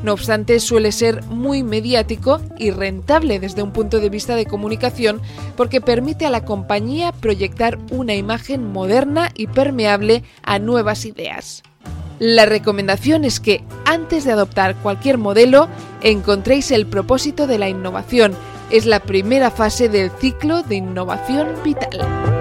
No 0.02 0.14
obstante, 0.14 0.60
suele 0.60 0.92
ser 0.92 1.22
muy 1.24 1.62
mediático 1.62 2.40
y 2.58 2.70
rentable 2.70 3.38
desde 3.38 3.62
un 3.62 3.72
punto 3.72 4.00
de 4.00 4.08
vista 4.08 4.34
de 4.34 4.46
comunicación 4.46 5.20
porque 5.56 5.80
permite 5.80 6.24
a 6.24 6.30
la 6.30 6.44
compañía 6.44 7.12
proyectar 7.12 7.78
una 7.90 8.14
imagen 8.14 8.72
moderna 8.72 9.30
y 9.34 9.46
permeable 9.46 10.24
a 10.42 10.58
nuevas 10.58 11.04
ideas. 11.04 11.62
La 12.18 12.46
recomendación 12.46 13.24
es 13.24 13.40
que 13.40 13.64
antes 13.84 14.24
de 14.24 14.32
adoptar 14.32 14.76
cualquier 14.76 15.18
modelo 15.18 15.68
encontréis 16.02 16.70
el 16.70 16.86
propósito 16.86 17.46
de 17.46 17.58
la 17.58 17.68
innovación 17.68 18.34
es 18.70 18.86
la 18.86 19.00
primera 19.00 19.50
fase 19.50 19.88
del 19.88 20.10
ciclo 20.10 20.62
de 20.62 20.76
innovación 20.76 21.48
vital. 21.64 22.39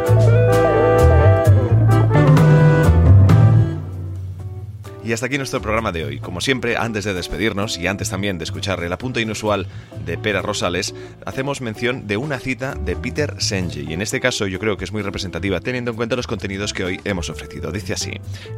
Y 5.09 5.11
hasta 5.11 5.25
aquí 5.25 5.39
nuestro 5.39 5.59
programa 5.59 5.91
de 5.91 6.05
hoy. 6.05 6.19
Como 6.19 6.39
siempre, 6.39 6.77
antes 6.77 7.03
de 7.03 7.15
despedirnos 7.15 7.79
y 7.79 7.87
antes 7.87 8.11
también 8.11 8.37
de 8.37 8.43
escuchar 8.43 8.83
el 8.83 8.93
apunte 8.93 9.19
inusual 9.19 9.65
de 10.05 10.19
Pera 10.19 10.43
Rosales, 10.43 10.93
hacemos 11.25 11.61
mención 11.61 12.05
de 12.05 12.17
una 12.17 12.37
cita 12.37 12.75
de 12.75 12.95
Peter 12.95 13.33
Senge. 13.41 13.81
Y 13.81 13.93
en 13.93 14.03
este 14.03 14.19
caso 14.19 14.45
yo 14.45 14.59
creo 14.59 14.77
que 14.77 14.83
es 14.83 14.91
muy 14.91 15.01
representativa 15.01 15.61
teniendo 15.61 15.89
en 15.89 15.97
cuenta 15.97 16.15
los 16.15 16.27
contenidos 16.27 16.73
que 16.73 16.83
hoy 16.83 17.01
hemos 17.05 17.31
ofrecido. 17.31 17.71
Dice 17.71 17.93
así, 17.93 18.11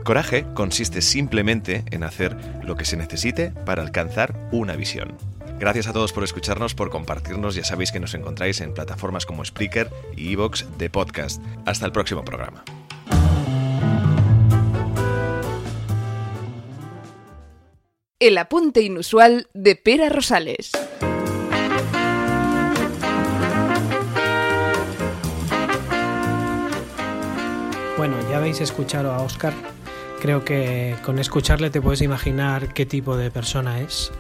coraje 0.04 0.46
consiste 0.54 1.02
simplemente 1.02 1.86
en 1.90 2.04
hacer 2.04 2.36
lo 2.66 2.76
que 2.76 2.84
se 2.84 2.98
necesite 2.98 3.52
para 3.66 3.82
alcanzar 3.82 4.36
una 4.52 4.76
visión. 4.76 5.16
Gracias 5.58 5.88
a 5.88 5.94
todos 5.94 6.12
por 6.12 6.26
escucharnos, 6.26 6.76
por 6.76 6.90
compartirnos. 6.90 7.56
Ya 7.56 7.64
sabéis 7.64 7.94
que 7.94 8.02
nos 8.02 8.14
encontráis 8.14 8.60
en 8.60 8.74
plataformas 8.74 9.26
como 9.26 9.46
Spreaker 9.46 9.90
y 10.18 10.34
Evox 10.34 10.66
de 10.78 10.90
podcast. 10.90 11.42
Hasta 11.66 11.86
el 11.86 11.94
próximo 11.94 12.26
programa. 12.26 12.66
El 18.22 18.38
apunte 18.38 18.84
inusual 18.84 19.48
de 19.56 19.76
Pera 19.76 20.08
Rosales. 20.08 20.70
Bueno, 27.98 28.16
ya 28.30 28.38
habéis 28.38 28.62
escuchado 28.62 29.12
a 29.12 29.24
Oscar. 29.24 29.54
Creo 30.22 30.46
que 30.46 30.96
con 31.04 31.18
escucharle 31.18 31.72
te 31.72 31.82
puedes 31.82 32.04
imaginar 32.04 32.76
qué 32.76 32.86
tipo 32.86 33.18
de 33.18 33.32
persona 33.32 33.82
es. 33.82 34.12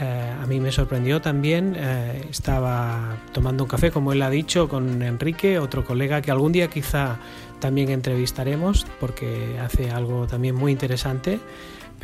Eh, 0.00 0.32
a 0.42 0.44
mí 0.46 0.58
me 0.58 0.72
sorprendió 0.72 1.20
también. 1.20 1.76
Eh, 1.78 2.26
estaba 2.28 3.18
tomando 3.32 3.62
un 3.62 3.70
café, 3.70 3.92
como 3.92 4.12
él 4.12 4.22
ha 4.22 4.30
dicho, 4.30 4.68
con 4.68 5.00
Enrique, 5.00 5.60
otro 5.60 5.84
colega 5.84 6.20
que 6.22 6.32
algún 6.32 6.50
día 6.50 6.66
quizá 6.66 7.18
también 7.60 7.90
entrevistaremos 7.90 8.84
porque 8.98 9.60
hace 9.60 9.92
algo 9.92 10.26
también 10.26 10.56
muy 10.56 10.72
interesante. 10.72 11.38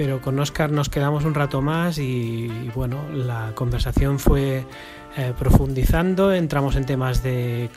Pero 0.00 0.22
con 0.22 0.38
Oscar 0.38 0.72
nos 0.72 0.88
quedamos 0.88 1.26
un 1.26 1.34
rato 1.34 1.60
más 1.60 1.98
y, 1.98 2.48
bueno, 2.74 3.04
la 3.12 3.52
conversación 3.54 4.18
fue 4.18 4.64
eh, 5.18 5.34
profundizando, 5.38 6.32
entramos 6.32 6.74
en 6.76 6.86
temas 6.86 7.22
de 7.22 7.68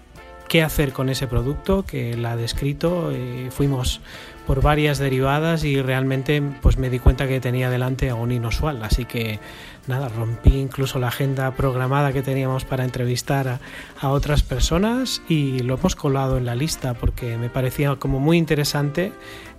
qué 0.48 0.64
hacer 0.64 0.94
con 0.94 1.10
ese 1.10 1.28
producto 1.28 1.84
que 1.84 2.12
él 2.12 2.26
ha 2.26 2.38
descrito, 2.38 3.12
fuimos 3.50 4.00
por 4.46 4.62
varias 4.62 4.98
derivadas 4.98 5.64
y 5.64 5.82
realmente 5.82 6.41
pues 6.62 6.78
me 6.78 6.89
di 6.89 7.00
cuenta 7.00 7.28
que 7.28 7.39
tenía 7.39 7.70
delante 7.70 8.10
a 8.10 8.16
un 8.16 8.32
inusual, 8.32 8.84
así 8.84 9.06
que 9.06 9.39
nada, 9.88 10.10
rompí 10.10 10.58
incluso 10.58 11.00
la 11.00 11.08
agenda 11.08 11.52
programada 11.52 12.14
que 12.14 12.22
teníamos 12.22 12.66
para 12.66 12.84
entrevistar 12.84 13.60
a, 14.00 14.10
otras 14.10 14.44
personas 14.44 15.22
y 15.28 15.60
lo 15.60 15.76
hemos 15.76 15.96
colado 15.96 16.38
en 16.38 16.46
la 16.46 16.56
lista 16.56 16.94
porque 16.94 17.38
me 17.38 17.50
parecía 17.50 17.96
como 17.96 18.20
muy 18.20 18.38
interesante 18.38 19.12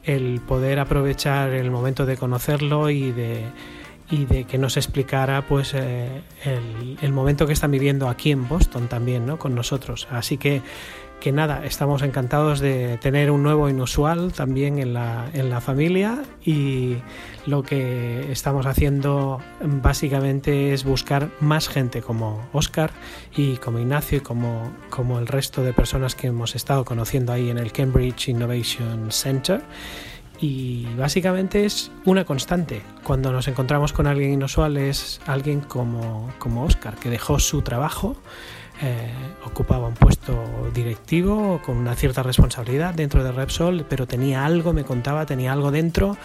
el 0.05 0.41
poder 0.41 0.78
aprovechar 0.78 1.51
el 1.51 1.70
momento 1.70 2.07
de 2.07 2.16
conocerlo 2.16 2.91
y 2.91 3.11
de, 3.11 3.45
y 4.11 4.26
de 4.26 4.45
que 4.45 4.59
nos 4.59 4.76
explicara 4.76 5.43
pues 5.47 5.72
eh, 5.74 6.22
el, 6.45 6.99
el, 7.01 7.12
momento 7.12 7.47
que 7.47 7.55
están 7.55 7.70
viviendo 7.70 8.09
aquí 8.09 8.30
en 8.30 8.47
Boston 8.47 8.89
también, 8.89 9.24
¿no? 9.24 9.39
Con 9.39 9.55
nosotros. 9.55 10.07
Así 10.11 10.37
que 10.37 10.61
que 11.25 11.33
nada, 11.33 11.64
estamos 11.64 12.03
encantados 12.03 12.61
de 12.61 12.99
tener 12.99 13.31
un 13.31 13.43
nuevo 13.43 13.70
inusual 13.70 14.35
también 14.35 14.79
en 14.79 14.93
la, 14.93 15.31
en 15.33 15.49
la 15.49 15.62
familia 15.62 16.22
y 16.45 16.99
lo 17.47 17.62
que 17.62 18.31
estamos 18.31 18.66
haciendo 18.66 19.41
básicamente 19.62 20.75
es 20.75 20.85
buscar 20.85 21.31
más 21.41 21.70
gente 21.70 22.03
como 22.03 22.47
Oscar 22.53 22.91
y 23.35 23.57
como 23.57 23.79
Ignacio 23.79 24.18
y 24.18 24.20
como, 24.20 24.70
como 24.91 25.18
el 25.18 25.27
resto 25.27 25.62
de 25.62 25.72
personas 25.72 26.14
que 26.14 26.27
hemos 26.27 26.55
estado 26.55 26.85
conociendo 26.85 27.33
ahí 27.33 27.49
en 27.49 27.57
el 27.57 27.72
Cambridge 27.72 28.29
Innovation 28.29 29.11
Center 29.11 29.62
y 30.43 30.85
básicamente 30.99 31.64
es 31.64 31.91
una 32.05 32.27
constante. 32.27 32.83
Cuando 33.03 33.33
nos 33.33 33.49
encontramos 33.49 33.95
con 33.95 34.07
alguien 34.07 34.31
inusual 34.31 34.77
es 34.77 35.22
alguien 35.27 35.62
como, 35.62 36.31
como 36.39 36.64
Oscar, 36.64 36.97
que 36.97 37.09
dejó 37.09 37.39
su 37.39 37.62
trabajo 37.62 38.14
eh, 38.83 39.12
ocupaba 39.45 39.87
un 39.87 39.95
puesto 39.95 40.70
directivo 40.75 41.61
con 41.64 41.77
una 41.77 41.95
cierta 41.95 42.22
responsabilidad 42.22 42.93
dentro 42.95 43.22
de 43.22 43.31
Repsol, 43.31 43.87
pero 43.89 44.07
tenía 44.07 44.45
algo, 44.45 44.72
me 44.72 44.85
contaba, 44.85 45.27
tenía 45.27 45.53
algo 45.53 45.70
dentro 45.70 46.16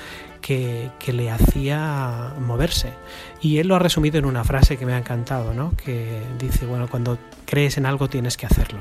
que, 0.42 0.90
le 1.08 1.30
hacía 1.30 2.34
moverse. 2.40 2.94
Y 3.42 3.60
él 3.60 3.68
lo 3.68 3.76
ha 3.76 3.80
resumido 3.80 4.18
en 4.18 4.26
una 4.26 4.44
frase 4.44 4.78
que 4.78 4.86
me 4.86 4.94
ha 4.94 4.98
encantado, 4.98 5.54
¿no? 5.54 5.74
que 5.84 6.22
dice, 6.40 6.66
bueno, 6.66 6.88
cuando 6.88 7.20
crees 7.46 7.78
en 7.78 7.86
algo 7.86 8.10
tienes 8.10 8.36
que 8.36 8.46
hacerlo. 8.46 8.80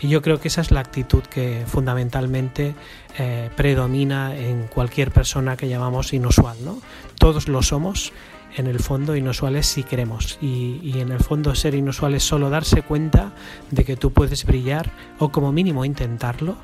Y 0.00 0.08
yo 0.08 0.22
creo 0.22 0.40
que 0.40 0.48
esa 0.48 0.60
es 0.60 0.70
la 0.70 0.80
actitud 0.80 1.22
que 1.22 1.64
fundamentalmente 1.66 2.74
eh, 3.18 3.50
predomina 3.56 4.36
en 4.36 4.66
cualquier 4.66 5.10
persona 5.10 5.56
que 5.56 5.68
llamamos 5.68 6.12
inusual. 6.12 6.56
¿no? 6.64 6.80
Todos 7.18 7.48
lo 7.48 7.62
somos, 7.62 8.12
en 8.56 8.66
el 8.66 8.78
fondo 8.78 9.16
inusuales 9.16 9.66
si 9.66 9.82
queremos. 9.82 10.38
Y, 10.40 10.98
en 10.98 11.12
el 11.12 11.20
fondo 11.20 11.54
ser 11.54 11.74
inusual 11.74 12.14
es 12.14 12.22
solo 12.22 12.50
darse 12.50 12.82
cuenta 12.82 13.32
de 13.70 13.84
que 13.84 13.96
tú 13.96 14.12
puedes 14.12 14.44
brillar 14.44 14.90
o 15.18 15.30
como 15.30 15.52
mínimo 15.52 15.84
intentarlo 15.84 16.56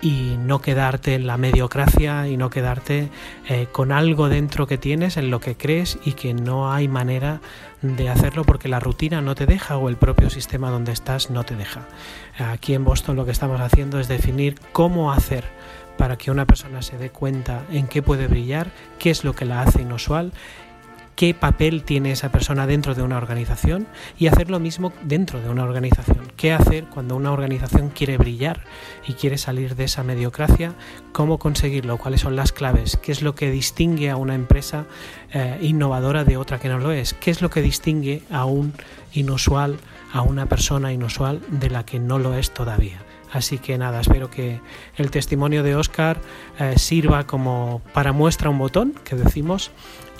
y 0.00 0.36
no 0.38 0.60
quedarte 0.60 1.14
en 1.14 1.26
la 1.26 1.36
mediocracia 1.36 2.26
y 2.26 2.36
no 2.36 2.50
quedarte 2.50 3.10
eh, 3.48 3.68
con 3.70 3.92
algo 3.92 4.28
dentro 4.28 4.66
que 4.66 4.76
tienes, 4.76 5.16
en 5.16 5.30
lo 5.30 5.38
que 5.38 5.56
crees 5.56 5.98
y 6.04 6.12
que 6.12 6.34
no 6.34 6.72
hay 6.72 6.88
manera 6.88 7.40
de 7.82 8.08
hacerlo 8.08 8.44
porque 8.44 8.68
la 8.68 8.80
rutina 8.80 9.20
no 9.20 9.34
te 9.36 9.46
deja 9.46 9.76
o 9.76 9.88
el 9.88 9.96
propio 9.96 10.28
sistema 10.28 10.70
donde 10.70 10.92
estás 10.92 11.30
no 11.30 11.44
te 11.44 11.54
deja. 11.54 11.86
Aquí 12.38 12.74
en 12.74 12.84
Boston 12.84 13.16
lo 13.16 13.24
que 13.24 13.30
estamos 13.30 13.60
haciendo 13.60 14.00
es 14.00 14.08
definir 14.08 14.56
cómo 14.72 15.12
hacer 15.12 15.44
para 15.96 16.16
que 16.16 16.30
una 16.30 16.46
persona 16.46 16.82
se 16.82 16.98
dé 16.98 17.10
cuenta 17.10 17.62
en 17.70 17.86
qué 17.86 18.02
puede 18.02 18.26
brillar, 18.26 18.72
qué 18.98 19.10
es 19.10 19.22
lo 19.22 19.34
que 19.34 19.44
la 19.44 19.62
hace 19.62 19.82
inusual 19.82 20.32
qué 21.16 21.34
papel 21.34 21.82
tiene 21.82 22.12
esa 22.12 22.30
persona 22.30 22.66
dentro 22.66 22.94
de 22.94 23.02
una 23.02 23.16
organización 23.16 23.86
y 24.18 24.26
hacer 24.26 24.50
lo 24.50 24.60
mismo 24.60 24.92
dentro 25.04 25.40
de 25.40 25.48
una 25.50 25.64
organización. 25.64 26.32
¿Qué 26.36 26.52
hacer 26.52 26.84
cuando 26.84 27.16
una 27.16 27.32
organización 27.32 27.90
quiere 27.90 28.16
brillar 28.16 28.60
y 29.06 29.14
quiere 29.14 29.38
salir 29.38 29.76
de 29.76 29.84
esa 29.84 30.02
mediocracia? 30.02 30.74
¿Cómo 31.12 31.38
conseguirlo? 31.38 31.98
¿Cuáles 31.98 32.20
son 32.22 32.36
las 32.36 32.52
claves? 32.52 32.96
¿Qué 32.96 33.12
es 33.12 33.22
lo 33.22 33.34
que 33.34 33.50
distingue 33.50 34.10
a 34.10 34.16
una 34.16 34.34
empresa 34.34 34.86
eh, 35.32 35.58
innovadora 35.62 36.24
de 36.24 36.36
otra 36.36 36.58
que 36.58 36.68
no 36.68 36.78
lo 36.78 36.92
es? 36.92 37.14
¿Qué 37.14 37.30
es 37.30 37.42
lo 37.42 37.50
que 37.50 37.62
distingue 37.62 38.22
a 38.30 38.44
un 38.44 38.72
inusual, 39.12 39.78
a 40.12 40.22
una 40.22 40.46
persona 40.46 40.92
inusual 40.92 41.40
de 41.48 41.70
la 41.70 41.84
que 41.84 41.98
no 41.98 42.18
lo 42.18 42.34
es 42.36 42.52
todavía? 42.52 42.98
Así 43.32 43.58
que 43.58 43.78
nada, 43.78 44.00
espero 44.00 44.30
que 44.30 44.60
el 44.96 45.10
testimonio 45.10 45.62
de 45.62 45.74
Oscar 45.74 46.20
eh, 46.58 46.74
sirva 46.76 47.26
como 47.26 47.80
para 47.94 48.12
muestra 48.12 48.50
un 48.50 48.58
botón, 48.58 48.94
que 49.04 49.16
decimos, 49.16 49.70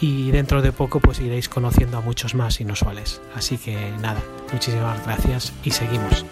y 0.03 0.33
dentro 0.33 0.63
de 0.63 0.73
poco 0.73 0.99
pues 0.99 1.21
iréis 1.21 1.49
conociendo 1.49 1.97
a 1.97 2.01
muchos 2.01 2.35
más 2.35 2.61
inusuales. 2.61 3.23
Así 3.37 3.57
que 3.57 3.93
nada, 4.01 4.21
muchísimas 4.53 5.03
gracias 5.07 5.53
y 5.63 5.71
seguimos. 5.71 6.27